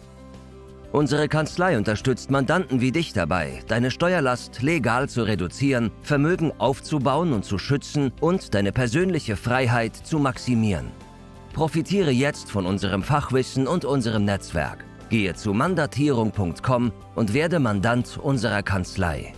Unsere 0.93 1.27
Kanzlei 1.27 1.77
unterstützt 1.77 2.31
Mandanten 2.31 2.81
wie 2.81 2.93
dich 2.93 3.13
dabei, 3.13 3.65
deine 3.67 3.91
Steuerlast 3.91 4.63
legal 4.63 5.09
zu 5.09 5.25
reduzieren, 5.25 5.91
Vermögen 6.03 6.53
aufzubauen 6.59 7.33
und 7.33 7.45
zu 7.45 7.59
schützen 7.59 8.13
und 8.21 8.55
deine 8.55 8.71
persönliche 8.71 9.35
Freiheit 9.35 9.97
zu 9.97 10.21
maximieren. 10.21 10.93
Profitiere 11.55 12.11
jetzt 12.11 12.51
von 12.51 12.67
unserem 12.67 13.05
Fachwissen 13.05 13.69
und 13.69 13.85
unserem 13.85 14.25
Netzwerk. 14.25 14.85
Gehe 15.09 15.35
zu 15.35 15.55
mandatierung.com 15.55 16.93
und 17.15 17.33
werde 17.33 17.61
Mandant 17.61 18.19
unserer 18.21 18.65
Kanzlei. 18.65 19.33